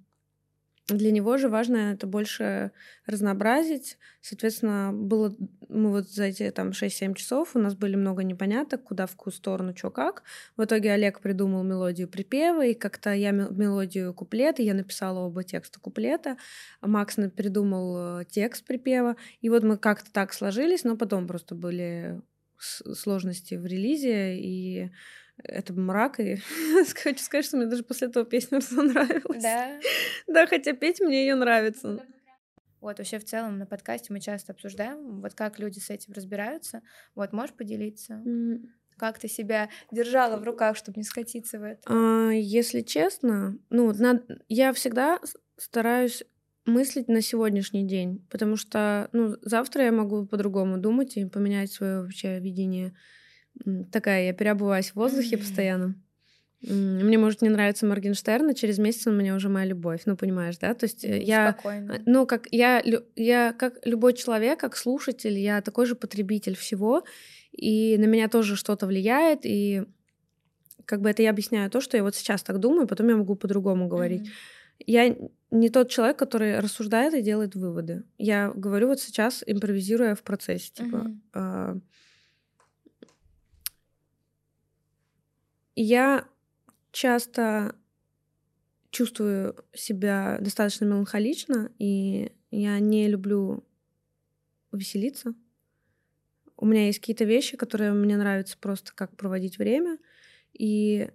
Для 0.88 1.12
него 1.12 1.38
же 1.38 1.50
важно 1.50 1.94
это 1.94 2.08
больше 2.08 2.72
разнообразить. 3.06 3.98
Соответственно, 4.22 4.92
было 4.94 5.36
мы 5.68 5.92
вот 5.92 6.10
за 6.10 6.26
эти 6.26 6.50
там 6.52 6.70
6-7 6.70 7.14
часов 7.14 7.56
у 7.56 7.60
нас 7.60 7.76
были 7.76 7.96
много 7.98 8.24
непоняток, 8.24 8.84
куда 8.84 9.06
в 9.06 9.12
какую 9.12 9.34
сторону, 9.34 9.76
что 9.76 9.90
как. 9.90 10.24
В 10.56 10.64
итоге 10.64 10.94
Олег 10.94 11.20
придумал 11.20 11.64
мелодию 11.64 12.08
припева, 12.08 12.66
и 12.66 12.74
как-то 12.74 13.14
я 13.14 13.32
мелодию 13.32 14.14
куплета, 14.14 14.62
я 14.62 14.74
написала 14.74 15.20
оба 15.20 15.44
текста 15.44 15.80
куплета, 15.82 16.38
Макс 16.82 17.16
придумал 17.36 18.22
э, 18.22 18.26
текст 18.26 18.66
припева, 18.66 19.18
и 19.42 19.50
вот 19.50 19.64
мы 19.64 19.78
как-то 19.78 20.10
так 20.12 20.32
сложились, 20.32 20.86
но 20.86 20.96
потом 20.96 21.28
просто 21.28 21.54
были 21.54 22.22
сложности 22.60 23.56
в 23.56 23.66
релизе, 23.66 24.38
и 24.38 24.90
это 25.44 25.74
мрак, 25.74 26.20
и 26.20 26.38
хочу 26.96 27.24
сказать, 27.24 27.46
что 27.46 27.58
мне 27.58 27.66
даже 27.68 27.84
после 27.84 28.08
этого 28.08 28.26
песня 28.26 28.60
нравилась. 28.72 29.44
Да? 29.44 29.80
Да, 30.28 30.48
хотя 30.48 30.74
петь 30.74 31.00
мне 31.00 31.22
ее 31.22 31.36
нравится. 31.36 32.00
Вот, 32.80 33.00
вообще 33.00 33.20
в 33.20 33.26
целом 33.26 33.58
на 33.58 33.66
подкасте 33.66 34.14
мы 34.14 34.20
часто 34.20 34.54
обсуждаем, 34.54 35.22
вот 35.22 35.34
как 35.34 35.60
люди 35.60 35.80
с 35.80 35.90
этим 35.90 36.14
разбираются. 36.14 36.82
Вот, 37.16 37.34
можешь 37.34 37.56
поделиться? 37.56 38.22
Mm. 38.26 38.68
Как 38.98 39.20
ты 39.20 39.28
себя 39.28 39.70
держала 39.92 40.38
в 40.38 40.44
руках, 40.44 40.76
чтобы 40.76 40.98
не 40.98 41.04
скатиться 41.04 41.60
в 41.60 41.64
это? 41.64 41.82
А, 41.86 42.32
если 42.32 42.82
честно, 42.82 43.58
ну, 43.70 43.92
на... 43.94 44.24
я 44.48 44.74
всегда 44.74 45.20
стараюсь 45.58 46.24
мыслить 46.66 47.08
на 47.08 47.22
сегодняшний 47.22 47.88
день, 47.88 48.26
потому 48.30 48.58
что, 48.58 49.10
ну, 49.14 49.38
завтра 49.42 49.86
я 49.86 49.92
могу 49.92 50.26
по-другому 50.26 50.78
думать 50.78 51.18
и 51.18 51.26
поменять 51.26 51.72
свое 51.72 52.02
вообще 52.02 52.40
видение 52.40 52.94
такая, 53.92 54.28
я 54.28 54.34
переобуваюсь 54.34 54.92
в 54.92 54.96
воздухе 54.96 55.36
mm-hmm. 55.36 55.40
постоянно. 55.40 55.96
Мне 56.62 57.20
может 57.20 57.44
не 57.44 57.50
нравиться 57.50 57.86
Моргенштерн, 57.86 58.50
а 58.50 58.54
через 58.56 58.80
месяц 58.80 59.06
он 59.06 59.16
мне 59.16 59.36
уже 59.36 59.48
моя 59.48 59.68
любовь, 59.68 60.02
ну 60.06 60.18
понимаешь, 60.18 60.58
да? 60.58 60.74
То 60.74 60.86
есть 60.86 61.06
mm, 61.06 61.22
я, 61.22 61.52
спокойно. 61.52 62.02
ну 62.08 62.26
как 62.26 62.48
я, 62.50 62.82
я 63.16 63.54
как 63.54 63.86
любой 63.86 64.14
человек, 64.14 64.60
как 64.60 64.76
слушатель, 64.76 65.38
я 65.38 65.62
такой 65.62 65.86
же 65.86 65.94
потребитель 65.94 66.56
всего, 66.56 67.04
и 67.52 67.96
на 68.00 68.06
меня 68.06 68.28
тоже 68.28 68.56
что-то 68.56 68.88
влияет, 68.88 69.42
и 69.44 69.84
как 70.86 71.02
бы 71.02 71.12
это 71.12 71.22
я 71.22 71.30
объясняю 71.30 71.70
то, 71.70 71.80
что 71.80 71.96
я 71.96 72.02
вот 72.02 72.16
сейчас 72.16 72.42
так 72.42 72.60
думаю, 72.60 72.88
потом 72.88 73.08
я 73.08 73.18
могу 73.18 73.36
по-другому 73.36 73.88
говорить. 73.88 74.24
Mm-hmm. 74.24 74.84
я 74.88 75.16
не 75.52 75.70
тот 75.70 75.90
человек, 75.90 76.18
который 76.18 76.60
рассуждает 76.60 77.14
и 77.14 77.22
делает 77.22 77.56
выводы. 77.56 78.04
Я 78.18 78.52
говорю 78.54 78.88
вот 78.88 79.00
сейчас, 79.00 79.44
импровизируя 79.46 80.16
в 80.16 80.24
процессе, 80.24 80.72
типа. 80.74 81.12
Uh-huh. 81.34 81.82
Я 85.84 86.28
часто 86.92 87.76
чувствую 88.90 89.56
себя 89.74 90.38
достаточно 90.42 90.86
меланхолично, 90.86 91.72
и 91.78 92.32
я 92.52 92.80
не 92.80 93.08
люблю 93.08 93.64
веселиться. 94.72 95.34
У 96.56 96.66
меня 96.66 96.88
есть 96.88 97.00
какие-то 97.00 97.26
вещи, 97.26 97.58
которые 97.58 97.92
мне 97.94 98.18
нравятся 98.18 98.58
просто 98.58 98.92
как 98.96 99.16
проводить 99.16 99.60
время. 99.60 100.00
И 100.54 101.12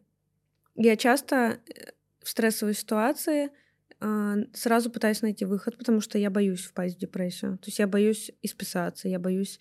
я 0.76 0.96
часто 0.96 1.34
э, 1.34 1.90
в 2.20 2.28
стрессовой 2.28 2.74
ситуации 2.74 3.50
а, 3.98 4.36
сразу 4.52 4.90
пытаюсь 4.90 5.22
найти 5.22 5.44
выход, 5.44 5.76
потому 5.76 6.00
что 6.00 6.18
я 6.18 6.30
боюсь 6.30 6.64
впасть 6.64 6.96
в 6.96 7.00
депрессию. 7.00 7.58
То 7.58 7.66
есть 7.66 7.80
я 7.80 7.88
боюсь 7.88 8.30
исписаться, 8.42 9.08
я 9.08 9.18
боюсь 9.18 9.58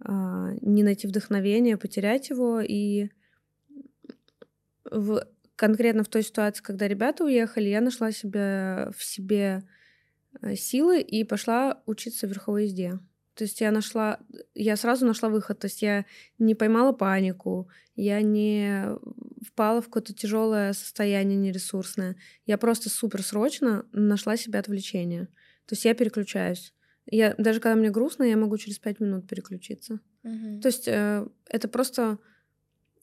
а, 0.00 0.50
не 0.60 0.82
найти 0.82 1.06
вдохновение, 1.06 1.76
потерять 1.76 2.30
его. 2.30 2.60
И 2.60 3.10
в, 4.92 5.26
конкретно 5.56 6.04
в 6.04 6.08
той 6.08 6.22
ситуации, 6.22 6.62
когда 6.62 6.88
ребята 6.88 7.24
уехали, 7.24 7.68
я 7.68 7.80
нашла 7.80 8.12
себя 8.12 8.90
в 8.96 9.04
себе 9.04 9.62
э, 10.40 10.54
силы 10.54 11.00
и 11.00 11.24
пошла 11.24 11.82
учиться 11.86 12.26
верховой 12.26 12.64
езде. 12.64 12.98
То 13.34 13.44
есть 13.44 13.60
я 13.60 13.70
нашла, 13.70 14.18
я 14.54 14.76
сразу 14.76 15.06
нашла 15.06 15.28
выход. 15.28 15.58
То 15.58 15.66
есть 15.66 15.82
я 15.82 16.04
не 16.38 16.54
поймала 16.54 16.92
панику, 16.92 17.68
я 17.94 18.20
не 18.20 18.86
впала 19.46 19.80
в 19.80 19.86
какое-то 19.86 20.12
тяжелое 20.14 20.74
состояние 20.74 21.38
нересурсное. 21.38 22.16
Я 22.44 22.58
просто 22.58 22.90
супер 22.90 23.22
срочно 23.22 23.86
нашла 23.92 24.36
себе 24.36 24.58
отвлечение. 24.58 25.26
То 25.66 25.72
есть 25.72 25.84
я 25.84 25.94
переключаюсь. 25.94 26.74
Я 27.06 27.34
даже 27.38 27.60
когда 27.60 27.74
мне 27.74 27.90
грустно, 27.90 28.24
я 28.24 28.36
могу 28.36 28.58
через 28.58 28.78
пять 28.78 29.00
минут 29.00 29.26
переключиться. 29.26 30.00
Угу. 30.24 30.60
То 30.60 30.68
есть 30.68 30.86
э, 30.86 31.26
это 31.48 31.68
просто 31.68 32.18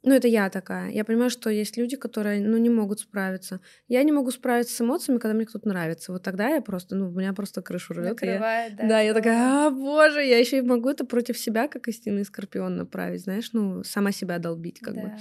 ну, 0.02 0.14
это 0.14 0.28
я 0.30 0.50
такая. 0.50 0.92
Я 0.92 1.04
понимаю, 1.04 1.30
что 1.30 1.50
есть 1.50 1.76
люди, 1.76 1.98
которые, 1.98 2.42
ну, 2.42 2.58
не 2.58 2.70
могут 2.70 3.02
справиться. 3.02 3.60
Я 3.88 4.02
не 4.04 4.14
могу 4.14 4.32
справиться 4.32 4.74
с 4.74 4.82
эмоциями, 4.82 5.20
когда 5.20 5.34
мне 5.34 5.46
кто-то 5.46 5.68
нравится. 5.68 6.14
Вот 6.14 6.24
тогда 6.24 6.48
я 6.48 6.62
просто, 6.62 6.96
ну, 6.96 7.10
у 7.10 7.12
меня 7.12 7.34
просто 7.34 7.62
крышу 7.62 7.94
рвет. 7.94 8.12
Накрывает, 8.12 8.78
да. 8.78 8.88
Да, 8.88 9.02
я 9.02 9.14
такая, 9.14 9.68
а, 9.68 9.70
боже, 9.72 10.24
я 10.24 10.40
еще 10.40 10.60
и 10.60 10.62
могу 10.62 10.90
это 10.90 11.06
против 11.06 11.38
себя, 11.38 11.68
как 11.68 11.90
истинный 11.90 12.24
скорпион, 12.24 12.78
направить, 12.78 13.24
знаешь, 13.24 13.52
ну, 13.52 13.84
сама 13.84 14.14
себя 14.14 14.40
долбить, 14.40 14.80
как 14.80 14.96
да. 14.96 15.02
бы. 15.02 15.12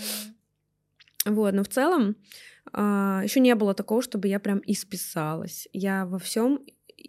Вот, 1.24 1.55
но 1.55 1.64
в 1.64 1.68
целом 1.68 2.16
а, 2.72 3.22
еще 3.24 3.41
не 3.41 3.55
было 3.57 3.74
такого, 3.74 4.01
чтобы 4.01 4.29
я 4.29 4.39
прям 4.39 4.62
исписалась. 4.64 5.66
Я 5.72 6.07
во 6.07 6.20
всем 6.20 6.61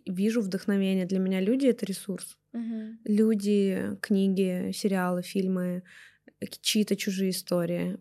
вижу 0.07 0.41
вдохновение. 0.41 1.05
Для 1.05 1.19
меня 1.19 1.39
люди 1.39 1.67
это 1.67 1.85
ресурс. 1.85 2.37
Угу. 2.53 2.97
Люди, 3.05 3.97
книги, 4.01 4.71
сериалы, 4.73 5.21
фильмы 5.21 5.83
чьи-то 6.61 6.95
чужие 6.95 7.31
истории. 7.31 7.97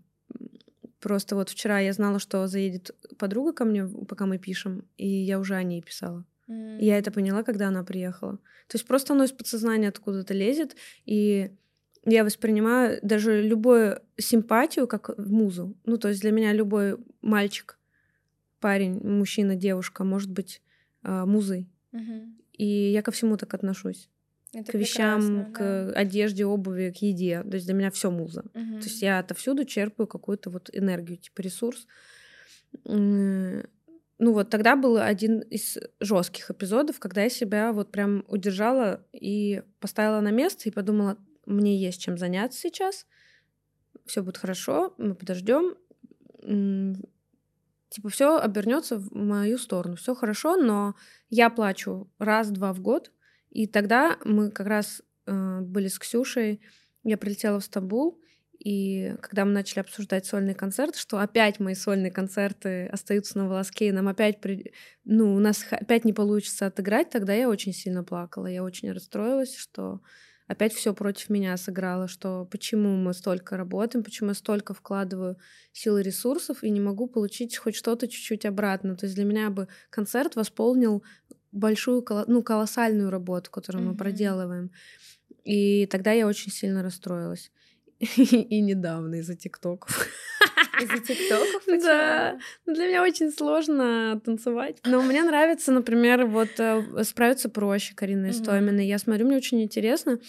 Просто 1.01 1.37
вот 1.37 1.49
вчера 1.49 1.79
я 1.81 1.93
знала, 1.93 2.19
что 2.19 2.47
заедет 2.47 2.91
подруга 3.19 3.53
ко 3.53 3.65
мне, 3.65 3.87
пока 3.87 4.27
мы 4.27 4.39
пишем, 4.39 4.85
и 4.97 5.07
я 5.07 5.39
уже 5.39 5.55
о 5.55 5.63
ней 5.63 5.81
писала. 5.83 6.25
Mm. 6.49 6.81
И 6.81 6.87
я 6.87 6.99
это 6.99 7.11
поняла, 7.11 7.43
когда 7.43 7.69
она 7.69 7.85
приехала. 7.85 8.39
То 8.67 8.77
есть 8.77 8.87
просто 8.87 9.15
оно 9.15 9.25
из 9.25 9.33
подсознания 9.33 9.89
откуда-то 9.89 10.35
лезет, 10.35 10.77
и 11.07 11.51
я 12.05 12.25
воспринимаю 12.25 12.99
даже 13.03 13.43
любую 13.43 14.01
симпатию 14.17 14.87
как 14.87 15.17
музу. 15.19 15.77
Ну, 15.85 15.99
то 15.99 16.09
есть 16.09 16.21
для 16.21 16.33
меня 16.33 16.53
любой 16.53 16.97
мальчик, 17.21 17.79
парень, 18.61 19.01
мужчина, 19.07 19.57
девушка 19.57 20.05
может 20.05 20.31
быть 20.31 20.63
э, 21.03 21.25
музой. 21.25 21.69
Mm-hmm. 21.93 22.35
И 22.55 22.67
я 22.93 23.03
ко 23.03 23.11
всему 23.11 23.37
так 23.37 23.55
отношусь. 23.55 24.09
Это 24.53 24.73
к 24.73 24.75
вещам, 24.75 25.53
к 25.53 25.59
да. 25.59 25.93
одежде, 25.93 26.47
обуви, 26.47 26.91
к 26.91 27.03
еде. 27.03 27.43
То 27.43 27.55
есть 27.55 27.67
для 27.67 27.75
меня 27.75 27.91
все 27.91 28.11
муза. 28.11 28.41
Угу. 28.55 28.81
То 28.81 28.85
есть 28.85 29.03
я 29.03 29.19
отовсюду 29.19 29.65
черпаю 29.65 30.07
какую-то 30.07 30.51
вот 30.51 30.71
энергию, 30.73 31.19
типа 31.19 31.43
ресурс. 31.43 31.87
Ну 32.85 34.33
вот 34.33 34.51
тогда 34.51 34.75
был 34.75 34.97
один 34.97 35.41
из 35.41 35.79
жестких 36.01 36.51
эпизодов, 36.51 36.99
когда 36.99 37.23
я 37.23 37.31
себя 37.31 37.73
вот 37.73 37.93
прям 37.93 38.25
удержала 38.27 39.07
и 39.13 39.63
поставила 39.81 40.21
на 40.21 40.33
место 40.33 40.69
и 40.69 40.73
подумала, 40.73 41.19
мне 41.47 41.81
есть 41.81 42.01
чем 42.03 42.19
заняться 42.19 42.59
сейчас, 42.59 43.07
все 44.07 44.23
будет 44.23 44.39
хорошо, 44.39 44.93
мы 44.99 45.15
подождем, 45.15 45.77
типа 47.91 48.09
все 48.09 48.39
обернется 48.39 48.99
в 48.99 49.15
мою 49.15 49.57
сторону, 49.57 49.97
все 49.97 50.15
хорошо, 50.15 50.57
но 50.57 50.95
я 51.31 51.49
плачу 51.49 52.11
раз-два 52.19 52.73
в 52.73 52.81
год, 52.81 53.13
и 53.51 53.67
тогда 53.67 54.19
мы 54.25 54.51
как 54.51 54.67
раз 54.67 55.03
э, 55.27 55.61
были 55.61 55.89
с 55.89 55.99
Ксюшей, 55.99 56.61
я 57.05 57.17
прилетела 57.17 57.61
в 57.61 57.65
Стамбул, 57.65 58.21
и 58.59 59.15
когда 59.21 59.45
мы 59.45 59.53
начали 59.53 59.81
обсуждать 59.81 60.27
сольный 60.27 60.55
концерт, 60.55 60.97
что 60.97 61.19
опять 61.19 61.61
мои 61.61 61.75
сольные 61.75 62.11
концерты 62.11 62.87
остаются 62.87 63.39
на 63.39 63.49
волоске, 63.49 63.89
и 63.89 63.93
нам 63.93 64.09
опять, 64.09 64.41
при... 64.41 64.73
ну, 65.05 65.35
у 65.35 65.39
нас 65.39 65.65
опять 65.71 66.05
не 66.05 66.13
получится 66.13 66.67
отыграть, 66.67 67.11
тогда 67.11 67.33
я 67.33 67.49
очень 67.49 67.73
сильно 67.73 68.03
плакала, 68.03 68.47
я 68.47 68.65
очень 68.65 68.91
расстроилась, 68.91 69.57
что 69.57 70.01
опять 70.49 70.75
все 70.75 70.93
против 70.93 71.31
меня 71.31 71.57
сыграло, 71.57 72.09
что 72.09 72.47
почему 72.47 72.97
мы 72.97 73.15
столько 73.15 73.57
работаем, 73.57 74.03
почему 74.03 74.31
я 74.31 74.35
столько 74.35 74.75
вкладываю 74.75 75.39
сил 75.73 75.99
и 75.99 76.03
ресурсов 76.03 76.65
и 76.65 76.71
не 76.71 76.81
могу 76.81 77.07
получить 77.07 77.57
хоть 77.57 77.77
что-то 77.77 78.09
чуть-чуть 78.09 78.45
обратно. 78.45 78.97
То 78.97 79.07
есть 79.07 79.15
для 79.15 79.25
меня 79.25 79.51
бы 79.51 79.69
концерт 79.91 80.35
восполнил 80.35 81.05
большую, 81.59 82.05
ну, 82.27 82.43
колоссальную 82.43 83.11
работу, 83.11 83.51
которую 83.51 83.85
mm-hmm. 83.85 83.89
мы 83.89 83.97
проделываем. 83.97 84.71
И 85.45 85.87
тогда 85.87 86.13
я 86.13 86.27
очень 86.27 86.53
сильно 86.53 86.83
расстроилась. 86.83 87.51
И 88.17 88.61
недавно 88.61 89.17
из-за 89.17 89.35
тиктоков. 89.35 90.09
Из-за 90.81 90.99
тиктоков? 90.99 91.63
Да. 91.83 92.39
Ну, 92.65 92.75
для 92.75 92.87
меня 92.87 93.03
очень 93.03 93.33
сложно 93.33 94.21
танцевать. 94.25 94.79
Но 94.85 95.03
мне 95.03 95.25
нравится, 95.25 95.73
например, 95.73 96.27
вот 96.27 96.51
э, 96.59 97.03
справиться 97.03 97.49
проще 97.49 97.95
Карина 97.95 98.31
Истомина. 98.31 98.81
Я 98.81 98.99
смотрю, 98.99 99.27
мне 99.27 99.37
очень 99.37 99.63
интересно. 99.63 100.21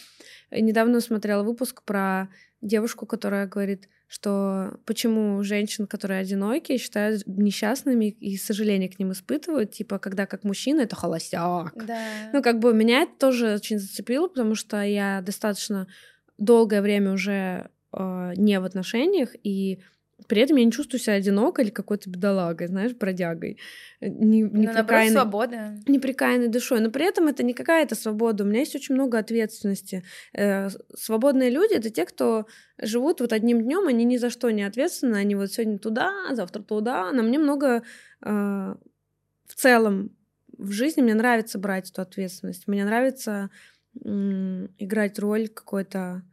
Недавно 0.49 0.99
смотрела 1.01 1.43
выпуск 1.43 1.83
про 1.83 2.29
девушку, 2.61 3.05
которая 3.05 3.45
говорит, 3.45 3.87
что 4.07 4.79
почему 4.85 5.43
женщин, 5.43 5.85
которые 5.85 6.21
одинокие, 6.21 6.79
считают 6.79 7.21
несчастными 7.27 8.05
и 8.05 8.37
сожаление 8.37 8.89
к 8.89 8.97
ним 8.97 9.11
испытывают, 9.11 9.71
типа, 9.71 9.99
когда 9.99 10.25
как 10.25 10.43
мужчина 10.43 10.81
это 10.81 10.95
холостяк. 10.95 11.73
Да. 11.75 11.99
Ну, 12.33 12.41
как 12.41 12.57
бы 12.57 12.73
меня 12.73 13.03
это 13.03 13.13
тоже 13.19 13.53
очень 13.53 13.77
зацепило, 13.77 14.27
потому 14.27 14.55
что 14.55 14.81
я 14.81 15.21
достаточно 15.21 15.87
долгое 16.39 16.81
время 16.81 17.13
уже 17.13 17.69
э, 17.93 18.33
не 18.35 18.59
в 18.59 18.65
отношениях, 18.65 19.35
и 19.43 19.79
при 20.27 20.41
этом 20.41 20.57
я 20.57 20.65
не 20.65 20.71
чувствую 20.71 20.99
себя 20.99 21.13
одинокой 21.13 21.65
или 21.65 21.71
какой-то 21.71 22.09
бедолагой, 22.09 22.67
знаешь, 22.67 22.93
бродягой. 22.93 23.57
Не, 24.01 24.41
не 24.41 24.67
ну, 24.67 24.73
прикаянной, 24.73 25.13
свобода. 25.13 25.77
Неприкаянной 25.87 26.49
душой. 26.49 26.81
Но 26.81 26.91
при 26.91 27.07
этом 27.07 27.27
это 27.27 27.41
не 27.43 27.53
какая-то 27.53 27.95
свобода. 27.95 28.43
У 28.43 28.47
меня 28.47 28.59
есть 28.59 28.75
очень 28.75 28.95
много 28.95 29.17
ответственности. 29.17 30.03
Э, 30.33 30.67
свободные 30.95 31.49
люди— 31.49 31.73
это 31.75 31.89
те, 31.89 32.05
кто 32.05 32.47
живут 32.77 33.21
вот 33.21 33.31
одним 33.33 33.61
днем, 33.61 33.87
они 33.87 34.03
ни 34.03 34.17
за 34.17 34.29
что 34.29 34.49
не 34.51 34.63
ответственны. 34.63 35.15
Они 35.15 35.35
вот 35.35 35.51
сегодня 35.51 35.79
туда, 35.79 36.11
завтра 36.31 36.61
туда. 36.61 37.11
На 37.11 37.23
мне 37.23 37.39
много 37.39 37.83
э, 38.21 38.75
в 39.45 39.55
целом 39.55 40.11
в 40.57 40.71
жизни 40.71 41.01
мне 41.01 41.13
нравится 41.13 41.57
брать 41.57 41.89
эту 41.89 42.01
ответственность. 42.01 42.67
Мне 42.67 42.85
нравится 42.85 43.49
играть 43.95 45.17
роль 45.19 45.47
какой-то... 45.47 46.23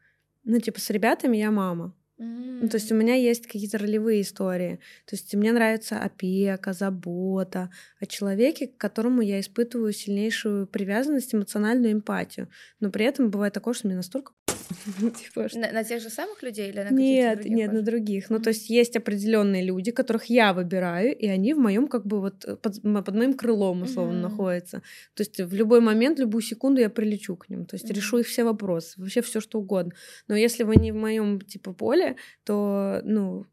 Ну, 0.47 0.61
типа, 0.61 0.81
с 0.81 0.91
ребятами 0.91 1.37
я 1.37 1.51
мама. 1.51 1.93
Mm. 2.19 2.61
Ну, 2.63 2.69
то 2.69 2.77
есть 2.77 2.91
у 2.93 2.95
меня 2.95 3.15
есть 3.15 3.47
какие-то 3.47 3.79
ролевые 3.79 4.23
истории. 4.23 4.77
То 5.05 5.17
есть 5.17 5.35
мне 5.35 5.53
нравится 5.53 5.99
опека, 5.99 6.73
забота 6.73 7.71
о 8.01 8.07
человеке, 8.07 8.69
к 8.69 8.79
которому 8.79 9.21
я 9.21 9.41
испытываю 9.41 9.93
сильнейшую 9.93 10.67
привязанность, 10.67 11.35
эмоциональную 11.35 11.93
эмпатию. 11.93 12.49
Но 12.81 12.91
при 12.91 13.05
этом 13.05 13.31
бывает 13.31 13.53
такое, 13.53 13.75
что 13.75 13.89
мне 13.89 13.97
настолько. 13.97 14.33
на, 15.55 15.73
на 15.73 15.85
тех 15.85 16.03
же 16.03 16.11
самых 16.11 16.43
людей 16.43 16.71
или 16.71 16.81
на 16.81 16.91
Нет, 16.91 17.45
нет, 17.45 17.73
на 17.73 17.83
других. 17.83 18.31
Ну, 18.31 18.39
то 18.39 18.51
есть 18.51 18.71
есть 18.71 18.97
определенные 18.97 19.65
люди, 19.65 19.91
которых 19.91 20.27
я 20.27 20.53
выбираю, 20.53 21.17
и 21.17 21.27
они 21.27 21.55
в 21.55 21.59
моем 21.59 21.89
как 21.89 22.07
бы 22.07 22.21
вот 22.21 22.45
э, 22.45 22.57
под, 22.57 22.83
моим 22.85 23.35
крылом 23.35 23.83
условно 23.83 24.21
находятся. 24.21 24.83
То 25.15 25.23
есть 25.23 25.41
в 25.41 25.55
любой 25.55 25.81
момент, 25.81 26.19
любую 26.19 26.43
секунду 26.43 26.81
я 26.81 26.91
прилечу 26.91 27.37
к 27.37 27.49
ним. 27.49 27.67
То 27.67 27.77
есть 27.77 27.91
решу 27.91 28.19
их 28.19 28.27
все 28.27 28.45
вопросы, 28.45 29.01
вообще 29.01 29.23
все 29.23 29.41
что 29.41 29.59
угодно. 29.59 29.93
Но 30.29 30.37
если 30.37 30.65
вы 30.65 30.77
не 30.77 30.93
в 30.93 30.97
моем 30.97 31.41
типа 31.41 31.73
поле, 31.73 32.17
то 32.45 33.01
ну 33.05 33.47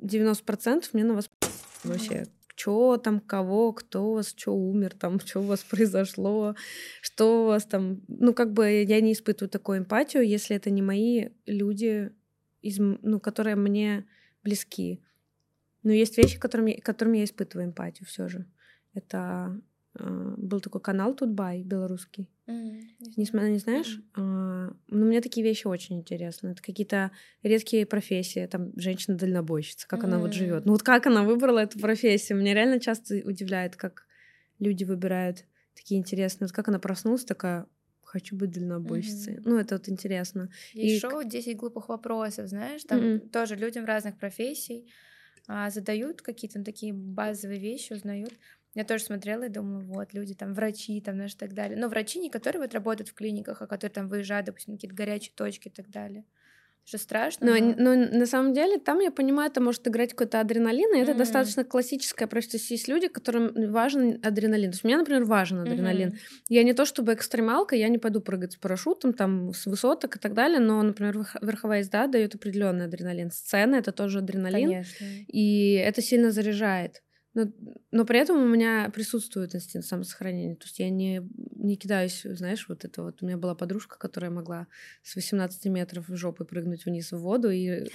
90% 0.00 0.84
мне 0.92 1.04
на 1.04 1.14
вас 1.14 1.30
вообще 1.84 2.26
что 2.58 2.96
там, 2.96 3.20
кого, 3.20 3.72
кто 3.72 4.10
у 4.10 4.14
вас, 4.14 4.34
что 4.36 4.54
умер, 4.54 4.94
там, 4.94 5.20
что 5.24 5.40
у 5.40 5.44
вас 5.44 5.60
произошло, 5.60 6.54
что 7.00 7.44
у 7.44 7.46
вас 7.46 7.64
там. 7.64 8.02
Ну, 8.08 8.34
как 8.34 8.52
бы 8.52 8.82
я 8.82 9.00
не 9.00 9.12
испытываю 9.12 9.50
такую 9.50 9.78
эмпатию, 9.78 10.26
если 10.26 10.56
это 10.56 10.70
не 10.70 10.82
мои 10.82 11.28
люди, 11.46 12.10
из, 12.60 12.78
ну, 12.78 13.20
которые 13.20 13.56
мне 13.56 14.06
близки. 14.42 15.02
Но 15.84 15.92
есть 15.92 16.18
вещи, 16.18 16.38
которыми, 16.38 16.72
которыми 16.72 17.18
я 17.18 17.24
испытываю 17.24 17.68
эмпатию 17.68 18.06
все 18.06 18.28
же. 18.28 18.46
Это 18.94 19.60
был 20.04 20.60
такой 20.60 20.80
канал 20.80 21.14
Тутбай 21.14 21.62
белорусский. 21.62 22.30
Мгм. 22.46 22.80
Не, 23.16 23.24
см- 23.26 23.48
не 23.50 23.58
знаешь? 23.58 24.00
А, 24.14 24.72
ну, 24.88 25.06
мне 25.06 25.20
такие 25.20 25.44
вещи 25.44 25.66
очень 25.66 25.98
интересны. 25.98 26.48
Это 26.50 26.62
какие-то 26.62 27.10
редкие 27.42 27.84
профессии. 27.86 28.46
Там 28.46 28.72
женщина-дальнобойщица, 28.76 29.86
как 29.88 30.04
она 30.04 30.18
вот 30.18 30.32
живет. 30.32 30.64
Ну, 30.66 30.72
вот 30.72 30.82
как 30.82 31.06
она 31.06 31.22
выбрала 31.24 31.58
эту 31.60 31.78
профессию? 31.78 32.38
Меня 32.38 32.54
реально 32.54 32.80
часто 32.80 33.14
удивляет, 33.24 33.76
как 33.76 34.06
люди 34.58 34.84
выбирают 34.84 35.44
такие 35.74 36.00
интересные. 36.00 36.46
Вот 36.48 36.52
как 36.54 36.68
она 36.68 36.78
проснулась 36.78 37.24
такая, 37.24 37.66
хочу 38.02 38.36
быть 38.36 38.50
дальнобойщицей. 38.50 39.34
Мгм. 39.34 39.42
Ну, 39.50 39.58
это 39.58 39.76
вот 39.76 39.88
интересно. 39.88 40.50
Есть 40.72 40.96
И 40.96 40.98
шоу 41.00 41.22
«10 41.22 41.54
глупых 41.56 41.88
вопросов», 41.88 42.48
знаешь, 42.48 42.82
там 42.84 42.98
Мгм. 43.00 43.28
тоже 43.28 43.56
людям 43.56 43.84
разных 43.84 44.16
профессий 44.18 44.90
а, 45.50 45.70
задают 45.70 46.20
какие-то 46.20 46.62
такие 46.62 46.92
базовые 46.92 47.58
вещи, 47.58 47.94
узнают. 47.94 48.32
Я 48.78 48.84
тоже 48.84 49.02
смотрела 49.02 49.42
и 49.42 49.48
думала, 49.48 49.80
вот, 49.80 50.14
люди 50.14 50.34
там, 50.34 50.54
врачи 50.54 51.00
там, 51.00 51.16
знаешь, 51.16 51.34
и 51.34 51.36
так 51.36 51.52
далее. 51.52 51.76
Но 51.76 51.88
врачи 51.88 52.20
не 52.20 52.30
которые 52.30 52.62
вот 52.62 52.74
работают 52.74 53.08
в 53.08 53.14
клиниках, 53.14 53.60
а 53.60 53.66
которые 53.66 53.92
там 53.92 54.08
выезжают, 54.08 54.46
допустим, 54.46 54.74
какие-то 54.74 54.94
горячие 54.94 55.32
точки 55.34 55.66
и 55.66 55.70
так 55.72 55.90
далее. 55.90 56.24
Это 56.84 56.96
же 56.96 57.02
страшно, 57.02 57.46
Но, 57.46 57.74
но... 57.76 57.96
но 57.96 58.18
на 58.18 58.26
самом 58.26 58.54
деле 58.54 58.78
там, 58.78 59.00
я 59.00 59.10
понимаю, 59.10 59.50
это 59.50 59.60
может 59.60 59.88
играть 59.88 60.10
какой-то 60.12 60.38
адреналин, 60.38 60.94
и 60.94 61.00
это 61.00 61.10
Мгм. 61.10 61.18
достаточно 61.18 61.64
классическая 61.64 62.28
профессия. 62.28 62.68
То 62.68 62.74
есть 62.74 62.86
люди, 62.86 63.08
которым 63.08 63.52
важен 63.72 64.20
адреналин. 64.22 64.70
То 64.70 64.74
есть 64.76 64.84
мне, 64.84 64.96
например, 64.96 65.24
важен 65.24 65.58
адреналин. 65.58 66.10
Мгм. 66.10 66.18
Я 66.48 66.62
не 66.62 66.72
то 66.72 66.84
чтобы 66.84 67.14
экстремалка, 67.14 67.74
я 67.74 67.88
не 67.88 67.98
пойду 67.98 68.20
прыгать 68.20 68.52
с 68.52 68.56
парашютом, 68.56 69.12
там, 69.12 69.52
с 69.54 69.66
высоток 69.66 70.14
и 70.14 70.18
так 70.20 70.34
далее, 70.34 70.60
но, 70.60 70.80
например, 70.80 71.16
верх- 71.16 71.42
верховая 71.42 71.80
езда 71.80 72.06
дает 72.06 72.36
определенный 72.36 72.84
адреналин. 72.84 73.32
Сцена— 73.32 73.74
это 73.82 73.90
тоже 73.90 74.18
адреналин, 74.18 74.68
Конечно. 74.68 75.06
и 75.26 75.72
это 75.72 76.00
сильно 76.00 76.30
заряжает. 76.30 77.02
Но, 77.38 77.52
но 77.92 78.04
при 78.04 78.18
этом 78.18 78.42
у 78.42 78.48
меня 78.48 78.90
присутствует 78.92 79.54
инстинкт 79.54 79.86
самосохранения. 79.86 80.56
То 80.56 80.64
есть 80.64 80.80
я 80.80 80.90
не, 80.90 81.22
не 81.54 81.76
кидаюсь, 81.76 82.22
знаешь, 82.24 82.68
вот 82.68 82.84
это 82.84 83.04
вот. 83.04 83.22
У 83.22 83.26
меня 83.26 83.36
была 83.36 83.54
подружка, 83.54 83.96
которая 83.96 84.32
могла 84.32 84.66
с 85.04 85.14
18 85.14 85.66
метров 85.66 86.08
в 86.08 86.16
жопы 86.16 86.44
прыгнуть 86.44 86.84
вниз 86.84 87.12
в 87.12 87.18
воду 87.18 87.50
и 87.50 87.88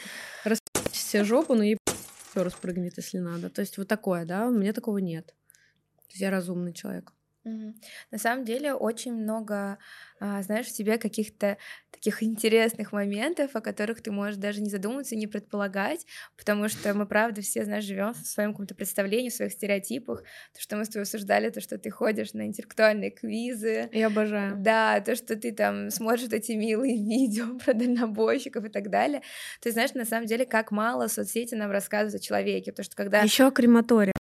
распить 0.45 0.95
себе 0.95 1.25
жопу, 1.25 1.55
но 1.55 1.63
ей 1.63 1.77
еще 1.85 2.43
раз 2.43 2.53
прыгнет, 2.53 2.93
если 2.95 3.17
надо. 3.17 3.49
То 3.49 3.59
есть 3.59 3.77
вот 3.77 3.89
такое, 3.89 4.25
да, 4.25 4.47
у 4.47 4.51
меня 4.51 4.71
такого 4.71 4.99
нет. 4.99 5.25
То 5.25 6.11
есть 6.11 6.21
я 6.21 6.31
разумный 6.31 6.71
человек. 6.71 7.11
На 7.45 8.17
самом 8.17 8.45
деле 8.45 8.73
очень 8.73 9.13
много, 9.13 9.77
а, 10.19 10.41
знаешь, 10.41 10.67
в 10.67 10.73
тебе 10.73 10.97
каких-то 10.97 11.57
таких 11.91 12.23
интересных 12.23 12.91
моментов, 12.91 13.55
о 13.55 13.61
которых 13.61 14.01
ты 14.01 14.11
можешь 14.11 14.37
даже 14.37 14.61
не 14.61 14.69
задумываться 14.69 15.15
и 15.15 15.17
не 15.17 15.27
предполагать, 15.27 16.05
потому 16.37 16.69
что 16.69 16.93
мы, 16.93 17.05
правда, 17.05 17.41
все, 17.41 17.63
знаешь, 17.65 17.83
живем 17.83 18.13
в 18.13 18.17
своем 18.17 18.51
каком-то 18.51 18.75
представлении, 18.75 19.29
в 19.29 19.33
своих 19.33 19.51
стереотипах. 19.51 20.23
То, 20.53 20.61
что 20.61 20.75
мы 20.77 20.85
с 20.85 20.89
тобой 20.89 21.03
обсуждали, 21.03 21.49
то, 21.49 21.61
что 21.61 21.77
ты 21.77 21.89
ходишь 21.89 22.33
на 22.33 22.45
интеллектуальные 22.47 23.11
квизы, 23.11 23.89
Я 23.91 24.07
обожаю. 24.07 24.55
да, 24.57 24.99
то, 25.01 25.15
что 25.15 25.35
ты 25.35 25.51
там 25.51 25.89
смотришь 25.89 26.29
эти 26.31 26.53
милые 26.53 26.95
видео 27.03 27.57
про 27.59 27.73
дальнобойщиков 27.73 28.65
и 28.65 28.69
так 28.69 28.89
далее. 28.89 29.21
Ты 29.61 29.71
знаешь, 29.71 29.93
на 29.93 30.05
самом 30.05 30.27
деле, 30.27 30.45
как 30.45 30.71
мало 30.71 31.07
соцсети 31.07 31.55
нам 31.55 31.71
рассказывают 31.71 32.21
о 32.21 32.25
человеке, 32.25 32.71
потому 32.71 32.85
что 32.85 32.95
когда... 32.95 33.21
Еще 33.21 33.51
крематория. 33.51 34.13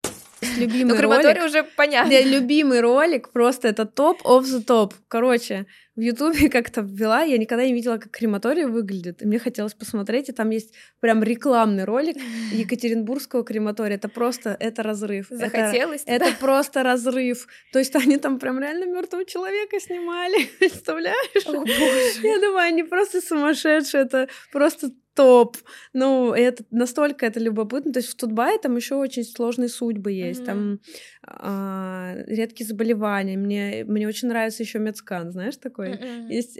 Любимый 0.60 0.94
Ну, 0.94 1.00
ролик. 1.00 1.44
уже 1.44 1.62
понятно. 1.76 2.10
Да, 2.10 2.20
любимый 2.20 2.80
ролик, 2.80 3.30
просто 3.32 3.68
это 3.68 3.84
топ 3.86 4.20
of 4.22 4.42
the 4.42 4.62
топ. 4.62 4.94
Короче, 5.08 5.66
в 5.96 6.00
Ютубе 6.00 6.48
как-то 6.50 6.80
ввела, 6.82 7.22
я 7.22 7.36
никогда 7.38 7.64
не 7.66 7.72
видела, 7.74 7.98
как 7.98 8.10
крематорий 8.10 8.64
выглядит. 8.64 9.22
И 9.22 9.26
мне 9.26 9.38
хотелось 9.38 9.74
посмотреть, 9.74 10.28
и 10.28 10.32
там 10.32 10.50
есть 10.50 10.72
прям 11.00 11.22
рекламный 11.22 11.84
ролик 11.84 12.16
Екатеринбургского 12.52 13.44
крематория. 13.44 13.96
Это 13.96 14.08
просто, 14.08 14.56
это 14.60 14.82
разрыв. 14.82 15.30
Это- 15.32 15.46
Захотелось 15.46 16.02
туда? 16.02 16.12
Это 16.14 16.32
просто 16.40 16.82
разрыв. 16.82 17.46
То 17.72 17.78
есть 17.78 17.94
они 17.96 18.16
там 18.18 18.38
прям 18.38 18.60
реально 18.60 18.84
мертвого 18.86 19.24
человека 19.24 19.80
снимали. 19.80 20.44
Представляешь? 20.58 21.46
О, 21.46 21.52
боже. 21.52 22.20
Я 22.22 22.38
думаю, 22.38 22.58
они 22.66 22.82
просто 22.84 23.20
сумасшедшие. 23.20 24.04
Это 24.04 24.28
просто 24.52 24.90
топ. 25.14 25.56
Ну, 25.92 26.32
это 26.32 26.64
настолько 26.70 27.26
это 27.26 27.40
любопытно. 27.40 27.92
То 27.92 27.98
есть 28.00 28.10
в 28.10 28.16
Тутбае 28.16 28.58
там 28.58 28.76
еще 28.76 28.94
очень 28.94 29.24
сложные 29.24 29.68
судьбы 29.68 30.12
есть. 30.12 30.40
Мгм. 30.40 30.46
Там 30.46 30.80
а, 31.26 32.14
редкие 32.26 32.66
заболевания. 32.66 33.36
Мне, 33.36 33.84
мне 33.84 34.06
очень 34.08 34.28
нравится 34.28 34.62
еще 34.62 34.78
медскан, 34.78 35.32
знаешь, 35.32 35.56
такой. 35.56 35.94
Мгм. 35.94 36.28
Есть 36.28 36.56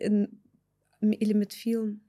или 1.01 1.33
медфильм. 1.33 2.03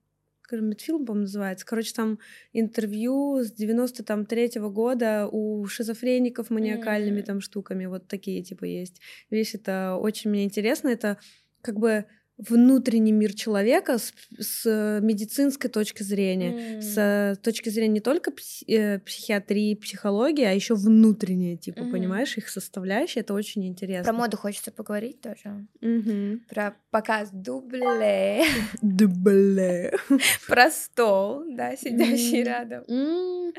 Скажем, 0.44 0.68
Медфильм, 0.68 1.06
по-моему, 1.06 1.22
называется. 1.22 1.66
Короче, 1.66 1.94
там 1.94 2.20
интервью 2.52 3.42
с 3.42 3.54
93-го 3.54 4.70
года 4.70 5.30
у 5.32 5.66
шизофреников 5.66 6.50
маниакальными 6.50 7.20
М. 7.20 7.26
там 7.26 7.42
штуками. 7.42 7.86
Вот 7.86 8.10
такие 8.10 8.44
типа 8.44 8.66
есть. 8.66 9.00
Вещь 9.30 9.56
это 9.56 9.96
очень 9.96 10.30
мне 10.30 10.44
интересно. 10.44 10.90
Это 10.90 11.20
как 11.62 11.80
бы 11.80 12.06
внутренний 12.50 13.12
мир 13.12 13.34
человека 13.34 13.98
с, 13.98 14.14
с 14.40 15.00
медицинской 15.02 15.70
точки 15.70 16.04
зрения, 16.04 16.76
М. 16.76 16.82
с 16.82 17.40
точки 17.42 17.70
зрения 17.70 17.94
не 17.94 18.00
только 18.00 18.32
пси- 18.32 18.66
э, 18.68 19.00
психиатрии, 19.00 19.76
психологии, 19.76 20.44
а 20.44 20.52
еще 20.52 20.76
внутреннее, 20.76 21.58
типа, 21.58 21.82
Мгм. 21.84 21.92
понимаешь, 21.92 22.38
их 22.38 22.50
составляющие, 22.50 23.22
это 23.22 23.34
очень 23.34 23.66
интересно. 23.68 24.12
Про 24.12 24.14
моду 24.20 24.38
хочется 24.38 24.72
поговорить 24.72 25.22
тоже. 25.22 25.66
Мгм. 25.82 26.42
Про 26.50 26.76
показ 26.90 27.30
Doublet, 27.32 28.44
Да 28.82 29.08
бля. 29.08 29.92
про 30.48 30.72
стол, 30.72 31.44
да, 31.56 31.76
сидящий 31.76 32.40
М. 32.42 32.46
рядом. 32.46 32.84
М. 32.88 33.54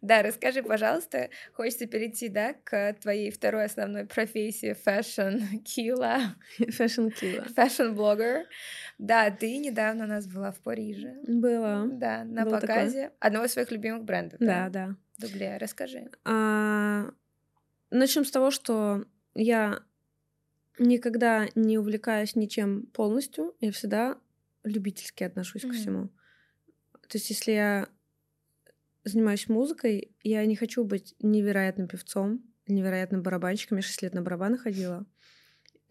Да, 0.00 0.22
расскажи, 0.22 0.62
пожалуйста, 0.62 1.28
хочется 1.52 1.86
перейти, 1.86 2.28
да, 2.28 2.54
к 2.64 2.94
твоей 3.02 3.30
второй 3.30 3.64
основной 3.66 4.06
профессии 4.06 4.74
fashion 4.84 5.58
killa, 5.64 6.34
Fashion 6.58 7.94
fashion-блогер. 8.24 8.46
Да, 8.98 9.30
ты 9.30 9.58
недавно 9.58 10.04
у 10.04 10.08
нас 10.08 10.26
была 10.26 10.50
в 10.52 10.60
Париже. 10.60 11.16
Было. 11.26 11.86
Да, 11.90 12.24
на 12.24 12.44
Было 12.44 12.60
такое. 12.60 12.76
показе 12.84 13.12
одного 13.20 13.46
из 13.46 13.52
своих 13.52 13.70
любимых 13.70 14.04
брендов. 14.04 14.38
Да, 14.40 14.68
да. 14.68 14.96
Doublet, 15.18 15.56
расскажи. 15.58 16.10
Начнем 17.90 18.24
с 18.24 18.30
того, 18.30 18.50
что 18.50 19.04
я 19.34 19.80
никогда 20.78 21.46
не 21.54 21.78
увлекаюсь 21.78 22.34
ничем 22.34 22.86
полностью. 22.86 23.54
Я 23.60 23.70
всегда 23.70 24.18
любительски 24.64 25.22
отношусь 25.24 25.62
ко 25.62 25.68
Мгм. 25.68 25.76
всему. 25.76 26.08
То 27.08 27.18
есть, 27.18 27.30
если 27.30 27.52
я 27.52 27.88
занимаюсь 29.04 29.48
музыкой, 29.48 30.16
я 30.22 30.44
не 30.46 30.56
хочу 30.56 30.82
быть 30.84 31.14
невероятным 31.20 31.86
певцом, 31.86 32.42
невероятным 32.66 33.22
барабанщиком. 33.22 33.76
Я 33.78 33.82
6 33.82 34.02
лет 34.02 34.14
на 34.14 34.22
барабаны 34.22 34.56
ходила. 34.58 35.06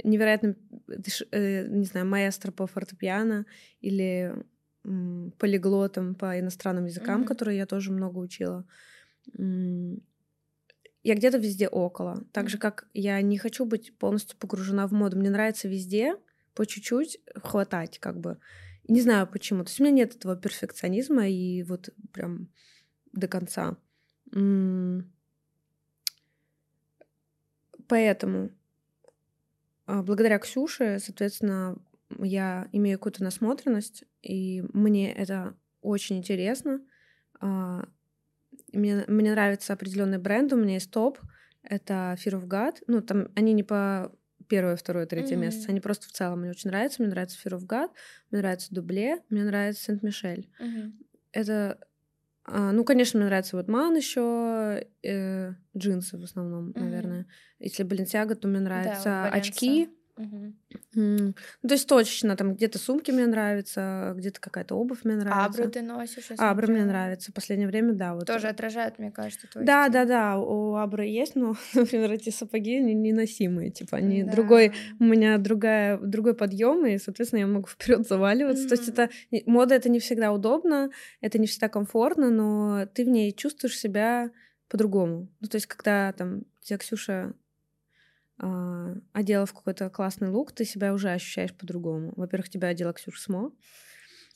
Невероятным, 0.04 0.56
дыш- 0.88 1.28
э, 1.32 1.68
не 1.68 1.86
знаю, 1.86 2.08
маэстро 2.08 2.52
по 2.52 2.66
фортепиано 2.68 3.46
или 3.82 4.34
полиглотом 5.38 6.16
по 6.16 6.38
иностранным 6.40 6.86
языкам, 6.86 7.20
Мгм. 7.20 7.28
которые 7.28 7.58
я 7.58 7.66
тоже 7.66 7.92
много 7.92 8.18
учила. 8.20 8.66
Я 11.06 11.16
где-то 11.16 11.38
везде 11.38 11.68
около. 11.68 12.24
Так 12.32 12.50
же, 12.50 12.58
как 12.58 12.88
я 12.94 13.22
не 13.22 13.38
хочу 13.38 13.66
быть 13.66 13.98
полностью 13.98 14.38
погружена 14.38 14.88
в 14.88 14.92
моду. 14.94 15.18
Мне 15.18 15.30
нравится 15.30 15.68
везде 15.68 16.16
по 16.54 16.66
чуть-чуть 16.66 17.20
хватать, 17.36 18.00
как 18.00 18.20
бы. 18.20 18.38
Не 18.88 19.02
знаю 19.02 19.28
почему. 19.28 19.64
То 19.64 19.70
есть 19.70 19.80
у 19.80 19.84
меня 19.84 19.94
нет 19.96 20.16
этого 20.16 20.36
перфекционизма 20.36 21.28
и 21.30 21.64
вот 21.64 21.90
прям 22.12 22.50
до 23.14 23.28
конца. 23.28 23.78
Поэтому 27.88 28.52
благодаря 29.88 30.40
Ксюше, 30.40 31.00
соответственно, 31.00 31.78
я 32.20 32.68
имею 32.72 32.98
какую-то 33.00 33.24
насмотренность, 33.24 34.04
и 34.22 34.64
мне 34.74 35.12
это 35.14 35.58
очень 35.82 36.18
интересно. 36.18 36.82
А, 37.40 37.86
Мне, 38.74 39.06
мне 39.08 39.32
нравится 39.32 39.74
определенный 39.74 40.18
бренд, 40.18 40.54
у 40.54 40.58
меня 40.58 40.76
есть 40.76 40.92
топ, 40.92 41.20
это 41.64 42.16
Fear 42.20 42.42
of 42.42 42.48
God. 42.48 42.78
Ну, 42.88 43.02
там 43.02 43.30
они 43.36 43.54
не 43.54 43.64
по 43.64 44.12
первое, 44.48 44.76
второе, 44.76 45.06
третье 45.06 45.36
Мгм. 45.36 45.44
место, 45.44 45.72
они 45.72 45.80
просто 45.82 46.08
в 46.08 46.12
целом 46.12 46.42
мне 46.42 46.50
очень 46.52 46.70
нравятся. 46.70 47.02
Мне 47.02 47.12
нравится 47.12 47.38
Fear 47.44 47.60
of 47.60 47.68
God, 47.68 47.90
мне 48.32 48.42
нравится 48.42 48.74
Дубле, 48.74 49.24
мне 49.30 49.44
нравится 49.44 49.84
Сент-Мишель. 49.84 50.50
Мгм. 50.60 50.94
Это, 51.32 51.80
а, 52.46 52.72
ну, 52.72 52.84
конечно, 52.84 53.20
мне 53.20 53.28
нравится 53.28 53.56
вот 53.58 53.68
Ман 53.68 53.96
еще, 53.96 54.88
джинсы 55.78 56.18
в 56.18 56.24
основном, 56.24 56.74
Мгм. 56.76 56.80
наверное. 56.80 57.28
Если 57.60 57.84
Баленсиага, 57.84 58.36
то 58.36 58.48
мне 58.48 58.60
Да, 58.74 59.10
нравятся 59.10 59.22
Баленса. 59.22 59.72
очки. 59.72 59.90
Мгм. 60.16 60.56
М, 60.96 61.36
Ну, 61.64 61.68
то 61.70 61.74
есть 61.74 61.88
точечно, 61.88 62.36
там 62.38 62.54
где-то 62.54 62.78
сумки 62.78 63.10
мне 63.10 63.26
нравятся, 63.26 64.14
где-то 64.16 64.40
какая-то 64.40 64.76
обувь 64.76 65.04
мне 65.06 65.16
нравится. 65.16 65.62
Абру 65.64 65.72
ты 65.72 65.82
носишь, 65.82 66.30
я 66.30 66.52
Абры 66.52 66.68
мне 66.72 66.86
нравится. 66.86 67.32
В 67.32 67.34
последнее 67.34 67.68
время, 67.68 67.94
да. 67.94 68.14
Вот. 68.14 68.28
Тоже 68.28 68.48
отражают, 68.48 69.00
мне 69.00 69.10
кажется, 69.12 69.48
твой 69.48 69.66
Да, 69.66 69.86
стиль. 69.86 69.94
да, 69.94 70.06
да, 70.06 70.38
у 70.40 70.76
Абры 70.76 71.08
есть, 71.08 71.36
но, 71.36 71.56
например, 71.74 72.12
эти 72.12 72.30
сапоги 72.30 72.80
не- 72.80 72.94
неносимые, 72.94 73.72
типа 73.72 73.98
они 73.98 74.24
Да. 74.24 74.32
другой, 74.34 74.74
у 75.00 75.04
меня 75.04 75.38
другая, 75.40 75.98
другой 75.98 76.36
подъем, 76.36 76.86
и, 76.86 77.00
соответственно, 77.00 77.40
я 77.40 77.48
могу 77.48 77.68
вперед 77.70 78.08
заваливаться. 78.08 78.68
То 78.70 78.76
есть 78.76 78.88
это 78.90 79.10
мода, 79.48 79.74
это 79.74 79.90
не 79.90 80.00
всегда 80.00 80.32
удобно, 80.32 80.92
это 81.22 81.40
не 81.40 81.48
всегда 81.48 81.70
комфортно, 81.70 82.30
но 82.30 82.86
ты 82.94 83.04
в 83.04 83.10
ней 83.10 83.32
чувствуешь 83.34 83.80
себя 83.80 84.30
по-другому. 84.70 85.28
Ну, 85.40 85.48
то 85.48 85.56
есть, 85.56 85.66
когда 85.66 86.12
там 86.14 86.44
тебя 86.62 86.78
Ксюша 86.78 87.14
э, 87.14 87.34
одела 88.38 89.46
в 89.46 89.54
какой-то 89.54 89.90
классный 89.90 90.30
лук, 90.30 90.52
ты 90.52 90.66
себя 90.66 90.94
уже 90.94 91.12
ощущаешь 91.12 91.54
по-другому. 91.54 92.14
Во-первых, 92.16 92.50
тебя 92.50 92.70
одела 92.70 92.94
Ксюша 92.94 93.22
Смо. 93.22 93.52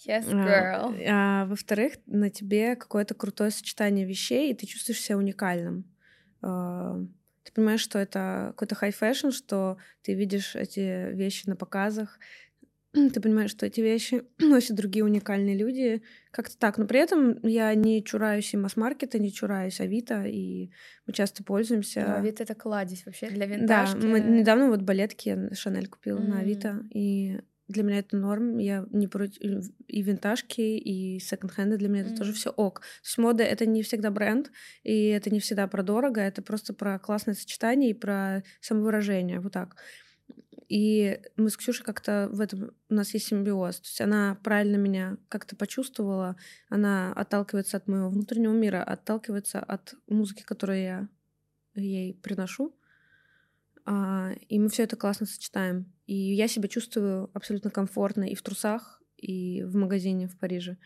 Yes, 0.06 0.26
girl. 0.30 0.96
А, 1.08 1.44
а 1.44 1.46
во-вторых, 1.46 1.94
на 2.06 2.30
тебе 2.30 2.76
какое-то 2.76 3.16
крутое 3.16 3.50
сочетание 3.50 4.06
вещей, 4.06 4.52
и 4.52 4.54
ты 4.54 4.68
чувствуешь 4.68 5.02
себя 5.02 5.18
уникальным. 5.18 5.86
А, 6.42 7.00
ты 7.44 7.52
понимаешь, 7.52 7.82
что 7.82 7.98
это 7.98 8.54
какой-то 8.56 8.76
fashion, 8.76 9.32
что 9.32 9.78
ты 10.04 10.14
видишь 10.14 10.56
эти 10.56 11.12
вещи 11.14 11.50
на 11.50 11.56
показах, 11.56 12.20
ты 13.14 13.20
понимаешь, 13.20 13.52
что 13.52 13.66
эти 13.66 13.82
вещи 13.82 14.24
носят 14.40 14.76
другие 14.76 15.06
уникальные 15.06 15.56
люди. 15.56 16.02
Как-то 16.32 16.58
так. 16.58 16.78
Но 16.78 16.86
при 16.86 17.00
этом 17.00 17.40
я 17.46 17.74
не 17.76 18.04
чураюсь 18.04 18.54
и 18.54 18.58
масс-маркета, 18.58 19.20
не 19.20 19.32
чураюсь 19.32 19.80
Авито, 19.80 20.24
и 20.26 20.72
мы 21.06 21.14
часто 21.14 21.44
пользуемся. 21.44 22.06
Ну, 22.08 22.16
Авито— 22.16 22.44
это 22.44 22.56
кладезь 22.56 23.06
вообще 23.06 23.30
для 23.30 23.46
винтажки. 23.46 24.00
Да, 24.00 24.08
мы 24.08 24.20
недавно 24.20 24.70
вот 24.70 24.82
балетки 24.82 25.54
Шанель 25.54 25.88
купила 25.88 26.20
mm. 26.20 26.28
на 26.28 26.40
Авито, 26.40 26.84
и 26.92 27.40
для 27.68 27.84
меня 27.84 28.00
это 28.00 28.16
норм. 28.16 28.58
Я 28.58 28.86
не 28.92 29.08
против 29.08 29.42
и 29.88 30.02
винтажки, 30.02 30.78
и 30.78 31.20
секонд-хенды 31.20 31.78
для 31.78 31.90
меня 31.90 32.02
это 32.02 32.14
mm. 32.14 32.18
тоже 32.18 32.34
все 32.34 32.50
ок. 32.50 32.82
То 32.82 33.08
есть 33.08 33.18
мода 33.18 33.44
это 33.44 33.66
не 33.66 33.84
всегда 33.84 34.12
бренд, 34.12 34.52
и 34.84 35.08
это 35.08 35.30
не 35.30 35.40
всегда 35.40 35.68
про 35.68 35.84
дорого, 35.84 36.22
это 36.22 36.42
просто 36.42 36.74
про 36.74 37.00
классное 37.00 37.34
сочетание 37.34 37.92
и 37.92 37.94
про 37.94 38.44
самовыражение. 38.62 39.40
Вот 39.40 39.54
так. 39.54 39.76
И 40.68 41.22
мы 41.38 41.50
с 41.50 41.58
Ксюшей 41.58 41.86
как-то 41.86 42.30
в 42.32 42.42
этом 42.42 42.72
у 42.90 42.94
нас 42.94 43.14
есть 43.14 43.28
симбиоз. 43.28 43.80
То 43.80 43.86
есть 43.88 44.02
она 44.02 44.38
правильно 44.44 44.76
меня 44.76 45.18
как-то 45.30 45.56
почувствовала, 45.56 46.36
она 46.70 47.14
отталкивается 47.14 47.78
от 47.78 47.88
моего 47.88 48.10
внутреннего 48.10 48.54
мира, 48.54 48.84
отталкивается 48.84 49.60
от 49.60 49.96
музыки, 50.08 50.44
которую 50.44 50.82
я 50.82 51.08
ей 51.76 52.14
приношу. 52.16 52.76
А, 53.86 54.34
и 54.50 54.60
мы 54.60 54.68
все 54.70 54.84
это 54.84 54.98
классно 54.98 55.26
сочетаем. 55.26 55.86
И 56.06 56.14
я 56.14 56.50
себя 56.50 56.68
чувствую 56.68 57.30
абсолютно 57.34 57.70
комфортно 57.70 58.26
и 58.26 58.36
в 58.36 58.42
трусах, 58.42 59.02
и 59.18 59.64
в 59.64 59.76
магазине 59.76 60.28
в 60.28 60.38
Париже 60.38 60.78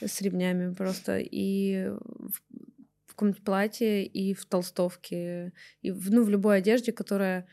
с 0.00 0.20
ремнями 0.20 0.74
просто, 0.74 1.18
и 1.18 1.88
в, 1.88 3.10
каком-нибудь 3.10 3.44
платье, 3.44 4.04
и 4.04 4.34
в 4.34 4.46
толстовке, 4.46 5.52
и 5.82 5.90
в, 5.90 6.10
ну, 6.10 6.24
в 6.24 6.30
любой 6.30 6.58
одежде, 6.58 6.90
которая, 6.92 7.46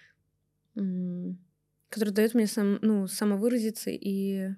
которая 1.90 2.14
дает 2.14 2.34
мне 2.34 2.48
сам, 2.48 2.80
ну, 2.82 3.08
самовыразиться 3.08 3.90
и 3.92 4.50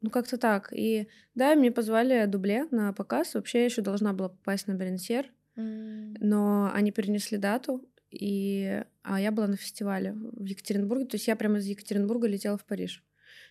ну, 0.00 0.10
как-то 0.10 0.38
так. 0.38 0.72
И 0.72 1.08
да, 1.34 1.54
мне 1.54 1.72
позвали 1.72 2.26
дубле 2.26 2.66
на 2.70 2.92
показ. 2.92 3.34
Вообще 3.34 3.60
я 3.60 3.64
еще 3.64 3.82
должна 3.82 4.12
была 4.12 4.28
попасть 4.28 4.66
на 4.66 4.74
Беренсер, 4.74 5.30
mm. 5.56 6.18
но 6.20 6.70
они 6.72 6.92
перенесли 6.92 7.36
дату, 7.36 7.84
и 8.10 8.82
а 9.02 9.20
я 9.20 9.32
была 9.32 9.48
на 9.48 9.56
фестивале 9.56 10.12
в 10.14 10.44
Екатеринбурге. 10.44 11.06
То 11.06 11.16
есть 11.16 11.26
я 11.26 11.36
прямо 11.36 11.58
из 11.58 11.66
Екатеринбурга 11.66 12.26
летела 12.28 12.56
в 12.56 12.64
Париж, 12.64 13.04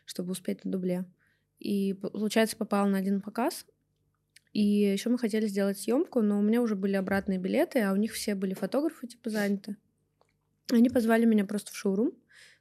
чтобы 0.05 0.31
успеть 0.31 0.63
на 0.65 0.71
дубле. 0.71 1.05
И, 1.59 1.93
получается, 1.93 2.55
попала 2.55 2.87
на 2.87 2.97
один 2.97 3.21
показ. 3.21 3.65
И 4.53 4.61
еще 4.63 5.09
мы 5.09 5.17
хотели 5.17 5.47
сделать 5.47 5.79
съемку, 5.79 6.21
но 6.21 6.39
у 6.39 6.41
меня 6.41 6.61
уже 6.61 6.75
были 6.75 6.95
обратные 6.95 7.37
билеты, 7.37 7.79
а 7.81 7.91
у 7.91 7.95
них 7.95 8.13
все 8.13 8.35
были 8.35 8.53
фотографы, 8.53 9.07
типа, 9.07 9.29
заняты. 9.29 9.75
Они 10.71 10.89
позвали 10.89 11.25
меня 11.25 11.45
просто 11.45 11.71
в 11.71 11.75
шоурум 11.75 12.13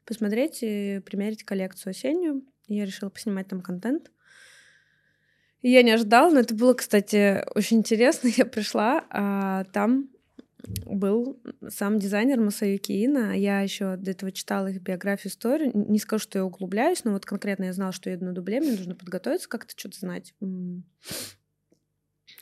посмотреть 0.07 0.61
и 0.63 1.01
примерить 1.05 1.45
коллекцию 1.45 1.91
осеннюю. 1.91 2.45
Я 2.69 2.85
решила 2.85 3.11
поснимать 3.11 3.49
там 3.49 3.61
контент. 3.61 4.11
Я 5.63 5.83
не 5.83 5.91
ожидала, 5.91 6.31
но 6.31 6.41
это 6.41 6.55
было, 6.55 6.75
кстати, 6.75 7.45
очень 7.55 7.79
интересно. 7.79 8.29
Я 8.37 8.47
пришла, 8.47 9.05
а 9.11 9.65
там 9.73 10.11
был 10.85 11.41
сам 11.69 11.99
дизайнер 11.99 12.41
Масаюки 12.41 12.93
Ина. 13.05 13.37
Я 13.37 13.61
еще 13.61 13.97
до 13.97 14.13
этого 14.13 14.33
читала 14.33 14.69
их 14.69 14.81
биографию, 14.81 15.31
историю. 15.31 15.73
Не 15.75 15.99
скажу, 15.99 16.23
что 16.23 16.39
я 16.39 16.45
углубляюсь, 16.45 17.05
но 17.05 17.13
вот 17.13 17.25
конкретно 17.25 17.65
я 17.65 17.73
знала, 17.73 17.93
что 17.93 18.11
я 18.11 18.15
еду 18.17 18.27
на 18.27 18.33
дубле, 18.33 18.61
мне 18.61 18.73
нужно 18.73 18.95
подготовиться, 18.95 19.49
как-то 19.49 19.75
что-то 19.77 19.99
знать. 19.99 20.35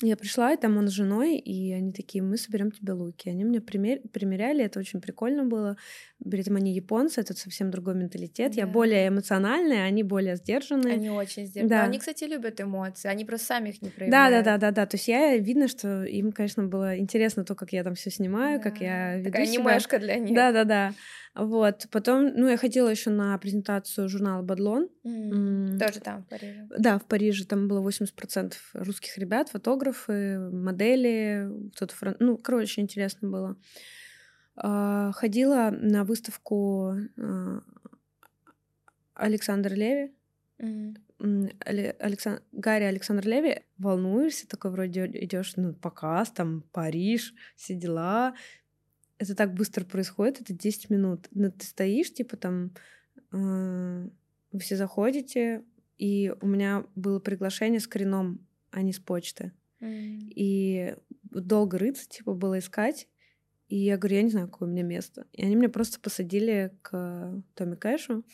Я 0.03 0.17
пришла, 0.17 0.53
и 0.53 0.57
там 0.57 0.77
он 0.77 0.89
с 0.89 0.91
женой, 0.91 1.37
и 1.37 1.73
они 1.73 1.93
такие, 1.93 2.23
мы 2.23 2.37
соберем 2.37 2.73
тебе 2.73 2.93
луки. 2.95 3.29
Они 3.29 3.45
мне 3.45 3.61
пример... 3.61 4.01
примеряли, 4.13 4.65
это 4.65 4.81
очень 4.81 5.01
прикольно 5.01 5.45
было. 5.45 5.77
При 6.29 6.41
этом 6.41 6.57
они 6.57 6.75
японцы, 6.75 7.21
это 7.21 7.35
совсем 7.35 7.71
другой 7.71 7.95
менталитет. 7.95 8.53
Да. 8.53 8.63
Я 8.63 8.67
более 8.67 9.09
эмоциональная, 9.09 9.85
они 9.85 10.03
более 10.03 10.35
сдержанные. 10.37 10.95
Они 10.95 11.11
очень 11.11 11.47
сдержанные. 11.47 11.69
Да. 11.79 11.85
Они, 11.85 11.99
кстати, 11.99 12.25
любят 12.25 12.61
эмоции, 12.61 13.09
они 13.09 13.25
просто 13.25 13.47
сами 13.47 13.69
их 13.71 13.83
не 13.83 13.91
проявляют. 13.91 14.35
Да, 14.35 14.43
да, 14.43 14.59
да, 14.59 14.59
да, 14.59 14.71
да. 14.73 14.87
То 14.87 14.97
есть 14.97 15.07
я 15.07 15.37
видно, 15.37 15.69
что 15.69 16.05
им, 16.05 16.33
конечно, 16.33 16.65
было 16.65 16.99
интересно 16.99 17.45
то, 17.45 17.55
как 17.55 17.73
я 17.73 17.85
там 17.85 17.95
все 17.95 18.11
снимаю, 18.11 18.59
да. 18.59 18.65
как 18.65 18.81
я 18.81 19.17
веду 19.17 19.31
Такая 19.31 19.47
себя. 19.47 19.63
анимешка 19.63 19.99
для 20.01 20.17
них. 20.17 20.35
Да, 20.35 20.51
да, 20.51 20.65
да. 20.65 20.95
Вот. 21.35 21.87
Потом, 21.91 22.29
ну, 22.35 22.49
я 22.49 22.57
ходила 22.57 22.89
еще 22.89 23.11
на 23.11 23.37
презентацию 23.39 24.09
журнала 24.09 24.43
Бадлон. 24.43 24.89
Mm. 25.05 25.79
Тоже 25.79 26.01
там, 26.01 26.23
в 26.23 26.29
Париже. 26.29 26.69
Да, 26.79 26.99
в 26.99 27.05
Париже. 27.07 27.45
Там 27.45 27.67
было 27.67 27.87
80% 27.87 28.55
русских 28.75 29.19
ребят, 29.19 29.49
фотографы, 29.49 30.39
модели, 30.39 31.51
кто-то... 31.75 31.95
Фран... 31.95 32.17
Ну, 32.21 32.37
короче, 32.37 32.81
интересно 32.81 33.29
было. 33.29 33.57
А, 34.57 35.11
ходила 35.13 35.71
на 35.73 36.05
выставку 36.05 36.95
а, 37.19 37.61
Александр 39.15 39.75
Леви. 39.75 40.13
Mm. 40.61 40.97
Александр, 41.99 42.43
Гарри 42.53 42.85
Александр 42.85 43.27
Леви, 43.27 43.63
волнуешься, 43.79 44.47
такой 44.47 44.71
вроде 44.71 45.07
идешь, 45.07 45.55
ну, 45.57 45.73
показ, 45.73 46.31
там, 46.31 46.63
Париж, 46.73 47.35
все 47.57 47.75
дела, 47.75 48.35
это 49.19 49.35
так 49.35 49.55
быстро 49.55 49.85
происходит, 49.85 50.41
это 50.41 50.53
10 50.53 50.91
минут. 50.91 51.29
Но 51.33 51.51
ты 51.51 51.67
стоишь, 51.67 52.13
типа 52.13 52.37
там, 52.37 52.73
э, 53.33 54.09
вы 54.53 54.59
все 54.59 54.77
заходите, 54.77 55.65
и 55.99 56.33
у 56.41 56.47
меня 56.47 56.85
было 56.95 57.21
приглашение 57.21 57.81
с 57.81 57.87
кореном, 57.87 58.47
а 58.71 58.83
не 58.83 58.93
с 58.93 58.99
почты. 58.99 59.53
Mm. 59.81 60.33
И 60.35 60.97
долго 61.23 61.79
рыться, 61.79 62.09
типа, 62.09 62.35
было 62.35 62.59
искать. 62.59 63.09
И 63.69 63.79
я 63.79 63.97
говорю, 63.97 64.17
я 64.17 64.23
не 64.23 64.31
знаю, 64.31 64.49
какое 64.49 64.69
у 64.69 64.73
меня 64.73 64.83
место. 64.83 65.27
И 65.33 65.43
они 65.45 65.55
меня 65.55 65.69
просто 65.69 66.01
посадили 66.01 66.73
к 66.83 67.43
Томми 67.55 67.77
Кэшу 67.77 68.25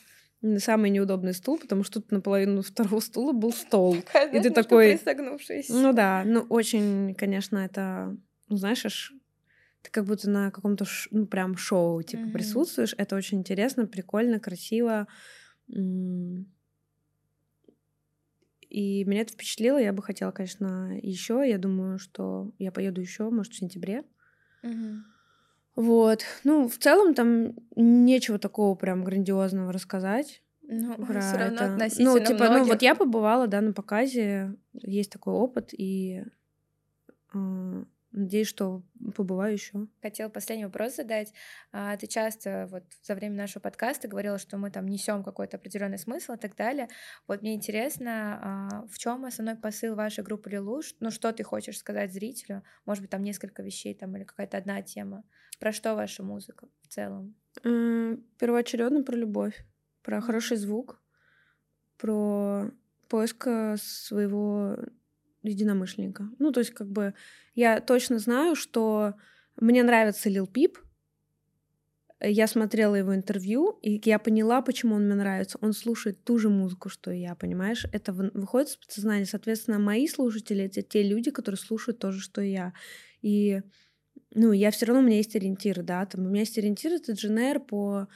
на 0.43 0.59
самый 0.59 0.91
неудобный 0.91 1.35
стул, 1.35 1.59
потому 1.59 1.85
что 1.85 2.01
тут 2.01 2.13
наполовину 2.13 2.63
второго 2.63 3.01
стула 3.01 3.33
был 3.33 3.53
стол. 3.53 3.97
и 4.33 4.41
ты 4.41 4.51
такой... 4.51 4.93
Ну 5.69 5.93
да, 5.93 6.23
ну 6.25 6.47
очень, 6.49 7.15
конечно, 7.15 7.59
это, 7.59 8.17
ну 8.49 8.57
знаешь, 8.57 8.85
аж 8.87 9.13
ты 9.83 9.91
как 9.91 10.05
будто 10.05 10.29
на 10.29 10.51
каком-то 10.51 10.85
ну 11.11 11.27
прям 11.27 11.57
шоу 11.57 12.03
типа 12.03 12.23
mm-hmm. 12.23 12.33
присутствуешь. 12.33 12.95
Это 12.99 13.17
очень 13.17 13.39
интересно, 13.39 13.87
прикольно, 13.87 14.41
красиво. 14.41 15.07
И 18.69 19.05
меня 19.05 19.23
это 19.23 19.33
впечатлило. 19.33 19.79
Я 19.79 19.93
бы 19.93 20.03
хотела, 20.03 20.31
конечно, 20.31 20.99
еще. 21.01 21.43
Я 21.47 21.59
думаю, 21.59 21.99
что 21.99 22.53
я 22.59 22.71
поеду 22.71 23.01
еще, 23.01 23.29
может, 23.31 23.53
в 23.53 23.57
сентябре. 23.57 24.05
Mm-hmm. 24.63 24.99
Вот. 25.77 26.25
Ну, 26.45 26.69
в 26.69 26.79
целом 26.79 27.15
там 27.15 27.55
нечего 27.75 28.39
такого 28.39 28.75
прям 28.75 29.03
грандиозного 29.03 29.73
рассказать. 29.73 30.43
Ну, 30.63 30.95
про 31.07 31.21
все 31.21 31.37
равно 31.37 31.55
это. 31.57 31.73
относительно 31.75 32.13
Ну, 32.13 32.19
типа, 32.21 32.45
многих. 32.45 32.59
ну, 32.59 32.65
вот 32.67 32.83
я 32.83 32.95
побывала, 32.95 33.47
да, 33.47 33.61
на 33.61 33.73
показе, 33.73 34.55
есть 34.73 35.11
такой 35.11 35.35
опыт, 35.35 35.71
и 35.73 36.25
э, 37.35 37.85
Надеюсь, 38.13 38.49
что 38.49 38.83
побываю 39.15 39.53
еще. 39.53 39.87
Хотела 40.03 40.29
последний 40.29 40.65
вопрос 40.65 40.97
задать. 40.97 41.33
А, 41.71 41.97
ты 41.97 42.09
часто 42.09 42.67
вот 42.69 42.83
за 43.03 43.15
время 43.15 43.37
нашего 43.37 43.63
подкаста 43.63 44.09
говорила, 44.09 44.37
что 44.39 44.57
мы 44.57 44.71
там 44.73 44.87
несем 44.87 45.23
какой-то 45.23 45.59
определенный 45.59 45.99
смысл 45.99 46.33
и 46.33 46.37
так 46.37 46.57
далее. 46.57 46.89
Вот 47.29 47.43
мне 47.43 47.55
интересно, 47.55 48.41
а, 48.43 48.87
в 48.89 48.99
чем 48.99 49.25
основной 49.25 49.57
посыл 49.57 49.95
вашей 49.95 50.25
группы 50.25 50.51
Лилу? 50.51 50.81
Ну, 50.99 51.11
что 51.13 51.33
ты 51.33 51.45
хочешь 51.45 51.79
сказать 51.79 52.13
зрителю? 52.13 52.65
Может 52.85 53.03
быть, 53.03 53.11
там 53.11 53.23
несколько 53.23 53.63
вещей 53.63 53.95
там 53.95 54.17
или 54.17 54.25
какая-то 54.25 54.59
одна 54.59 54.83
тема. 54.83 55.23
Про 55.61 55.73
что 55.73 55.95
ваша 55.95 56.25
музыка 56.25 56.67
в 56.83 56.89
целом? 56.89 57.37
Первоочередно 57.63 59.05
про 59.05 59.15
любовь, 59.15 59.65
про 60.03 60.21
хороший 60.21 60.57
звук, 60.57 61.01
про 61.97 62.71
поиск 63.09 63.47
своего 63.77 64.77
единомышленника. 65.43 66.29
Ну, 66.39 66.53
то 66.53 66.61
есть, 66.61 66.73
как 66.73 66.89
бы, 66.89 67.15
я 67.55 67.81
точно 67.81 68.19
знаю, 68.19 68.55
что 68.55 69.15
мне 69.57 69.83
нравится 69.83 70.29
Лил 70.29 70.47
Пип. 70.47 70.79
Я 72.23 72.47
смотрела 72.47 72.97
его 72.97 73.15
интервью, 73.15 73.79
и 73.81 74.01
я 74.05 74.19
поняла, 74.19 74.61
почему 74.61 74.97
он 74.97 75.07
мне 75.07 75.15
нравится. 75.15 75.59
Он 75.63 75.73
слушает 75.73 76.23
ту 76.23 76.39
же 76.39 76.51
музыку, 76.51 76.91
что 76.91 77.11
и 77.11 77.21
я, 77.21 77.35
понимаешь? 77.35 77.87
Это 77.93 78.13
выходит 78.13 78.69
из 78.69 78.77
подсознания. 78.77 79.25
Соответственно, 79.25 79.79
мои 79.79 80.07
слушатели— 80.07 80.65
это 80.67 80.83
те 80.83 81.03
люди, 81.03 81.31
которые 81.31 81.59
слушают 81.59 81.99
то 81.99 82.13
же, 82.13 82.21
что 82.21 82.43
и 82.43 82.51
я. 82.51 82.75
И 83.23 83.63
ну, 84.33 84.53
я 84.53 84.71
все 84.71 84.87
равно, 84.87 85.03
у 85.03 85.07
меня 85.07 85.17
есть 85.17 85.35
ориентиры, 85.35 85.83
да, 85.83 86.07
там, 86.07 86.25
у 86.25 86.29
меня 86.29 86.41
есть 86.41 86.57
ориентиры, 86.57 86.97
это 86.97 87.13
GNR 87.13 87.59
по... 87.59 88.07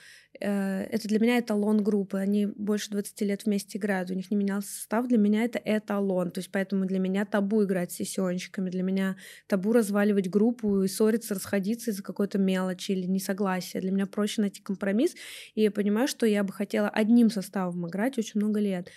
Э, 0.40 0.82
это 0.84 1.08
для 1.08 1.18
меня 1.18 1.40
эталон 1.40 1.82
группы, 1.82 2.18
они 2.18 2.46
больше 2.46 2.90
20 2.90 3.20
лет 3.22 3.44
вместе 3.44 3.78
играют, 3.78 4.10
у 4.10 4.14
них 4.14 4.30
не 4.30 4.36
менялся 4.36 4.68
состав, 4.68 5.08
для 5.08 5.18
меня 5.18 5.42
это 5.44 5.60
эталон, 5.64 6.30
то 6.30 6.38
есть 6.38 6.52
поэтому 6.52 6.86
для 6.86 7.00
меня 7.00 7.24
табу 7.24 7.64
играть 7.64 7.90
с 7.90 7.96
сессионщиками, 7.96 8.70
для 8.70 8.84
меня 8.84 9.16
табу 9.48 9.72
разваливать 9.72 10.30
группу 10.30 10.82
и 10.82 10.88
ссориться, 10.88 11.34
расходиться 11.34 11.90
из-за 11.90 12.04
какой-то 12.04 12.38
мелочи 12.38 12.92
или 12.92 13.06
несогласия, 13.06 13.80
для 13.80 13.90
меня 13.90 14.06
проще 14.06 14.40
найти 14.40 14.62
компромисс, 14.62 15.16
и 15.56 15.62
я 15.62 15.72
понимаю, 15.72 16.06
что 16.06 16.26
я 16.26 16.44
бы 16.44 16.52
хотела 16.52 16.88
одним 16.88 17.28
составом 17.28 17.88
играть 17.88 18.18
очень 18.18 18.38
много 18.40 18.60
лет. 18.60 18.88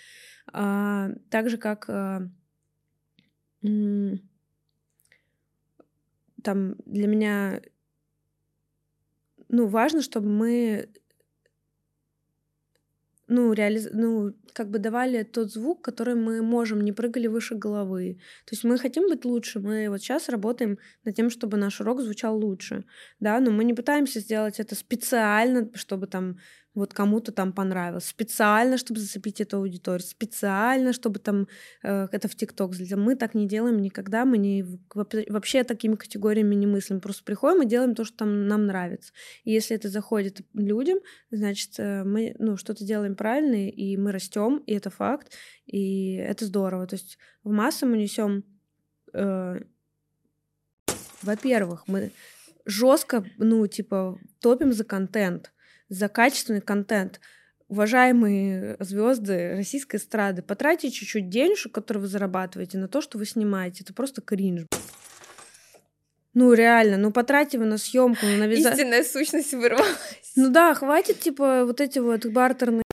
А, 0.52 1.10
так 1.30 1.50
же, 1.50 1.58
как... 1.58 1.86
А, 1.88 2.28
там 6.42 6.76
для 6.86 7.06
меня 7.06 7.60
ну, 9.48 9.66
важно, 9.66 10.02
чтобы 10.02 10.28
мы 10.28 10.88
ну, 13.28 13.52
реализ... 13.52 13.88
ну, 13.92 14.34
как 14.54 14.70
бы 14.70 14.78
давали 14.78 15.22
тот 15.22 15.52
звук, 15.52 15.82
который 15.82 16.14
мы 16.14 16.42
можем, 16.42 16.80
не 16.80 16.92
прыгали 16.92 17.26
выше 17.26 17.54
головы. 17.54 18.18
То 18.46 18.54
есть 18.54 18.64
мы 18.64 18.78
хотим 18.78 19.08
быть 19.08 19.24
лучше, 19.24 19.60
мы 19.60 19.88
вот 19.90 20.00
сейчас 20.00 20.28
работаем 20.28 20.78
над 21.04 21.14
тем, 21.14 21.30
чтобы 21.30 21.58
наш 21.58 21.80
рок 21.80 22.00
звучал 22.00 22.38
лучше, 22.38 22.84
да, 23.20 23.38
но 23.40 23.50
мы 23.50 23.64
не 23.64 23.74
пытаемся 23.74 24.20
сделать 24.20 24.58
это 24.60 24.74
специально, 24.74 25.70
чтобы 25.74 26.06
там 26.06 26.38
вот 26.78 26.94
кому-то 26.94 27.32
там 27.32 27.52
понравилось, 27.52 28.06
специально, 28.06 28.78
чтобы 28.78 29.00
зацепить 29.00 29.40
эту 29.40 29.58
аудиторию, 29.58 30.06
специально, 30.06 30.92
чтобы 30.92 31.18
там 31.18 31.48
э, 31.82 32.08
это 32.12 32.28
в 32.28 32.36
ТикТок 32.36 32.74
залетело. 32.74 33.00
Мы 33.00 33.16
так 33.16 33.34
не 33.34 33.48
делаем 33.48 33.82
никогда, 33.82 34.24
мы 34.24 34.38
не, 34.38 34.64
вообще 34.94 35.64
такими 35.64 35.96
категориями 35.96 36.54
не 36.54 36.66
мыслим. 36.66 37.00
Просто 37.00 37.24
приходим 37.24 37.62
и 37.62 37.66
делаем 37.66 37.94
то, 37.94 38.04
что 38.04 38.18
там 38.18 38.46
нам 38.46 38.66
нравится. 38.66 39.12
И 39.42 39.50
если 39.50 39.74
это 39.74 39.88
заходит 39.88 40.40
людям, 40.54 40.98
значит, 41.30 41.72
э, 41.78 42.04
мы 42.04 42.36
ну, 42.38 42.56
что-то 42.56 42.84
делаем 42.84 43.16
правильно, 43.16 43.68
и 43.68 43.96
мы 43.96 44.12
растем, 44.12 44.58
и 44.66 44.72
это 44.72 44.90
факт, 44.90 45.32
и 45.66 46.14
это 46.14 46.46
здорово. 46.46 46.86
То 46.86 46.94
есть 46.94 47.18
в 47.42 47.50
массу 47.50 47.86
мы 47.86 47.96
несем, 47.96 48.44
э, 49.12 49.60
во-первых, 51.22 51.88
мы 51.88 52.12
жестко, 52.66 53.24
ну, 53.36 53.66
типа, 53.66 54.18
топим 54.40 54.72
за 54.72 54.84
контент 54.84 55.52
за 55.88 56.08
качественный 56.08 56.60
контент. 56.60 57.20
Уважаемые 57.68 58.76
звезды 58.80 59.54
российской 59.56 59.96
эстрады, 59.96 60.42
потратьте 60.42 60.90
чуть-чуть 60.90 61.28
денежек, 61.28 61.72
которые 61.72 62.02
вы 62.02 62.08
зарабатываете, 62.08 62.78
на 62.78 62.88
то, 62.88 63.00
что 63.00 63.18
вы 63.18 63.26
снимаете. 63.26 63.84
Это 63.84 63.92
просто 63.92 64.22
кринж. 64.22 64.66
Ну, 66.34 66.52
реально, 66.52 66.96
ну 66.96 67.10
потратьте 67.10 67.58
вы 67.58 67.66
на 67.66 67.78
съемку, 67.78 68.24
на 68.24 68.46
вязание. 68.46 68.72
Истинная 68.72 69.04
сущность 69.04 69.52
вырвалась. 69.52 70.32
Ну 70.36 70.50
да, 70.50 70.72
хватит, 70.74 71.20
типа, 71.20 71.64
вот 71.64 71.80
эти 71.80 71.98
вот 71.98 72.24
бартерные 72.26 72.84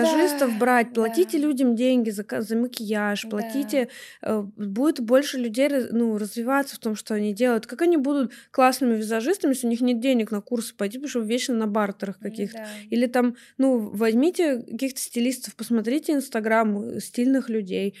визажистов 0.00 0.52
да, 0.52 0.58
брать, 0.58 0.92
платите 0.92 1.38
да. 1.38 1.46
людям 1.46 1.76
деньги 1.76 2.10
за, 2.10 2.24
за 2.38 2.56
макияж, 2.56 3.28
платите, 3.28 3.88
да. 4.22 4.28
э, 4.28 4.42
будет 4.56 5.00
больше 5.00 5.38
людей 5.38 5.68
ну, 5.90 6.18
развиваться 6.18 6.76
в 6.76 6.78
том, 6.78 6.96
что 6.96 7.14
они 7.14 7.32
делают. 7.32 7.66
Как 7.66 7.82
они 7.82 7.96
будут 7.96 8.32
классными 8.50 8.96
визажистами, 8.96 9.52
если 9.52 9.66
у 9.66 9.70
них 9.70 9.80
нет 9.80 10.00
денег 10.00 10.30
на 10.30 10.40
курсы 10.40 10.74
пойти, 10.74 10.98
потому 10.98 11.08
что 11.08 11.20
вечно 11.20 11.54
на 11.54 11.66
бартерах 11.66 12.18
каких-то. 12.18 12.58
Да. 12.58 12.68
Или 12.90 13.06
там, 13.06 13.36
ну, 13.58 13.78
возьмите 13.78 14.62
каких-то 14.62 15.00
стилистов, 15.00 15.54
посмотрите 15.56 16.12
инстаграм 16.12 16.98
стильных 17.00 17.48
людей, 17.48 17.96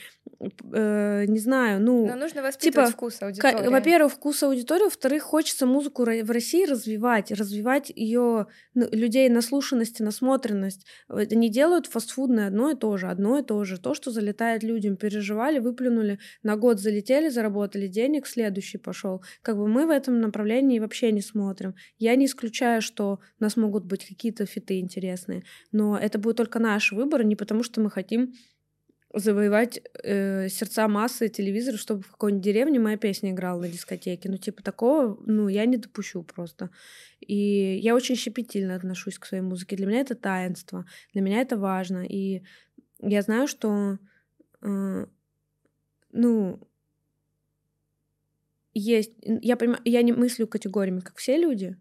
э, 0.72 1.24
не 1.26 1.38
знаю, 1.38 1.80
ну... 1.80 2.06
Но 2.06 2.16
нужно 2.16 2.42
воспитывать 2.42 2.88
типа, 2.88 2.96
вкус 2.96 3.22
аудитории. 3.22 3.68
Во-первых, 3.68 4.12
вкус 4.12 4.42
аудитории, 4.42 4.84
во-вторых, 4.84 5.22
хочется 5.22 5.66
музыку 5.66 6.02
в 6.04 6.30
России 6.30 6.64
развивать, 6.64 7.30
развивать 7.30 7.92
ее 7.94 8.46
ну, 8.74 8.88
людей 8.90 9.28
наслушанность 9.28 10.00
и 10.00 10.02
насмотренность. 10.02 10.86
Не 11.08 11.48
делают 11.48 11.83
фастфудное 11.86 12.48
одно 12.48 12.70
и 12.70 12.74
то 12.74 12.96
же, 12.96 13.08
одно 13.08 13.38
и 13.38 13.42
то 13.42 13.62
же. 13.64 13.78
То, 13.78 13.94
что 13.94 14.10
залетает 14.10 14.62
людям, 14.62 14.96
переживали, 14.96 15.58
выплюнули, 15.58 16.18
на 16.42 16.56
год 16.56 16.80
залетели, 16.80 17.28
заработали 17.28 17.86
денег, 17.86 18.26
следующий 18.26 18.78
пошел. 18.78 19.22
Как 19.42 19.56
бы 19.56 19.68
мы 19.68 19.86
в 19.86 19.90
этом 19.90 20.20
направлении 20.20 20.78
вообще 20.78 21.12
не 21.12 21.20
смотрим. 21.20 21.74
Я 21.98 22.16
не 22.16 22.26
исключаю, 22.26 22.82
что 22.82 23.20
у 23.40 23.44
нас 23.44 23.56
могут 23.56 23.84
быть 23.84 24.04
какие-то 24.06 24.46
фиты 24.46 24.80
интересные, 24.80 25.44
но 25.72 25.98
это 25.98 26.18
будет 26.18 26.36
только 26.36 26.58
наш 26.58 26.92
выбор, 26.92 27.24
не 27.24 27.36
потому 27.36 27.62
что 27.62 27.80
мы 27.80 27.90
хотим 27.90 28.34
завоевать 29.14 29.80
э, 30.02 30.48
сердца 30.48 30.88
массы 30.88 31.28
телевизора, 31.28 31.76
чтобы 31.76 32.02
в 32.02 32.10
какой-нибудь 32.10 32.44
деревне 32.44 32.80
моя 32.80 32.96
песня 32.96 33.30
играла 33.30 33.60
на 33.60 33.68
дискотеке. 33.68 34.28
Ну, 34.28 34.38
типа 34.38 34.62
такого, 34.62 35.16
ну, 35.24 35.48
я 35.48 35.66
не 35.66 35.76
допущу 35.76 36.22
просто. 36.22 36.70
И 37.20 37.78
я 37.82 37.94
очень 37.94 38.16
щепетильно 38.16 38.74
отношусь 38.74 39.18
к 39.18 39.26
своей 39.26 39.42
музыке. 39.42 39.76
Для 39.76 39.86
меня 39.86 40.00
это 40.00 40.16
таинство, 40.16 40.84
для 41.12 41.22
меня 41.22 41.40
это 41.40 41.56
важно. 41.56 42.04
И 42.04 42.42
я 43.00 43.22
знаю, 43.22 43.46
что, 43.46 43.98
э, 44.62 45.06
ну, 46.12 46.68
есть... 48.74 49.12
Я, 49.22 49.56
понимаю, 49.56 49.80
я 49.84 50.02
не 50.02 50.12
мыслю 50.12 50.48
категориями, 50.48 51.00
как 51.00 51.16
все 51.18 51.36
люди, 51.36 51.76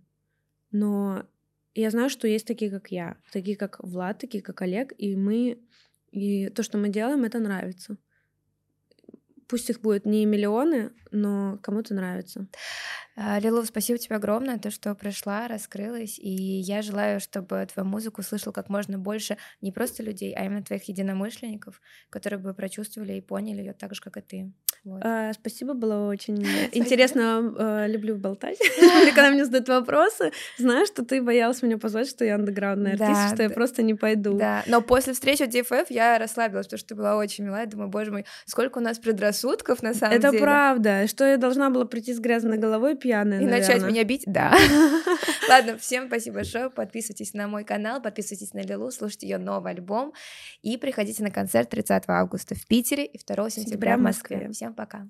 но 0.72 1.26
я 1.74 1.90
знаю, 1.90 2.12
что 2.12 2.28
есть 2.28 2.46
такие, 2.46 2.70
как 2.70 2.92
я, 2.92 3.18
такие, 3.32 3.58
как 3.58 3.84
Влад, 3.84 4.20
такие, 4.20 4.44
как 4.44 4.62
Олег, 4.62 4.94
и 5.00 5.16
мы 5.16 5.58
и 6.14 6.50
то, 6.50 6.62
что 6.62 6.78
мы 6.78 6.90
делаем, 6.90 7.24
это 7.24 7.40
нравится. 7.40 7.98
Пусть 9.48 9.70
их 9.72 9.82
будет 9.82 10.06
не 10.06 10.26
миллионы, 10.26 10.92
но 11.12 11.58
кому-то 11.64 11.96
нравится. 11.96 12.48
А, 13.16 13.40
Лилу, 13.40 13.64
спасибо 13.64 14.00
тебе 14.00 14.16
огромное, 14.16 14.58
то, 14.58 14.72
что 14.72 14.96
пришла, 14.96 15.48
раскрылась, 15.48 16.18
и 16.18 16.32
я 16.32 16.82
желаю, 16.82 17.20
чтобы 17.20 17.68
твою 17.72 17.88
музыку 17.88 18.24
слышал 18.24 18.52
как 18.52 18.70
можно 18.70 18.98
больше 18.98 19.38
не 19.62 19.72
просто 19.72 20.02
людей, 20.02 20.34
а 20.34 20.46
именно 20.46 20.64
твоих 20.64 20.84
единомышленников, 20.86 21.80
которые 22.10 22.40
бы 22.40 22.54
прочувствовали 22.54 23.14
и 23.14 23.22
поняли 23.22 23.60
ее 23.60 23.74
так 23.74 23.94
же, 23.94 24.02
как 24.02 24.18
и 24.18 24.22
ты. 24.22 24.52
Вот. 24.84 25.02
А, 25.02 25.32
спасибо, 25.34 25.74
было 25.76 26.10
очень 26.10 26.46
интересно. 26.74 27.54
А, 27.58 27.88
люблю 27.88 28.18
болтать. 28.18 28.58
Когда 29.16 29.30
мне 29.32 29.46
задают 29.46 29.70
вопросы, 29.70 30.32
знаешь, 30.58 30.88
что 30.88 31.06
ты 31.06 31.22
боялась 31.22 31.62
меня 31.62 31.78
позвать, 31.78 32.10
что 32.10 32.26
я 32.26 32.36
андеграундная 32.36 32.94
артист, 32.94 33.36
что 33.36 33.44
я 33.44 33.50
просто 33.50 33.82
не 33.84 33.94
пойду. 33.94 34.38
Да, 34.38 34.64
но 34.68 34.82
после 34.82 35.14
встречи 35.14 35.44
в 35.44 35.50
DFF 35.50 35.86
я 35.90 36.18
расслабилась, 36.18 36.66
потому 36.66 36.80
что 36.80 36.90
ты 36.90 36.96
была 36.96 37.16
очень 37.16 37.46
милая. 37.46 37.66
Думаю, 37.66 37.90
боже 37.90 38.12
мой, 38.12 38.26
сколько 38.46 38.80
у 38.80 38.82
нас 38.82 39.00
предрассудков 39.00 39.84
на 39.84 39.94
самом 39.94 40.20
деле. 40.20 40.38
Это 40.38 40.44
правда. 40.44 41.08
Что 41.08 41.26
я 41.26 41.38
должна 41.38 41.70
была 41.70 41.86
прийти 41.86 42.14
с 42.14 42.20
грязной 42.20 42.58
головой, 42.58 42.98
пьяная, 43.04 43.40
И 43.42 43.46
наверное. 43.46 43.60
начать 43.60 43.84
меня 43.84 44.04
бить? 44.04 44.24
Да. 44.26 44.56
Ладно, 45.50 45.78
всем 45.78 46.08
спасибо 46.08 46.38
большое. 46.38 46.70
Подписывайтесь 46.70 47.34
на 47.34 47.48
мой 47.48 47.64
канал, 47.64 48.02
подписывайтесь 48.02 48.54
на 48.54 48.62
Лилу, 48.62 48.92
слушайте 48.92 49.28
ее 49.28 49.38
новый 49.38 49.74
альбом 49.74 50.14
и 50.62 50.78
приходите 50.78 51.22
на 51.24 51.30
концерт 51.32 51.70
30 51.70 52.04
августа 52.08 52.56
в 52.56 52.66
Питере 52.66 53.06
и 53.06 53.20
2 53.24 53.50
сентября 53.50 53.98
в 53.98 54.02
Москве. 54.02 54.50
Всем 54.52 54.74
пока. 54.74 55.08